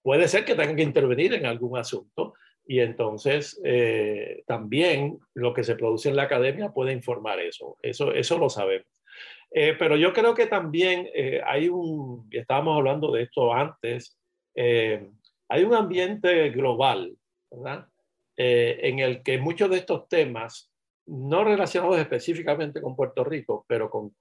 puede 0.00 0.28
ser 0.28 0.46
que 0.46 0.54
tengan 0.54 0.76
que 0.76 0.82
intervenir 0.82 1.34
en 1.34 1.44
algún 1.44 1.76
asunto 1.76 2.32
y 2.66 2.78
entonces 2.78 3.60
eh, 3.64 4.44
también 4.46 5.18
lo 5.34 5.52
que 5.52 5.64
se 5.64 5.74
produce 5.74 6.08
en 6.08 6.14
la 6.14 6.22
academia 6.22 6.70
puede 6.70 6.92
informar 6.92 7.40
eso. 7.40 7.76
Eso, 7.82 8.12
eso 8.12 8.38
lo 8.38 8.48
sabemos. 8.48 8.86
Eh, 9.52 9.74
pero 9.78 9.96
yo 9.96 10.12
creo 10.12 10.34
que 10.34 10.46
también 10.46 11.08
eh, 11.12 11.40
hay 11.44 11.68
un, 11.68 12.28
y 12.30 12.38
estábamos 12.38 12.76
hablando 12.76 13.10
de 13.10 13.22
esto 13.24 13.52
antes, 13.52 14.16
eh, 14.54 15.08
hay 15.48 15.64
un 15.64 15.74
ambiente 15.74 16.50
global, 16.50 17.16
¿verdad? 17.50 17.86
Eh, 18.36 18.78
en 18.82 19.00
el 19.00 19.22
que 19.22 19.38
muchos 19.38 19.68
de 19.70 19.78
estos 19.78 20.08
temas, 20.08 20.70
no 21.06 21.42
relacionados 21.42 21.98
específicamente 21.98 22.80
con 22.80 22.94
Puerto 22.94 23.24
Rico, 23.24 23.64
pero 23.66 23.90
con 23.90 24.14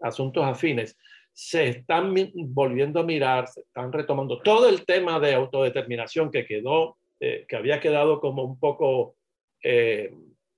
asuntos 0.00 0.44
afines, 0.44 0.96
se 1.32 1.68
están 1.68 2.14
volviendo 2.34 3.00
a 3.00 3.04
mirar, 3.04 3.48
se 3.48 3.60
están 3.62 3.92
retomando 3.92 4.40
todo 4.40 4.68
el 4.68 4.84
tema 4.84 5.18
de 5.18 5.34
autodeterminación 5.34 6.30
que 6.30 6.46
quedó, 6.46 6.96
que 7.18 7.56
había 7.56 7.80
quedado 7.80 8.20
como 8.20 8.44
un 8.44 8.58
poco 8.58 9.16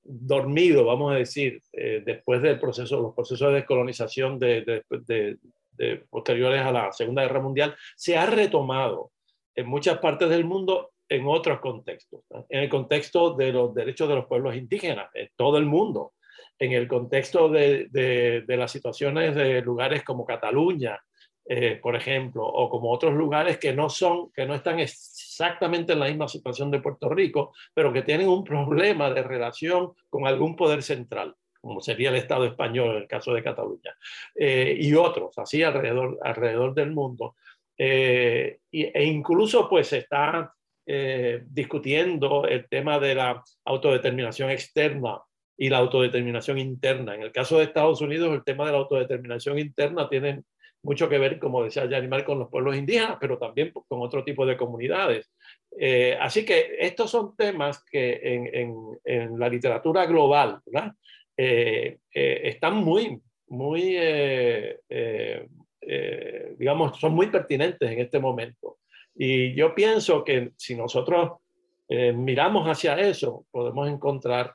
dormido, 0.03 0.85
vamos 0.85 1.13
a 1.13 1.17
decir, 1.17 1.63
eh, 1.73 2.03
después 2.05 2.43
del 2.43 2.59
proceso, 2.59 3.01
los 3.01 3.15
procesos 3.15 3.49
de 3.49 3.55
descolonización 3.55 4.39
de, 4.39 4.83
posteriores 6.11 6.63
a 6.63 6.73
la 6.73 6.93
Segunda 6.93 7.23
Guerra 7.23 7.41
Mundial, 7.41 7.77
se 7.97 8.17
ha 8.17 8.27
retomado 8.27 9.13
en 9.55 9.67
muchas 9.67 9.99
partes 9.99 10.29
del 10.29 10.45
mundo 10.45 10.91
en 11.09 11.27
otros 11.27 11.61
contextos. 11.61 12.23
En 12.49 12.61
el 12.61 12.69
contexto 12.69 13.35
de 13.35 13.53
los 13.53 13.75
derechos 13.75 14.09
de 14.09 14.15
los 14.15 14.27
pueblos 14.27 14.55
indígenas, 14.55 15.11
en 15.15 15.29
todo 15.37 15.59
el 15.59 15.67
mundo. 15.67 16.13
En 16.59 16.73
el 16.73 16.87
contexto 16.87 17.49
de, 17.49 18.45
las 18.47 18.71
situaciones 18.71 19.35
de 19.35 19.63
lugares 19.63 20.05
como 20.05 20.27
Cataluña, 20.27 21.01
eh, 21.53 21.81
por 21.83 21.97
ejemplo, 21.97 22.47
o 22.47 22.71
como 22.71 22.93
otros 22.93 23.13
lugares 23.13 23.59
que 23.59 23.73
no 23.73 23.89
son, 23.89 24.31
que 24.31 24.47
no 24.47 24.55
están 24.55 24.79
exactamente 24.79 25.95
en 25.95 25.99
la 25.99 26.07
misma 26.07 26.29
situación 26.29 26.71
de 26.71 26.79
Puerto 26.79 27.09
Rico, 27.09 27.53
pero 27.75 27.93
que 27.93 28.03
tienen 28.03 28.29
un 28.29 28.45
problema 28.45 29.11
de 29.11 29.25
relación 29.25 29.95
con 30.09 30.29
algún 30.29 30.55
poder 30.55 30.85
central, 30.85 31.35
como 31.61 31.81
sería 31.81 32.11
el 32.11 32.15
Estado 32.15 32.45
español 32.45 32.91
en 32.91 33.03
el 33.03 33.09
caso 33.09 33.35
de 33.35 33.43
Cataluña, 33.43 33.97
eh, 34.37 34.77
y 34.79 34.95
otros, 34.95 35.37
así 35.39 35.61
alrededor, 35.65 36.21
alrededor 36.23 36.73
del 36.73 36.93
mundo. 36.93 37.35
Eh, 37.77 38.61
e 38.71 39.05
incluso 39.05 39.69
pues 39.69 39.89
se 39.89 39.99
está 39.99 40.55
eh, 40.87 41.43
discutiendo 41.49 42.47
el 42.47 42.69
tema 42.69 43.01
de 43.01 43.17
la 43.17 43.43
autodeterminación 43.65 44.51
externa 44.51 45.19
y 45.59 45.69
la 45.69 45.79
autodeterminación 45.79 46.59
interna. 46.59 47.17
En 47.17 47.23
el 47.23 47.33
caso 47.33 47.59
de 47.59 47.65
Estados 47.65 48.01
Unidos, 48.03 48.33
el 48.33 48.45
tema 48.45 48.67
de 48.67 48.73
la 48.73 48.79
autodeterminación 48.79 49.59
interna 49.59 50.09
tiene 50.09 50.45
mucho 50.83 51.09
que 51.09 51.19
ver, 51.19 51.39
como 51.39 51.65
decía 51.65 51.87
Yanimar, 51.87 52.25
con 52.25 52.39
los 52.39 52.49
pueblos 52.49 52.77
indígenas, 52.77 53.19
pero 53.21 53.39
también 53.39 53.73
con 53.73 54.01
otro 54.01 54.25
tipo 54.25 54.47
de 54.47 54.57
comunidades. 54.57 55.31
Eh, 55.79 56.17
así 56.21 56.45
que 56.45 56.77
estos 56.79 57.11
son 57.11 57.37
temas 57.37 57.85
que 57.85 58.21
en, 58.23 58.55
en, 58.55 58.75
en 59.05 59.39
la 59.39 59.49
literatura 59.49 60.07
global 60.07 60.61
eh, 61.37 61.99
eh, 62.15 62.41
están 62.45 62.77
muy, 62.77 63.21
muy, 63.49 63.99
digamos, 66.59 66.99
son 66.99 67.15
muy 67.15 67.27
pertinentes 67.27 67.91
en 67.91 67.99
este 67.99 68.19
momento. 68.19 68.79
Y 69.15 69.55
yo 69.55 69.75
pienso 69.75 70.25
que 70.25 70.53
si 70.57 70.75
nosotros 70.75 71.33
miramos 71.89 72.69
hacia 72.69 72.99
eso, 72.99 73.45
podemos 73.51 73.89
encontrar 73.89 74.55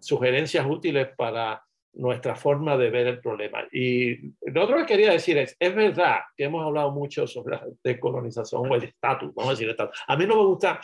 sugerencias 0.00 0.66
útiles 0.66 1.08
para 1.16 1.62
nuestra 1.94 2.34
forma 2.34 2.76
de 2.76 2.90
ver 2.90 3.06
el 3.06 3.20
problema. 3.20 3.66
Y 3.70 4.32
lo 4.50 4.64
otro 4.64 4.78
que 4.78 4.86
quería 4.86 5.12
decir 5.12 5.38
es, 5.38 5.56
es 5.58 5.74
verdad 5.74 6.20
que 6.36 6.44
hemos 6.44 6.64
hablado 6.64 6.90
mucho 6.90 7.26
sobre 7.26 7.56
la 7.56 7.66
decolonización 7.82 8.70
o 8.70 8.74
el 8.74 8.84
estatus, 8.84 9.34
vamos 9.34 9.50
a 9.50 9.54
decir 9.54 9.68
estatus. 9.68 10.00
A 10.06 10.16
mí 10.16 10.26
no 10.26 10.36
me 10.36 10.46
gusta 10.46 10.80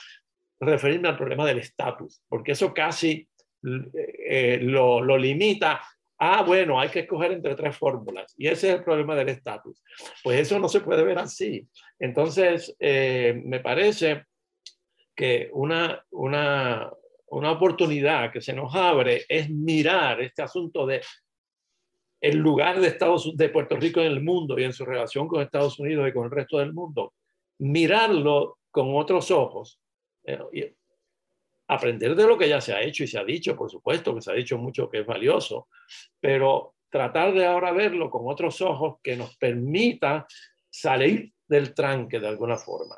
referirme 0.61 1.09
al 1.09 1.17
problema 1.17 1.47
del 1.47 1.59
estatus, 1.59 2.23
porque 2.29 2.53
eso 2.53 2.75
casi 2.75 3.27
eh, 3.95 4.59
lo, 4.61 5.01
lo, 5.01 5.17
limita 5.17 5.81
ah, 6.19 6.43
bueno, 6.43 6.79
hay 6.81 6.89
que 6.89 7.01
escoger 7.01 7.33
entre 7.33 7.55
tres 7.55 7.77
fórmulas 7.77 8.35
y 8.37 8.49
ese 8.49 8.69
es 8.69 8.75
el 8.77 8.85
problema 8.85 9.15
del 9.15 9.29
estatus. 9.29 9.83
Pues 10.23 10.41
eso 10.41 10.59
no 10.59 10.69
se 10.69 10.81
puede 10.81 11.05
ver 11.05 11.19
así. 11.19 11.67
Entonces, 11.99 12.75
eh, 12.79 13.41
me 13.45 13.61
parece 13.61 14.25
que 15.15 15.49
una, 15.53 16.05
una, 16.11 16.91
una 17.31 17.53
oportunidad 17.53 18.33
que 18.33 18.41
se 18.41 18.53
nos 18.53 18.75
abre 18.75 19.25
es 19.29 19.51
mirar 19.51 20.21
este 20.21 20.43
asunto 20.43 20.87
de 20.87 21.03
el 22.21 22.37
lugar 22.37 22.81
de, 22.81 22.89
Estados, 22.89 23.37
de 23.37 23.49
Puerto 23.49 23.77
Rico 23.77 24.01
en 24.01 24.07
el 24.07 24.21
mundo 24.21 24.59
y 24.59 24.65
en 24.65 24.73
su 24.73 24.85
relación 24.85 25.29
con 25.29 25.41
Estados 25.41 25.79
Unidos 25.79 26.09
y 26.09 26.13
con 26.13 26.25
el 26.25 26.31
resto 26.31 26.59
del 26.59 26.73
mundo, 26.73 27.15
mirarlo 27.59 28.59
con 28.71 28.97
otros 28.97 29.31
ojos, 29.31 29.81
eh, 30.25 30.75
aprender 31.69 32.17
de 32.17 32.27
lo 32.27 32.37
que 32.37 32.49
ya 32.49 32.61
se 32.61 32.73
ha 32.73 32.83
hecho 32.83 33.05
y 33.05 33.07
se 33.07 33.19
ha 33.19 33.25
dicho, 33.25 33.57
por 33.57 33.71
supuesto 33.71 34.15
que 34.15 34.23
se 34.23 34.33
ha 34.33 34.35
dicho 34.35 34.59
mucho 34.59 34.89
que 34.89 35.01
es 35.01 35.07
valioso, 35.07 35.69
pero 36.21 36.75
tratar 36.91 37.33
de 37.35 37.47
ahora 37.47 37.73
verlo 37.73 38.11
con 38.11 38.23
otros 38.27 38.61
ojos 38.63 38.97
que 39.03 39.17
nos 39.17 39.37
permita 39.37 40.27
salir 40.71 41.33
del 41.47 41.75
tranque 41.75 42.21
de 42.21 42.29
alguna 42.29 42.57
forma. 42.57 42.97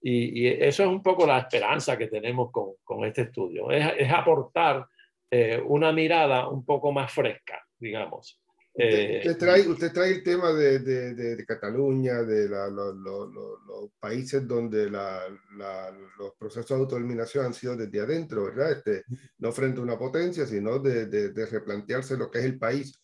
Y, 0.00 0.46
eso 0.46 0.82
es 0.82 0.88
un 0.88 1.02
poco 1.02 1.26
la 1.26 1.38
esperanza 1.38 1.96
que 1.96 2.08
tenemos 2.08 2.50
con, 2.50 2.74
con 2.82 3.04
este 3.04 3.22
estudio, 3.22 3.70
es, 3.70 3.86
es 3.98 4.12
aportar 4.12 4.86
eh, 5.30 5.62
una 5.64 5.92
mirada 5.92 6.48
un 6.48 6.64
poco 6.64 6.92
más 6.92 7.12
fresca, 7.12 7.64
digamos. 7.78 8.42
Eh, 8.74 9.18
usted, 9.18 9.36
trae, 9.36 9.68
usted 9.68 9.92
trae 9.92 10.12
el 10.12 10.22
tema 10.22 10.50
de, 10.52 10.78
de, 10.78 11.14
de, 11.14 11.44
Cataluña, 11.44 12.22
de 12.22 12.48
la, 12.48 12.68
los 12.68 13.90
países 14.00 14.48
donde 14.48 14.90
la, 14.90 15.20
los 16.18 16.32
procesos 16.38 16.68
de 16.68 16.74
autodeterminación 16.76 17.46
han 17.46 17.54
sido 17.54 17.76
desde 17.76 18.00
adentro, 18.00 18.44
¿verdad? 18.44 18.72
Este, 18.72 19.04
no 19.38 19.52
frente 19.52 19.80
a 19.80 19.82
una 19.82 19.98
potencia, 19.98 20.46
sino 20.46 20.78
de, 20.78 21.46
replantearse 21.50 22.16
lo 22.16 22.30
que 22.30 22.38
es 22.38 22.44
el 22.46 22.58
país. 22.58 22.98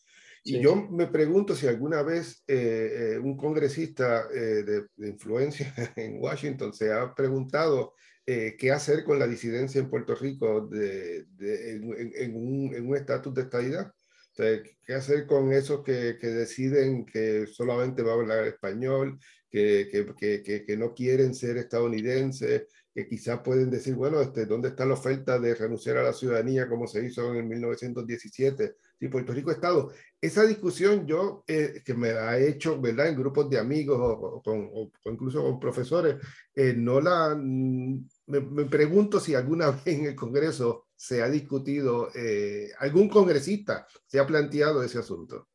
Y 0.48 0.60
yo 0.60 0.76
me 0.76 1.06
pregunto 1.06 1.54
si 1.54 1.66
alguna 1.66 2.02
vez 2.02 2.42
eh, 2.46 3.14
eh, 3.14 3.18
un 3.18 3.36
congresista 3.36 4.26
de, 4.28 4.86
influencia 4.98 5.72
en 5.96 6.20
Washington 6.20 6.72
se 6.72 6.92
ha 6.92 7.14
preguntado 7.14 7.94
qué 8.26 8.70
hacer 8.70 9.04
con 9.04 9.18
la 9.18 9.26
disidencia 9.26 9.80
en 9.80 9.88
Puerto 9.88 10.14
Rico 10.14 10.66
de, 10.66 11.24
en, 11.40 12.12
en, 12.14 12.36
un 12.36 12.94
estatus 12.94 13.32
de 13.32 13.42
estadidad. 13.42 13.90
¿Qué 14.34 14.94
hacer 14.94 15.26
con 15.26 15.50
esos 15.52 15.82
que, 15.82 16.16
que, 16.20 16.28
deciden 16.28 17.06
que 17.06 17.46
solamente 17.46 18.02
va 18.02 18.12
a 18.12 18.14
hablar 18.16 18.46
español, 18.46 19.18
que, 19.50 19.88
que, 20.16 20.64
que, 20.66 20.76
no 20.76 20.94
quieren 20.94 21.34
ser 21.34 21.56
estadounidenses, 21.56 22.66
que 22.94 23.08
quizás 23.08 23.40
pueden 23.40 23.70
decir, 23.70 23.94
bueno, 23.94 24.20
este, 24.20 24.46
¿dónde 24.46 24.68
está 24.68 24.84
la 24.84 24.94
oferta 24.94 25.38
de 25.38 25.54
renunciar 25.54 25.96
a 25.96 26.02
la 26.02 26.12
ciudadanía 26.12 26.68
como 26.68 26.86
se 26.86 27.04
hizo 27.04 27.34
en 27.34 27.48
1917? 27.48 28.74
Si 28.98 29.08
Puerto 29.08 29.32
Rico 29.32 29.50
Estado. 29.50 29.92
Esa 30.20 30.44
discusión 30.44 31.06
yo, 31.06 31.44
eh, 31.46 31.82
que 31.84 31.94
me 31.94 32.10
ha 32.10 32.38
hecho, 32.38 32.80
¿verdad? 32.80 33.08
En 33.08 33.16
grupos 33.16 33.48
de 33.48 33.58
amigos 33.58 33.98
o, 34.00 34.42
con, 34.42 34.70
o 34.72 34.90
incluso 35.04 35.42
con 35.42 35.60
profesores, 35.60 36.16
eh, 36.54 36.74
no 36.76 37.00
la... 37.00 37.34
Mm, 37.36 38.08
me, 38.26 38.40
me 38.40 38.64
pregunto 38.64 39.20
si 39.20 39.34
alguna 39.34 39.70
vez 39.84 39.86
en 39.86 40.06
el 40.06 40.16
Congreso 40.16 40.88
se 40.98 41.22
ha 41.22 41.30
discutido, 41.30 42.08
eh, 42.12 42.72
algún 42.80 43.08
congresista 43.08 43.86
se 44.04 44.18
ha 44.18 44.26
planteado 44.26 44.82
ese 44.82 44.98
asunto. 44.98 45.46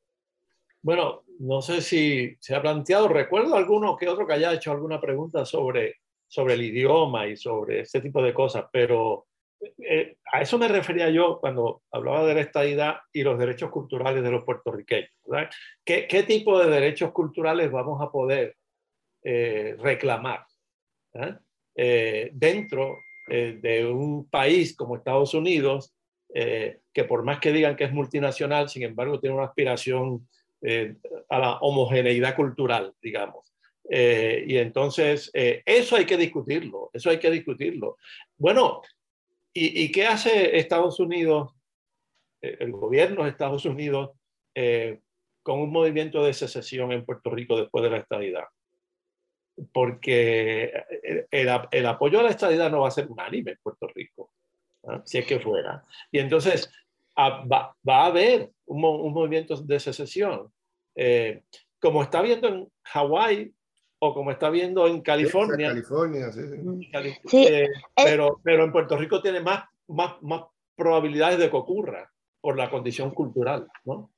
Bueno, 0.81 1.23
no 1.39 1.61
sé 1.61 1.81
si 1.81 2.37
se 2.39 2.55
ha 2.55 2.61
planteado, 2.61 3.09
recuerdo 3.09 3.55
alguno 3.55 3.97
que 3.97 4.07
otro 4.07 4.25
que 4.25 4.33
haya 4.33 4.53
hecho 4.53 4.71
alguna 4.71 5.01
pregunta 5.01 5.45
sobre, 5.45 5.97
sobre 6.27 6.53
el 6.53 6.61
idioma 6.61 7.27
y 7.27 7.35
sobre 7.35 7.81
ese 7.81 7.99
tipo 7.99 8.23
de 8.23 8.33
cosas, 8.33 8.65
pero 8.71 9.27
eh, 9.78 10.18
a 10.32 10.41
eso 10.41 10.57
me 10.57 10.68
refería 10.68 11.09
yo 11.09 11.39
cuando 11.39 11.82
hablaba 11.91 12.26
de 12.26 12.36
la 12.36 12.41
estadidad 12.41 12.97
y 13.11 13.24
los 13.24 13.38
derechos 13.38 13.70
culturales 13.72 14.24
de 14.24 14.32
los 14.32 14.43
puertorriqueños. 14.43 15.11
¿Qué, 15.86 16.07
¿Qué, 16.07 16.24
tipo 16.24 16.59
de 16.59 16.70
derechos 16.70 17.11
culturales 17.11 17.72
vamos 17.72 18.01
a 18.01 18.11
poder 18.11 18.55
eh, 19.24 19.76
reclamar 19.80 20.45
dentro 21.76 22.97
eh, 23.28 23.57
de 23.61 23.86
un 23.86 24.30
país 24.30 24.76
como 24.76 24.97
Estados 24.97 25.34
Unidos, 25.34 25.93
eh, 26.34 26.80
que 26.93 27.05
por 27.05 27.24
más 27.24 27.39
que 27.39 27.53
digan 27.53 27.78
que 27.78 27.86
es 27.86 27.93
multinacional, 27.93 28.68
sin 28.68 28.84
embargo 28.84 29.20
tiene 29.20 29.36
una 29.36 29.45
aspiración 29.45 30.28
eh, 30.61 30.95
a 31.30 31.39
la 31.39 31.57
homogeneidad 31.59 32.36
cultural, 32.36 32.93
digamos. 33.01 33.53
y 33.89 34.57
entonces, 34.57 35.30
eso 35.34 35.95
hay 35.97 36.05
que 36.05 36.18
discutirlo, 36.18 36.89
eso 36.93 37.09
hay 37.09 37.20
que 37.20 37.30
discutirlo. 37.30 37.97
Bueno, 38.38 38.82
¿y, 39.53 39.91
qué 39.91 40.07
hace 40.07 40.57
Estados 40.57 40.99
Unidos, 40.99 41.53
el 42.41 42.71
gobierno 42.71 43.23
de 43.23 43.29
Estados 43.29 43.65
Unidos, 43.65 44.11
con 45.43 45.59
un 45.59 45.71
movimiento 45.71 46.23
de 46.23 46.33
secesión 46.33 46.91
en 46.91 47.05
Puerto 47.05 47.29
Rico 47.29 47.59
después 47.59 47.83
de 47.83 47.89
la 47.89 47.97
estadidad? 47.97 48.45
porque 49.71 50.71
el, 51.31 51.49
el, 51.71 51.85
apoyo 51.85 52.19
a 52.19 52.23
la 52.23 52.29
estadidad 52.29 52.71
no 52.71 52.81
va 52.81 52.87
a 52.87 52.91
ser 52.91 53.07
unánime 53.07 53.51
en 53.51 53.59
Puerto 53.61 53.87
Rico, 53.87 54.31
si 55.05 55.19
es 55.19 55.25
que 55.25 55.39
fuera. 55.39 55.83
Y 56.11 56.19
entonces 56.19 56.71
ah, 57.15 57.45
va, 57.45 57.75
va, 57.87 58.03
a 58.03 58.05
haber 58.07 58.51
un, 58.65 58.83
un, 58.83 59.13
movimiento 59.13 59.55
de 59.57 59.79
secesión, 59.79 60.51
eh, 60.95 61.43
como 61.79 62.01
está 62.01 62.21
viendo 62.21 62.47
en 62.47 62.67
Hawái 62.83 63.53
o 64.05 64.13
como 64.13 64.31
está 64.31 64.49
viendo 64.49 64.85
en 64.85 65.01
California. 65.01 65.69
California, 65.69 66.31
sí, 66.33 66.41
sí. 67.25 67.45
Eh, 67.47 67.69
pero, 67.95 68.41
pero 68.43 68.65
en 68.65 68.71
Puerto 68.73 68.97
Rico 68.97 69.21
tiene 69.21 69.39
más, 69.39 69.63
más, 69.87 70.21
más 70.21 70.43
probabilidades 70.75 71.39
de 71.39 71.49
que 71.49 71.55
ocurra 71.55 72.11
por 72.41 72.57
la 72.57 72.69
condición 72.69 73.11
cultural, 73.11 73.67
¿no? 73.85 74.11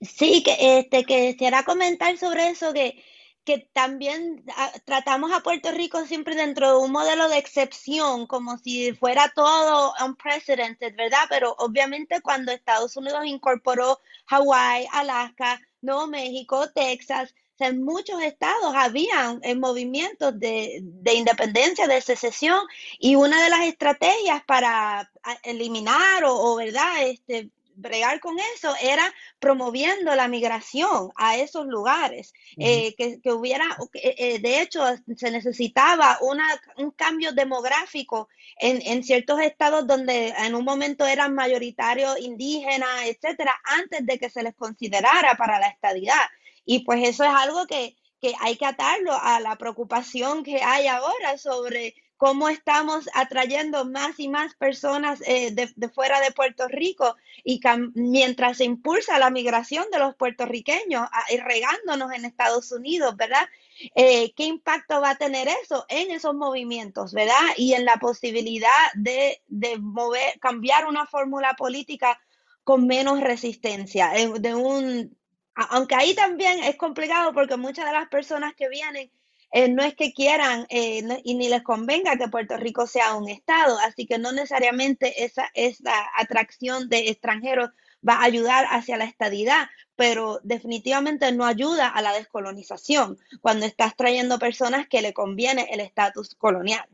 Sí, 0.00 0.44
que, 0.44 0.78
este, 0.78 1.04
que 1.04 1.32
quisiera 1.32 1.64
comentar 1.64 2.16
sobre 2.16 2.50
eso, 2.50 2.72
que 2.72 3.02
que 3.44 3.68
también 3.74 4.42
ah, 4.56 4.72
tratamos 4.86 5.30
a 5.32 5.40
Puerto 5.40 5.70
Rico 5.70 6.06
siempre 6.06 6.34
dentro 6.34 6.70
de 6.70 6.78
un 6.78 6.90
modelo 6.90 7.28
de 7.28 7.38
excepción, 7.38 8.26
como 8.26 8.56
si 8.58 8.92
fuera 8.94 9.30
todo 9.34 9.92
unprecedented, 10.04 10.96
¿verdad? 10.96 11.26
Pero 11.28 11.54
obviamente 11.58 12.22
cuando 12.22 12.52
Estados 12.52 12.96
Unidos 12.96 13.26
incorporó 13.26 14.00
Hawái, 14.26 14.86
Alaska, 14.92 15.60
Nuevo 15.82 16.06
México, 16.06 16.70
Texas, 16.74 17.34
en 17.58 17.82
muchos 17.82 18.22
estados 18.22 18.74
habían 18.74 19.40
eh, 19.42 19.54
movimientos 19.54 20.38
de, 20.38 20.80
de, 20.82 21.14
independencia, 21.14 21.86
de 21.86 22.00
secesión, 22.00 22.66
y 22.98 23.14
una 23.14 23.42
de 23.42 23.50
las 23.50 23.66
estrategias 23.66 24.42
para 24.44 25.10
eliminar 25.42 26.24
o, 26.24 26.34
o 26.34 26.56
¿verdad? 26.56 27.06
Este, 27.06 27.50
bregar 27.76 28.20
con 28.20 28.36
eso 28.54 28.74
era 28.80 29.12
promoviendo 29.38 30.14
la 30.14 30.28
migración 30.28 31.10
a 31.16 31.36
esos 31.36 31.66
lugares, 31.66 32.32
eh, 32.56 32.94
que, 32.96 33.20
que, 33.20 33.32
hubiera, 33.32 33.64
eh, 33.94 34.38
de 34.38 34.60
hecho, 34.60 34.82
se 35.16 35.30
necesitaba 35.30 36.18
una, 36.20 36.46
un 36.76 36.90
cambio 36.92 37.32
demográfico 37.32 38.28
en, 38.58 38.80
en, 38.82 39.02
ciertos 39.02 39.40
estados 39.40 39.86
donde 39.86 40.28
en 40.38 40.54
un 40.54 40.64
momento 40.64 41.06
eran 41.06 41.34
mayoritarios 41.34 42.18
indígenas, 42.20 42.88
etcétera, 43.04 43.54
antes 43.64 44.06
de 44.06 44.18
que 44.18 44.30
se 44.30 44.42
les 44.42 44.54
considerara 44.54 45.36
para 45.36 45.58
la 45.58 45.68
estadidad. 45.68 46.22
Y 46.64 46.80
pues 46.80 47.06
eso 47.08 47.24
es 47.24 47.30
algo 47.30 47.66
que, 47.66 47.96
que 48.20 48.34
hay 48.40 48.56
que 48.56 48.66
atarlo 48.66 49.12
a 49.12 49.40
la 49.40 49.56
preocupación 49.56 50.44
que 50.44 50.62
hay 50.62 50.86
ahora 50.86 51.36
sobre 51.38 51.94
cómo 52.16 52.48
estamos 52.48 53.08
atrayendo 53.12 53.84
más 53.84 54.18
y 54.18 54.28
más 54.28 54.54
personas 54.54 55.20
eh, 55.26 55.50
de, 55.52 55.88
fuera 55.90 56.20
de 56.20 56.30
Puerto 56.30 56.66
Rico 56.68 57.16
y 57.42 57.60
mientras 57.94 58.58
se 58.58 58.64
impulsa 58.64 59.18
la 59.18 59.30
migración 59.30 59.84
de 59.92 59.98
los 59.98 60.14
puertorriqueños 60.14 61.06
y 61.28 61.36
regándonos 61.36 62.12
en 62.12 62.24
Estados 62.24 62.72
Unidos, 62.72 63.16
¿verdad? 63.16 63.46
Eh, 63.94 64.32
¿Qué 64.34 64.44
impacto 64.44 65.00
va 65.00 65.10
a 65.10 65.18
tener 65.18 65.48
eso 65.62 65.84
en 65.88 66.10
esos 66.12 66.34
movimientos, 66.34 67.12
¿verdad? 67.12 67.42
Y 67.58 67.74
en 67.74 67.84
la 67.84 67.96
posibilidad 67.96 68.70
de, 68.94 69.42
de 69.48 69.78
mover, 69.78 70.38
cambiar 70.40 70.86
una 70.86 71.04
fórmula 71.04 71.54
política 71.54 72.18
con 72.62 72.86
menos 72.86 73.20
resistencia, 73.20 74.12
de 74.38 74.54
un, 74.54 75.14
aunque 75.54 75.94
ahí 75.94 76.14
también 76.14 76.62
es 76.62 76.76
complicado 76.76 77.32
porque 77.32 77.56
muchas 77.56 77.86
de 77.86 77.92
las 77.92 78.08
personas 78.08 78.54
que 78.54 78.68
vienen 78.68 79.10
eh, 79.52 79.68
no 79.68 79.84
es 79.84 79.94
que 79.94 80.12
quieran 80.12 80.66
eh, 80.68 81.02
y 81.22 81.34
ni 81.34 81.48
les 81.48 81.62
convenga 81.62 82.16
que 82.16 82.26
Puerto 82.26 82.56
Rico 82.56 82.88
sea 82.88 83.14
un 83.14 83.28
Estado, 83.28 83.78
así 83.86 84.04
que 84.04 84.18
no 84.18 84.32
necesariamente 84.32 85.24
esa, 85.24 85.48
esa 85.54 85.92
atracción 86.18 86.88
de 86.88 87.10
extranjeros 87.10 87.70
va 88.06 88.14
a 88.14 88.24
ayudar 88.24 88.66
hacia 88.70 88.96
la 88.96 89.04
estadidad, 89.04 89.68
pero 89.94 90.40
definitivamente 90.42 91.30
no 91.30 91.44
ayuda 91.44 91.88
a 91.88 92.02
la 92.02 92.12
descolonización 92.12 93.16
cuando 93.40 93.64
estás 93.64 93.94
trayendo 93.96 94.40
personas 94.40 94.88
que 94.88 95.02
le 95.02 95.14
conviene 95.14 95.68
el 95.70 95.78
estatus 95.78 96.34
colonial. 96.34 96.84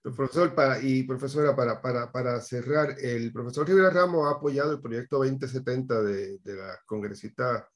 Profesor 0.00 0.54
y 0.82 1.02
profesora, 1.02 1.56
para, 1.56 1.82
para, 1.82 2.12
para, 2.12 2.40
cerrar, 2.40 2.94
el 3.00 3.32
profesor 3.32 3.66
Rivera 3.66 3.90
Ramos 3.90 4.26
ha 4.26 4.36
apoyado 4.36 4.70
el 4.70 4.80
proyecto 4.80 5.16
2070 5.18 6.02
de, 6.02 6.38
de 6.38 6.54
la 6.54 6.78
congresista 6.86 7.68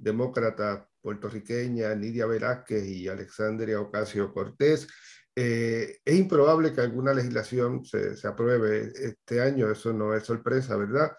demócrata 0.00 0.88
puertorriqueña 1.00 1.94
Nidia 1.94 2.26
Velázquez 2.26 2.84
y 2.86 3.08
Alexandria 3.08 3.80
Ocasio 3.80 4.32
Cortés. 4.32 4.88
Eh, 5.34 5.98
es 6.04 6.16
improbable 6.16 6.72
que 6.72 6.80
alguna 6.80 7.14
legislación 7.14 7.84
se, 7.84 8.16
se, 8.16 8.26
apruebe 8.26 8.92
este 8.96 9.40
año, 9.40 9.70
eso 9.70 9.92
no 9.92 10.14
es 10.14 10.24
sorpresa, 10.24 10.76
¿verdad? 10.76 11.12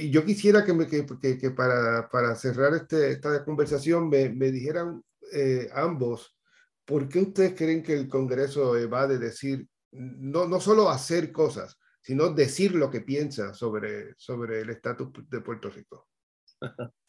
y 0.00 0.10
yo 0.10 0.24
quisiera 0.24 0.64
que, 0.64 0.72
me, 0.72 0.86
que, 0.86 1.04
que, 1.38 1.50
para, 1.50 2.08
para, 2.08 2.34
cerrar 2.34 2.74
este, 2.74 3.12
esta 3.12 3.44
conversación 3.44 4.08
me, 4.08 4.30
me 4.30 4.50
dijeran 4.50 5.02
eh, 5.32 5.68
ambos, 5.74 6.36
¿por 6.84 7.08
qué 7.08 7.20
ustedes 7.20 7.54
creen 7.54 7.82
que 7.82 7.94
el 7.94 8.08
Congreso 8.08 8.74
va 8.88 9.06
de 9.06 9.18
decir, 9.18 9.68
no, 9.92 10.46
no 10.46 10.60
solo 10.60 10.88
hacer 10.88 11.30
cosas, 11.32 11.78
sino 12.00 12.30
decir 12.30 12.74
lo 12.74 12.90
que 12.90 13.02
piensa 13.02 13.52
sobre, 13.52 14.14
sobre 14.16 14.60
el 14.60 14.70
estatus 14.70 15.10
de 15.28 15.40
Puerto 15.40 15.70
Rico? 15.70 16.08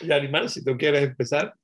Yarimar, 0.00 0.48
si 0.48 0.64
tú 0.64 0.76
quieres 0.76 1.02
empezar. 1.02 1.54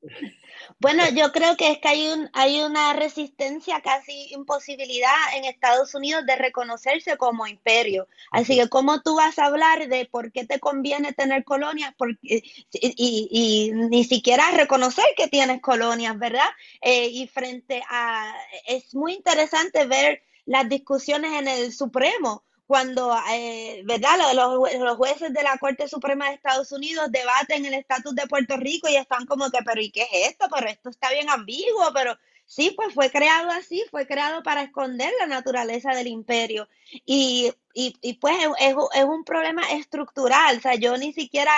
Bueno, 0.81 1.05
yo 1.15 1.33
creo 1.33 1.57
que 1.57 1.71
es 1.71 1.79
que 1.79 1.89
hay, 1.89 2.09
un, 2.09 2.29
hay 2.33 2.61
una 2.61 2.93
resistencia, 2.93 3.81
casi 3.81 4.33
imposibilidad 4.33 5.15
en 5.37 5.45
Estados 5.45 5.95
Unidos 5.95 6.27
de 6.27 6.37
reconocerse 6.37 7.17
como 7.17 7.47
imperio. 7.47 8.07
Así 8.31 8.57
que, 8.57 8.69
¿cómo 8.69 9.01
tú 9.03 9.17
vas 9.17 9.39
a 9.39 9.47
hablar 9.47 9.89
de 9.89 10.07
por 10.07 10.31
qué 10.33 10.45
te 10.45 10.61
conviene 10.61 11.13
tener 11.13 11.45
colonias 11.45 11.95
porque, 11.97 12.43
y, 12.73 13.29
y, 13.31 13.73
ni 13.73 14.05
siquiera 14.05 14.51
reconocer 14.53 15.07
que 15.17 15.29
tienes 15.29 15.61
colonias, 15.61 16.19
verdad? 16.19 16.49
Eh, 16.83 17.09
y 17.09 17.27
frente 17.29 17.83
a, 17.89 18.35
es 18.67 18.95
muy 18.95 19.15
interesante 19.15 19.87
ver 19.87 20.23
las 20.45 20.69
discusiones 20.69 21.33
en 21.33 21.49
el 21.49 21.73
Supremo 21.73 22.45
cuando, 22.69 23.17
eh, 23.33 23.81
¿verdad? 23.87 24.19
Los, 24.35 24.75
los, 24.79 24.97
jueces 24.99 25.33
de 25.33 25.43
la 25.43 25.57
Corte 25.57 25.89
Suprema 25.89 26.29
de 26.29 26.35
Estados 26.35 26.71
Unidos 26.71 27.11
debaten 27.11 27.65
el 27.65 27.73
estatus 27.73 28.15
de 28.15 28.27
Puerto 28.27 28.59
Rico 28.59 28.91
y 28.91 28.97
están 28.97 29.25
como 29.25 29.51
que, 29.51 29.61
pero 29.65 29.81
¿y 29.81 29.91
qué 29.91 30.03
es 30.03 30.29
esto? 30.29 30.49
Pero 30.55 30.69
esto 30.69 30.91
está 30.91 31.11
bien 31.11 31.31
ambiguo, 31.31 31.91
pero 31.95 32.15
sí, 32.49 32.73
pues 32.75 32.95
fue 32.95 33.11
creado 33.11 33.51
así, 33.51 33.85
fue 33.91 34.07
creado 34.07 34.43
para 34.43 34.63
esconder 34.63 35.13
la 35.21 35.27
naturaleza 35.27 35.93
del 35.95 36.09
imperio. 36.09 36.69
Y, 37.07 37.53
y, 37.75 37.95
y 38.01 38.15
pues 38.15 38.35
es, 38.59 38.75
es, 38.95 39.05
un 39.05 39.23
problema 39.25 39.63
estructural, 39.73 40.57
o 40.57 40.61
sea, 40.61 40.75
yo 40.75 40.97
ni 40.97 41.13
siquiera 41.13 41.53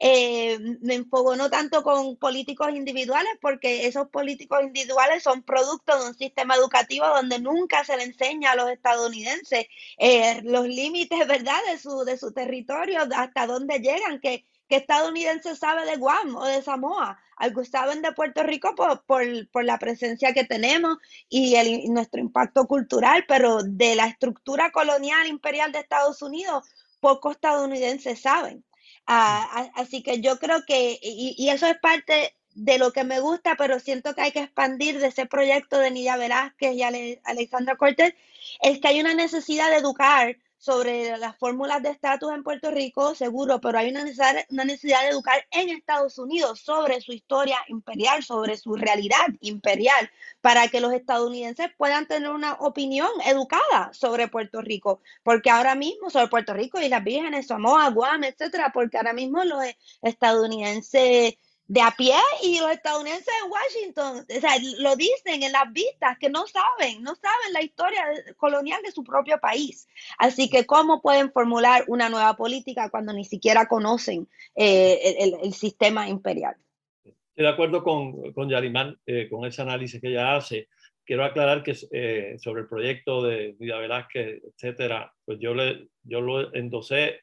eh, 0.00 0.58
me 0.80 0.94
enfoco 0.94 1.36
no 1.36 1.50
tanto 1.50 1.82
con 1.82 2.16
políticos 2.16 2.70
individuales, 2.74 3.32
porque 3.40 3.86
esos 3.86 4.08
políticos 4.08 4.62
individuales 4.62 5.22
son 5.22 5.42
producto 5.42 5.98
de 5.98 6.08
un 6.08 6.14
sistema 6.14 6.54
educativo 6.56 7.06
donde 7.06 7.38
nunca 7.38 7.84
se 7.84 7.96
le 7.98 8.04
enseña 8.04 8.52
a 8.52 8.56
los 8.56 8.70
estadounidenses 8.70 9.66
eh, 9.98 10.40
los 10.42 10.66
límites, 10.66 11.18
¿verdad?, 11.28 11.60
de 11.70 11.78
su, 11.78 12.04
de 12.04 12.16
su 12.16 12.32
territorio, 12.32 13.00
hasta 13.14 13.46
dónde 13.46 13.78
llegan, 13.80 14.20
que, 14.20 14.46
que 14.70 14.76
estadounidense 14.76 15.56
sabe 15.56 15.84
de 15.84 15.96
Guam 15.96 16.36
o 16.36 16.44
de 16.44 16.62
Samoa, 16.62 17.18
algo 17.36 17.64
saben 17.64 18.02
de 18.02 18.12
Puerto 18.12 18.44
Rico 18.44 18.76
por, 18.76 19.04
por, 19.04 19.64
la 19.64 19.78
presencia 19.80 20.32
que 20.32 20.44
tenemos 20.44 20.96
y, 21.28 21.56
nuestro 21.88 22.20
impacto 22.20 22.68
cultural, 22.68 23.24
pero 23.26 23.64
de 23.64 23.96
la 23.96 24.06
estructura 24.06 24.70
colonial 24.70 25.26
imperial 25.26 25.72
de 25.72 25.80
Estados 25.80 26.22
Unidos, 26.22 26.68
pocos 27.00 27.32
estadounidenses 27.32 28.20
saben. 28.20 28.64
Ah, 29.08 29.72
así 29.74 30.04
que 30.04 30.20
yo 30.20 30.38
creo 30.38 30.62
que, 30.64 31.00
y, 31.02 31.48
eso 31.48 31.66
es 31.66 31.76
parte 31.80 32.36
de 32.54 32.78
lo 32.78 32.92
que 32.92 33.02
me 33.02 33.18
gusta, 33.18 33.56
pero 33.56 33.80
siento 33.80 34.14
que 34.14 34.20
hay 34.20 34.30
que 34.30 34.44
expandir 34.44 35.00
de 35.00 35.08
ese 35.08 35.26
proyecto 35.26 35.80
de 35.80 35.90
Nidia 35.90 36.16
Velázquez 36.16 36.74
y 36.74 36.82
Alexandra 36.84 37.76
Cortés, 37.76 38.14
es 38.62 38.78
que 38.78 38.86
hay 38.86 39.00
una 39.00 39.14
necesidad 39.14 39.68
de 39.68 39.78
educar 39.78 40.36
sobre 40.60 41.16
las 41.16 41.38
fórmulas 41.38 41.82
de 41.82 41.88
estatus 41.88 42.30
en 42.32 42.42
Puerto 42.42 42.70
Rico, 42.70 43.14
seguro, 43.14 43.62
pero 43.62 43.78
hay 43.78 43.90
una 43.90 44.04
necesidad, 44.04 44.36
una 44.50 44.64
necesidad 44.64 45.00
de 45.00 45.08
educar 45.08 45.42
en 45.50 45.70
Estados 45.70 46.18
Unidos 46.18 46.60
sobre 46.60 47.00
su 47.00 47.12
historia 47.12 47.56
imperial, 47.68 48.22
sobre 48.22 48.58
su 48.58 48.76
realidad 48.76 49.26
imperial, 49.40 50.10
para 50.42 50.68
que 50.68 50.82
los 50.82 50.92
estadounidenses 50.92 51.68
puedan 51.78 52.06
tener 52.06 52.28
una 52.28 52.52
opinión 52.60 53.08
educada 53.24 53.90
sobre 53.94 54.28
Puerto 54.28 54.60
Rico, 54.60 55.00
porque 55.22 55.48
ahora 55.48 55.74
mismo 55.74 56.10
sobre 56.10 56.28
Puerto 56.28 56.52
Rico 56.52 56.78
y 56.78 56.90
las 56.90 57.02
Vírgenes, 57.02 57.46
Samoa, 57.46 57.88
Guam, 57.88 58.24
etcétera, 58.24 58.70
porque 58.72 58.98
ahora 58.98 59.14
mismo 59.14 59.42
los 59.44 59.64
estadounidenses 60.02 61.36
de 61.70 61.80
a 61.82 61.92
pie 61.96 62.16
y 62.42 62.58
los 62.58 62.72
estadounidenses 62.72 63.32
en 63.44 63.48
Washington, 63.48 64.26
o 64.28 64.40
sea, 64.40 64.50
lo 64.80 64.96
dicen 64.96 65.44
en 65.44 65.52
las 65.52 65.72
vistas 65.72 66.18
que 66.18 66.28
no 66.28 66.44
saben, 66.48 67.00
no 67.04 67.14
saben 67.14 67.52
la 67.52 67.62
historia 67.62 68.02
colonial 68.38 68.82
de 68.82 68.90
su 68.90 69.04
propio 69.04 69.38
país. 69.38 69.86
Así 70.18 70.50
que, 70.50 70.66
¿cómo 70.66 71.00
pueden 71.00 71.30
formular 71.30 71.84
una 71.86 72.08
nueva 72.08 72.34
política 72.34 72.90
cuando 72.90 73.12
ni 73.12 73.24
siquiera 73.24 73.68
conocen 73.68 74.26
eh, 74.56 75.36
el, 75.40 75.52
sistema 75.52 76.08
imperial? 76.08 76.56
Estoy 77.04 77.44
de 77.44 77.48
acuerdo 77.48 77.84
con, 77.84 78.32
con 78.32 78.48
Yarimán, 78.48 78.98
eh, 79.06 79.28
con 79.30 79.44
ese 79.44 79.62
análisis 79.62 80.00
que 80.00 80.08
ella 80.08 80.34
hace. 80.34 80.66
Quiero 81.04 81.24
aclarar 81.24 81.62
que 81.62 81.76
eh, 81.92 82.36
sobre 82.40 82.62
el 82.62 82.68
proyecto 82.68 83.22
de 83.22 83.54
Vida 83.60 83.78
Velázquez, 83.78 84.42
etcétera, 84.42 85.14
pues 85.24 85.38
yo, 85.38 85.54
le, 85.54 85.86
yo 86.02 86.20
lo 86.20 86.52
endosé 86.52 87.20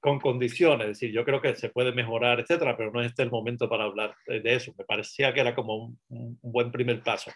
con 0.00 0.18
condiciones, 0.18 0.86
es 0.88 0.98
decir, 0.98 1.12
yo 1.12 1.24
creo 1.24 1.42
que 1.42 1.54
se 1.54 1.68
puede 1.68 1.92
mejorar, 1.92 2.40
etcétera, 2.40 2.76
pero 2.76 2.90
no 2.90 3.02
es 3.02 3.08
este 3.08 3.22
el 3.22 3.30
momento 3.30 3.68
para 3.68 3.84
hablar 3.84 4.14
de 4.26 4.54
eso. 4.54 4.74
Me 4.78 4.84
parecía 4.84 5.32
que 5.32 5.40
era 5.40 5.54
como 5.54 5.94
un, 6.08 6.38
buen 6.42 6.72
primer 6.72 7.02
paso. 7.02 7.30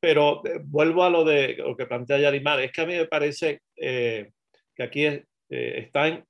Pero 0.00 0.44
eh, 0.46 0.58
vuelvo 0.64 1.04
a 1.04 1.10
lo 1.10 1.22
de 1.24 1.56
lo 1.58 1.76
que 1.76 1.86
plantea 1.86 2.18
Yarimar, 2.18 2.60
es 2.60 2.72
que 2.72 2.80
a 2.80 2.86
mí 2.86 2.94
me 2.94 3.06
parece 3.06 3.60
eh, 3.76 4.30
que 4.74 4.82
aquí 4.82 5.04
eh, 5.04 5.22
está 5.50 6.24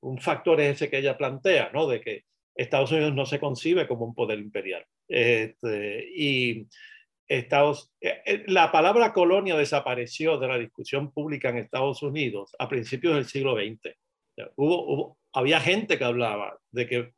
un 0.00 0.18
factor 0.18 0.60
ese 0.60 0.88
que 0.88 0.98
ella 0.98 1.18
plantea, 1.18 1.70
¿no? 1.74 1.88
De 1.88 2.00
que 2.00 2.22
Estados 2.54 2.92
Unidos 2.92 3.14
no 3.14 3.26
se 3.26 3.40
concibe 3.40 3.88
como 3.88 4.04
un 4.04 4.14
poder 4.14 4.38
imperial. 4.38 4.86
Este, 5.08 6.08
y 6.16 6.68
Estados, 7.26 7.92
la 8.46 8.70
palabra 8.70 9.12
colonia 9.12 9.56
desapareció 9.56 10.38
de 10.38 10.46
la 10.46 10.58
discusión 10.58 11.10
pública 11.12 11.48
en 11.48 11.58
Estados 11.58 12.02
Unidos 12.02 12.54
a 12.60 12.68
principios 12.68 13.16
del 13.16 13.24
siglo 13.24 13.56
XX 13.56 13.96
Hubo, 14.56 15.16
había 15.32 15.60
gente 15.60 15.98
que 15.98 16.04
hablaba 16.04 16.58
de 16.70 16.86
que 16.86 17.12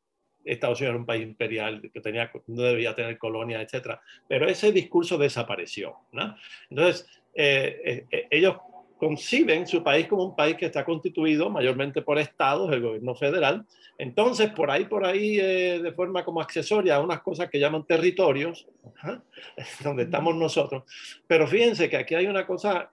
Estados 0.47 0.81
Unidos 0.81 0.95
era 0.95 1.01
un 1.01 1.07
país 1.07 1.23
imperial, 1.23 1.91
que 1.93 2.01
tenía, 2.01 2.31
no 2.47 2.63
debía 2.63 2.95
tener 2.95 3.19
colonia, 3.19 3.61
etc. 3.61 3.99
Pero 4.29 4.49
ese 4.49 4.73
discurso 4.73 5.19
desapareció. 5.19 5.97
¿no? 6.13 6.37
Entonces, 6.71 7.07
eh, 7.35 7.81
eh, 7.85 8.07
eh, 8.11 8.29
ellos 8.31 8.57
conciben 8.97 9.67
su 9.67 9.83
país 9.83 10.07
como 10.07 10.25
un 10.25 10.35
país 10.35 10.57
que 10.57 10.67
está 10.67 10.85
constituido 10.85 11.51
mayormente 11.51 12.01
por 12.01 12.19
estados, 12.19 12.73
el 12.73 12.81
gobierno 12.81 13.15
federal. 13.15 13.67
Entonces, 13.99 14.51
por 14.51 14.71
ahí, 14.71 14.87
por 14.87 15.05
ahí, 15.05 15.37
de 15.37 15.93
forma 15.93 16.25
como 16.25 16.41
accesoria 16.41 17.01
unas 17.01 17.21
cosas 17.21 17.51
que 17.51 17.59
llaman 17.59 17.85
territorios, 17.85 18.67
donde 19.85 20.05
estamos 20.05 20.35
nosotros. 20.35 20.85
Pero 21.27 21.47
fíjense 21.47 21.91
que 21.91 21.97
aquí 21.99 22.15
hay 22.15 22.27
una 22.27 22.47
cosa 22.47 22.89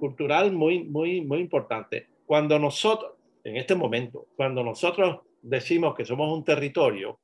cultural 0.00 0.52
muy, 0.52 0.82
muy, 0.84 1.20
muy 1.20 1.38
importante 1.38 2.06
cuando 2.28 2.58
nosotros, 2.58 3.12
en 3.42 3.56
este 3.56 3.74
momento, 3.74 4.26
cuando 4.36 4.62
nosotros 4.62 5.20
decimos 5.40 5.94
que 5.94 6.04
somos 6.04 6.30
un 6.30 6.44
territorio, 6.44 7.20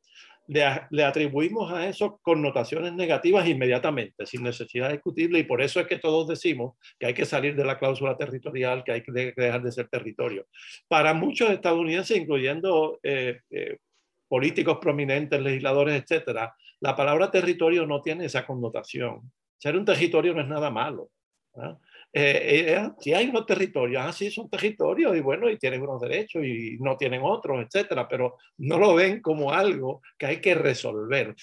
le, 0.46 1.04
atribuimos 1.04 1.70
a 1.70 1.86
eso 1.86 2.20
connotaciones 2.22 2.94
negativas 2.94 3.46
inmediatamente, 3.46 4.24
sin 4.24 4.42
necesidad 4.42 4.86
de 4.86 4.94
discutirle, 4.94 5.40
y 5.40 5.42
por 5.42 5.60
eso 5.60 5.78
es 5.78 5.86
que 5.86 5.98
todos 5.98 6.26
decimos 6.26 6.78
que 6.98 7.04
hay 7.04 7.12
que 7.12 7.26
salir 7.26 7.54
de 7.54 7.66
la 7.66 7.78
cláusula 7.78 8.16
territorial, 8.16 8.82
que 8.82 8.92
hay 8.92 9.02
que 9.02 9.12
dejar 9.12 9.62
de 9.62 9.72
ser 9.72 9.88
territorio. 9.88 10.46
Para 10.88 11.12
muchos 11.12 11.50
estadounidenses, 11.50 12.16
incluyendo 12.16 12.98
eh, 13.02 13.40
eh, 13.50 13.76
políticos 14.26 14.78
prominentes, 14.80 15.38
legisladores, 15.38 16.02
etcétera, 16.02 16.54
la 16.80 16.96
palabra 16.96 17.30
territorio 17.30 17.86
no 17.86 18.00
tiene 18.00 18.24
esa 18.24 18.46
connotación. 18.46 19.30
Ser 19.58 19.76
un 19.76 19.84
territorio 19.84 20.32
no 20.32 20.40
es 20.40 20.48
nada 20.48 20.70
malo. 20.70 21.10
Eh, 22.16 22.72
eh, 22.72 22.90
si 23.00 23.12
hay 23.12 23.28
unos 23.28 23.44
territorios, 23.44 24.00
ah, 24.00 24.12
son 24.12 24.48
territorios 24.48 25.16
y 25.16 25.20
bueno, 25.20 25.50
y 25.50 25.58
tienen 25.58 25.82
unos 25.82 26.00
derechos 26.00 26.44
y 26.44 26.76
no 26.78 26.96
tienen 26.96 27.22
otros, 27.24 27.60
etcétera, 27.64 28.06
pero 28.06 28.36
no 28.58 28.78
lo 28.78 28.94
ven 28.94 29.20
como 29.20 29.50
algo 29.50 30.00
que 30.16 30.26
hay 30.26 30.40
que 30.40 30.54
resolver. 30.54 31.34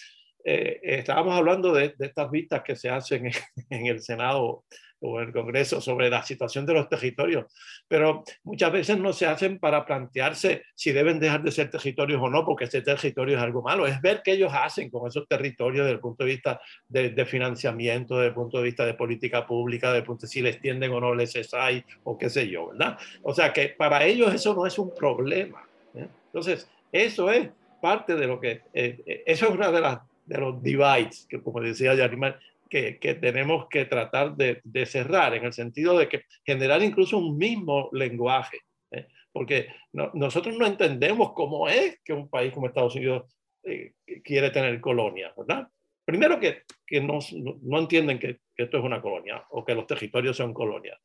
Eh, 0.45 0.79
estábamos 0.81 1.33
hablando 1.33 1.73
de, 1.73 1.93
de, 1.97 2.05
estas 2.05 2.31
vistas 2.31 2.63
que 2.63 2.77
se 2.77 2.89
hacen 2.89 3.25
en, 3.25 3.33
en 3.69 3.87
el 3.87 4.01
Senado 4.01 4.63
o 5.01 5.19
el 5.19 5.31
Congreso 5.31 5.81
sobre 5.81 6.09
la 6.09 6.23
situación 6.23 6.65
de 6.65 6.73
los 6.73 6.87
territorios, 6.87 7.45
pero 7.87 8.23
muchas 8.43 8.71
veces 8.71 8.97
no 8.99 9.13
se 9.13 9.25
hacen 9.25 9.59
para 9.59 9.85
plantearse 9.85 10.63
si 10.75 10.91
deben 10.91 11.19
dejar 11.19 11.43
de 11.43 11.51
ser 11.51 11.69
territorios 11.69 12.21
o 12.21 12.29
no, 12.29 12.45
porque 12.45 12.65
ese 12.65 12.81
territorio 12.81 13.37
es 13.37 13.43
algo 13.43 13.61
malo, 13.61 13.87
es 13.87 13.99
ver 14.01 14.21
qué 14.23 14.33
ellos 14.33 14.51
hacen 14.53 14.89
con 14.89 15.07
esos 15.07 15.27
territorios 15.27 15.85
desde 15.85 15.95
el 15.95 15.99
punto 15.99 16.23
de 16.23 16.29
vista 16.31 16.61
de, 16.87 17.25
financiamiento, 17.25 18.15
desde 18.15 18.29
el 18.29 18.33
punto 18.33 18.57
de 18.57 18.63
vista 18.63 18.85
de 18.85 18.93
política 18.93 19.45
pública, 19.45 19.87
desde 19.87 19.99
el 19.99 20.05
punto 20.05 20.21
de 20.21 20.27
si 20.27 20.41
les 20.41 20.59
tienden 20.59 20.91
o 20.91 20.99
no 20.99 21.15
les 21.15 21.31
hay, 21.53 21.83
o 22.03 22.17
qué 22.17 22.29
sé 22.29 22.47
yo, 22.47 22.67
¿verdad? 22.69 22.97
O 23.23 23.33
sea 23.33 23.51
que 23.51 23.69
para 23.69 24.05
ellos 24.05 24.33
eso 24.33 24.53
no 24.53 24.65
es 24.65 24.77
un 24.77 24.93
problema. 24.93 25.63
¿eh? 25.95 26.07
Entonces, 26.27 26.69
eso 26.91 27.31
es 27.31 27.49
parte 27.81 28.15
de 28.15 28.27
lo 28.27 28.39
que, 28.39 28.61
eh, 28.73 29.01
eh, 29.05 29.23
eso 29.25 29.47
es 29.47 29.51
una 29.51 29.71
de 29.71 29.81
las 29.81 29.99
de 30.25 30.37
los 30.37 30.63
divides, 30.63 31.25
que 31.29 31.41
como 31.41 31.59
decía 31.59 31.93
Yarimar, 31.93 32.39
que, 32.71 33.15
tenemos 33.19 33.67
que 33.69 33.85
tratar 33.85 34.35
de, 34.35 34.85
cerrar, 34.85 35.35
en 35.35 35.43
el 35.43 35.51
sentido 35.51 35.97
de 35.97 36.07
que 36.07 36.23
generar 36.45 36.81
incluso 36.81 37.17
un 37.17 37.37
mismo 37.37 37.89
lenguaje, 37.91 38.59
¿eh? 38.91 39.07
porque 39.31 39.67
nosotros 39.91 40.57
no 40.57 40.65
entendemos 40.65 41.33
cómo 41.33 41.67
es 41.67 41.99
que 42.03 42.13
un 42.13 42.29
país 42.29 42.53
como 42.53 42.67
Estados 42.67 42.95
Unidos 42.95 43.37
eh, 43.63 43.91
quiere 44.23 44.51
tener 44.51 44.79
colonias, 44.79 45.33
¿verdad? 45.35 45.67
Primero 46.05 46.39
que, 46.39 46.63
que 46.87 47.01
no, 47.01 47.19
no, 47.61 47.79
entienden 47.79 48.17
que, 48.17 48.39
que, 48.55 48.63
esto 48.63 48.77
es 48.77 48.83
una 48.83 49.01
colonia 49.01 49.43
o 49.49 49.65
que 49.65 49.75
los 49.75 49.85
territorios 49.85 50.37
son 50.37 50.53
colonias. 50.53 50.97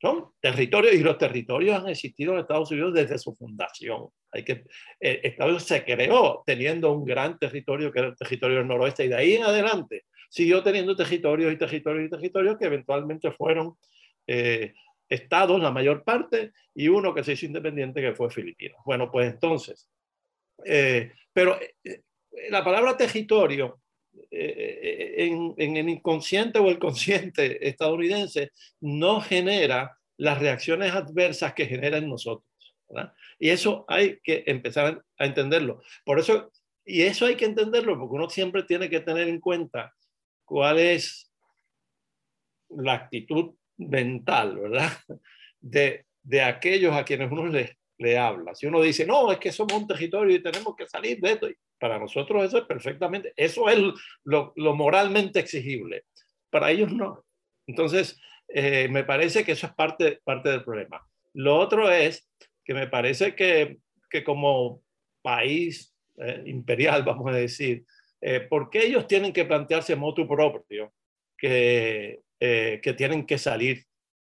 son 0.00 0.32
territorios 0.38 0.94
y 0.94 1.00
los 1.00 1.16
territorios 1.16 1.78
han 1.78 1.88
existido 1.88 2.34
en 2.34 2.40
Estados 2.40 2.70
Unidos 2.70 2.92
desde 2.92 3.18
su 3.18 3.34
fundación. 3.34 4.08
Hay 4.32 4.44
que, 4.44 4.64
eh, 5.00 5.20
Estados 5.24 5.52
Unidos 5.52 5.64
se 5.64 5.82
creó 5.82 6.42
teniendo 6.44 6.92
un 6.92 7.06
gran 7.06 7.38
territorio 7.38 7.90
que 7.90 8.00
era 8.00 8.08
el 8.08 8.16
territorio 8.16 8.58
del 8.58 8.68
noroeste 8.68 9.06
y 9.06 9.08
de 9.08 9.16
ahí 9.16 9.34
en 9.34 9.44
adelante 9.44 10.04
siguió 10.36 10.62
teniendo 10.62 10.94
territorios 10.94 11.50
y 11.50 11.56
territorios 11.56 12.06
y 12.06 12.10
territorios 12.10 12.58
que 12.58 12.66
eventualmente 12.66 13.32
fueron 13.32 13.78
eh, 14.26 14.74
estados, 15.08 15.58
la 15.62 15.70
mayor 15.70 16.04
parte, 16.04 16.52
y 16.74 16.88
uno 16.88 17.14
que 17.14 17.24
se 17.24 17.32
hizo 17.32 17.46
independiente 17.46 18.02
que 18.02 18.14
fue 18.14 18.28
Filipinas. 18.28 18.78
Bueno, 18.84 19.10
pues 19.10 19.32
entonces, 19.32 19.88
eh, 20.62 21.10
pero 21.32 21.58
la 22.50 22.62
palabra 22.62 22.98
territorio 22.98 23.80
en, 24.30 25.54
en, 25.56 25.76
el 25.78 25.88
inconsciente 25.88 26.58
o 26.58 26.68
el 26.68 26.78
consciente 26.78 27.66
estadounidense 27.66 28.50
no 28.80 29.22
genera 29.22 29.96
las 30.18 30.38
reacciones 30.38 30.92
adversas 30.92 31.54
que 31.54 31.64
genera 31.64 31.96
en 31.96 32.10
nosotros. 32.10 32.46
Y 33.38 33.48
eso 33.48 33.86
hay 33.88 34.20
que 34.22 34.44
empezar 34.46 35.02
a 35.18 35.24
entenderlo. 35.24 35.80
Por 36.04 36.18
eso, 36.18 36.52
y 36.84 37.02
eso 37.02 37.24
hay 37.24 37.36
que 37.36 37.46
entenderlo 37.46 37.98
porque 37.98 38.14
uno 38.14 38.28
siempre 38.28 38.64
tiene 38.64 38.90
que 38.90 39.00
tener 39.00 39.28
en 39.28 39.40
cuenta 39.40 39.95
cuál 40.46 40.78
es 40.78 41.30
la 42.70 42.94
actitud 42.94 43.54
mental, 43.76 44.58
¿verdad? 44.58 44.90
De, 45.60 46.06
de 46.22 46.42
aquellos 46.42 46.94
a 46.94 47.04
quienes 47.04 47.30
uno 47.30 47.46
le, 47.46 47.76
le 47.98 48.18
habla. 48.18 48.54
Si 48.54 48.66
uno 48.66 48.80
dice, 48.80 49.06
no, 49.06 49.32
es 49.32 49.38
que 49.38 49.52
somos 49.52 49.74
un 49.74 49.86
territorio 49.86 50.36
y 50.36 50.42
tenemos 50.42 50.74
que 50.76 50.86
salir 50.86 51.20
de 51.20 51.32
esto, 51.32 51.48
para 51.78 51.98
nosotros 51.98 52.44
eso 52.44 52.58
es 52.58 52.64
perfectamente, 52.64 53.32
eso 53.36 53.68
es 53.68 53.78
lo, 54.24 54.52
lo 54.56 54.74
moralmente 54.74 55.40
exigible. 55.40 56.04
Para 56.50 56.70
ellos 56.70 56.92
no. 56.92 57.24
Entonces, 57.66 58.18
eh, 58.48 58.88
me 58.88 59.04
parece 59.04 59.44
que 59.44 59.52
eso 59.52 59.66
es 59.66 59.74
parte, 59.74 60.20
parte 60.24 60.50
del 60.50 60.64
problema. 60.64 61.06
Lo 61.34 61.58
otro 61.58 61.90
es 61.90 62.28
que 62.64 62.74
me 62.74 62.86
parece 62.86 63.34
que, 63.34 63.78
que 64.08 64.24
como 64.24 64.82
país 65.22 65.94
eh, 66.18 66.42
imperial, 66.46 67.02
vamos 67.04 67.28
a 67.28 67.36
decir, 67.36 67.84
eh, 68.20 68.40
¿por 68.40 68.70
qué 68.70 68.86
ellos 68.86 69.06
tienen 69.06 69.32
que 69.32 69.44
plantearse 69.44 69.96
motu 69.96 70.26
propio 70.26 70.92
que, 71.38 72.20
que 72.38 72.94
tienen 72.96 73.26
que 73.26 73.38
salir 73.38 73.84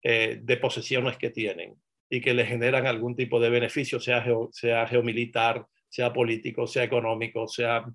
de 0.01 0.57
posesiones 0.61 1.17
que 1.17 1.29
tienen 1.29 1.75
y 2.09 2.21
que 2.21 2.33
les 2.33 2.47
generan 2.47 2.85
algún 2.87 3.15
tipo 3.15 3.39
de 3.39 3.49
beneficio, 3.49 3.99
sea, 3.99 4.25
sea 4.51 4.87
geomilitar, 4.87 5.65
sea 5.89 6.11
político, 6.11 6.67
sea 6.67 6.83
económico, 6.83 7.47
sea 7.47 7.85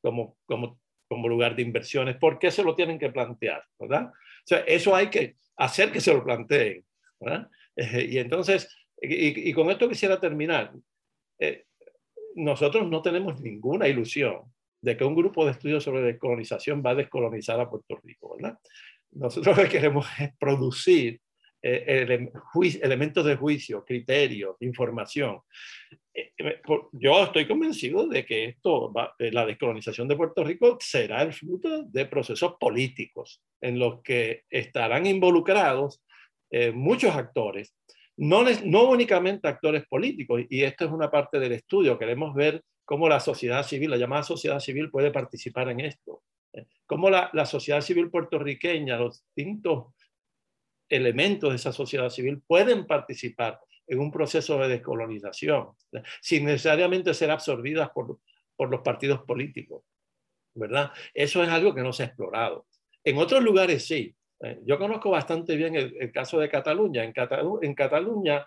como, 0.00 0.36
como, 0.44 0.80
como 1.08 1.28
lugar 1.28 1.54
de 1.54 1.62
inversiones? 1.62 2.16
¿Por 2.16 2.38
qué 2.38 2.50
se 2.50 2.64
lo 2.64 2.74
tienen 2.74 2.98
que 2.98 3.10
plantear? 3.10 3.62
¿verdad? 3.78 4.12
O 4.46 4.46
sea, 4.46 4.58
eso 4.60 4.94
hay 4.94 5.08
que 5.10 5.36
hacer 5.56 5.90
que 5.90 6.00
se 6.00 6.14
lo 6.14 6.22
planteen. 6.22 6.84
Eh, 7.76 8.08
y 8.10 8.18
entonces, 8.18 8.68
y, 9.00 9.52
con 9.52 9.70
esto 9.70 9.88
quisiera 9.88 10.20
terminar. 10.20 10.72
Eh, 11.38 11.64
nosotros 12.36 12.88
no 12.88 13.02
tenemos 13.02 13.40
ninguna 13.40 13.88
ilusión 13.88 14.42
de 14.80 14.96
que 14.96 15.04
un 15.04 15.14
grupo 15.14 15.44
de 15.44 15.52
estudios 15.52 15.84
sobre 15.84 16.02
descolonización 16.02 16.82
va 16.84 16.90
a 16.90 16.96
descolonizar 16.96 17.58
a 17.60 17.68
Puerto 17.68 17.98
Rico, 18.02 18.36
¿verdad? 18.36 18.58
Nosotros 19.12 19.56
lo 19.56 19.62
que 19.62 19.68
queremos 19.68 20.06
es 20.20 20.30
producir 20.38 21.20
eh, 21.68 22.22
elementos 22.82 23.24
de 23.24 23.34
juicio, 23.34 23.84
criterios, 23.84 24.56
información. 24.60 25.40
Eh, 26.14 26.32
eh, 26.38 26.60
yo 26.92 27.24
estoy 27.24 27.46
convencido 27.48 28.06
de 28.06 28.24
que 28.24 28.44
esto, 28.44 28.92
la 29.18 29.44
descolonización 29.44 30.06
de 30.06 30.16
Puerto 30.16 30.44
Rico 30.44 30.78
será 30.80 31.22
el 31.22 31.32
fruto 31.32 31.82
de 31.82 32.06
procesos 32.06 32.54
políticos 32.60 33.42
en 33.60 33.80
los 33.80 34.00
que 34.02 34.42
estarán 34.48 35.06
involucrados 35.06 36.02
muchos 36.72 37.14
actores, 37.16 37.74
no, 38.16 38.44
no 38.64 38.88
únicamente 38.88 39.48
actores 39.48 39.84
políticos, 39.88 40.42
y 40.48 40.62
esto 40.62 40.84
es 40.84 40.92
una 40.92 41.10
parte 41.10 41.40
del 41.40 41.52
estudio, 41.52 41.98
queremos 41.98 42.32
ver 42.34 42.62
cómo 42.86 43.08
la 43.08 43.20
sociedad 43.20 43.62
civil, 43.64 43.90
la 43.90 43.98
llamada 43.98 44.22
sociedad 44.22 44.60
civil 44.60 44.90
puede 44.90 45.10
participar 45.10 45.68
en 45.68 45.80
esto, 45.80 46.22
cómo 46.86 47.10
la, 47.10 47.28
la 47.34 47.44
sociedad 47.44 47.82
civil 47.82 48.10
puertorriqueña, 48.10 48.96
los 48.96 49.22
distintos 49.34 49.92
elementos 50.88 51.50
de 51.50 51.56
esa 51.56 51.72
sociedad 51.72 52.08
civil 52.08 52.40
pueden 52.46 52.86
participar 52.86 53.60
en 53.88 53.98
un 53.98 54.10
proceso 54.10 54.58
de 54.58 54.68
descolonización, 54.68 55.70
sin 56.22 56.44
necesariamente 56.44 57.12
ser 57.12 57.30
absorbidas 57.30 57.90
por, 57.90 58.20
por 58.54 58.70
los 58.70 58.80
partidos 58.80 59.22
políticos, 59.24 59.82
¿verdad? 60.54 60.92
Eso 61.12 61.42
es 61.42 61.48
algo 61.48 61.74
que 61.74 61.82
no 61.82 61.92
se 61.92 62.04
ha 62.04 62.06
explorado. 62.06 62.66
En 63.04 63.18
otros 63.18 63.42
lugares 63.42 63.86
sí. 63.86 64.14
Eh, 64.40 64.60
yo 64.64 64.78
conozco 64.78 65.10
bastante 65.10 65.56
bien 65.56 65.76
el, 65.76 66.12
caso 66.12 66.38
de 66.38 66.48
Cataluña. 66.48 67.04
En, 67.04 67.14
en 67.62 67.74
Cataluña, 67.74 68.46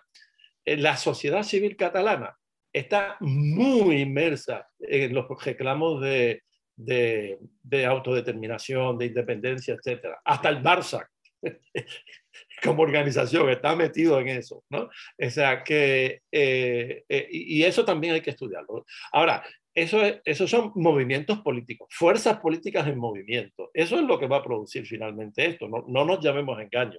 eh, 0.64 0.76
la 0.76 0.96
sociedad 0.96 1.42
civil 1.42 1.76
catalana 1.76 2.39
está 2.72 3.16
muy 3.20 4.00
inmersa 4.00 4.68
en 4.78 5.14
los 5.14 5.26
reclamos 5.44 6.00
de, 6.00 6.42
de, 6.76 7.38
de 7.62 7.86
autodeterminación, 7.86 8.98
de 8.98 9.06
independencia, 9.06 9.74
etc. 9.74 10.06
Hasta 10.24 10.48
el 10.48 10.62
Barça 10.62 11.06
como 12.62 12.82
organización 12.82 13.48
está 13.50 13.74
metido 13.74 14.20
en 14.20 14.28
eso, 14.28 14.64
¿no? 14.70 14.88
O 15.18 15.30
sea 15.30 15.62
que, 15.64 16.22
eh, 16.30 17.04
eh, 17.08 17.28
y 17.30 17.62
eso 17.62 17.84
también 17.84 18.14
hay 18.14 18.20
que 18.20 18.30
estudiarlo. 18.30 18.84
Ahora, 19.12 19.44
eso 19.74 20.00
esos 20.24 20.50
son 20.50 20.72
movimientos 20.74 21.40
políticos, 21.40 21.88
fuerzas 21.90 22.38
políticas 22.40 22.86
en 22.88 22.98
movimiento. 22.98 23.70
Eso 23.72 23.96
es 23.96 24.02
lo 24.02 24.18
que 24.18 24.26
va 24.26 24.38
a 24.38 24.44
producir 24.44 24.86
finalmente 24.86 25.46
esto, 25.46 25.68
no, 25.68 25.84
no 25.86 26.04
nos 26.04 26.22
llamemos 26.24 26.60
engaño. 26.60 26.98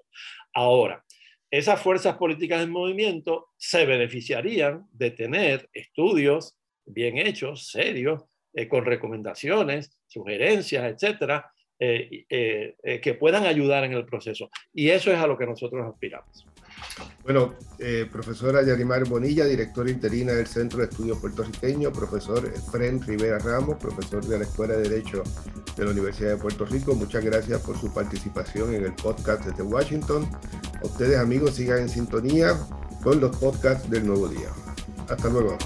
Ahora, 0.53 1.03
esas 1.52 1.82
fuerzas 1.82 2.16
políticas 2.16 2.64
en 2.64 2.72
movimiento 2.72 3.49
se 3.58 3.86
beneficiarían 3.86 4.88
de 4.93 5.12
tener 5.12 5.70
estudios 5.74 6.58
bien 6.86 7.18
hechos, 7.18 7.70
serios, 7.70 8.24
eh, 8.54 8.68
con 8.68 8.86
recomendaciones, 8.86 9.91
sugerencias, 10.08 10.86
etcétera, 10.86 11.52
eh, 11.78 12.26
eh, 12.30 13.02
que 13.02 13.14
puedan 13.16 13.45
ayudar 13.45 13.84
en 13.84 13.93
el 13.93 14.06
proceso. 14.06 14.49
Y 14.74 14.89
eso 14.89 15.12
es 15.12 15.18
a 15.18 15.28
lo 15.28 15.38
que 15.38 15.45
nosotros 15.45 15.86
aspiramos. 15.86 16.45
Bueno, 17.24 17.54
profesora 18.12 18.64
Yarimar 18.64 19.08
Bonilla, 19.08 19.46
directora 19.46 19.90
interina 19.90 20.34
del 20.34 20.48
Centro 20.48 20.80
de 20.80 20.86
Estudios 20.86 21.20
Puertorriqueños, 21.20 21.96
profesor 21.96 22.52
Fren 22.72 23.02
Rivera 23.02 23.40
Ramos, 23.40 23.78
profesor 23.78 24.26
de 24.26 24.40
la 24.40 24.44
Escuela 24.44 24.76
de 24.76 24.90
Derecho 24.90 25.24
de 25.76 25.86
la 25.86 25.92
Universidad 25.92 26.32
de 26.32 26.38
Puerto 26.38 26.66
Rico, 26.66 26.96
muchas 26.96 27.24
gracias 27.24 27.62
por 27.62 27.80
su 27.80 27.94
participación 27.94 28.74
en 28.74 28.86
el 28.86 28.94
podcast 28.94 29.46
desde 29.46 29.64
Washington. 29.64 30.28
A 30.82 30.86
ustedes 30.86 31.20
amigos 31.20 31.56
sigan 31.56 31.80
en 31.80 31.90
sintonía 31.90 32.58
con 33.04 33.20
los 33.20 33.36
podcasts 33.38 33.90
del 33.90 34.06
nuevo 34.06 34.28
día. 34.28 34.50
Hasta 35.08 35.30
luego. 35.30 35.58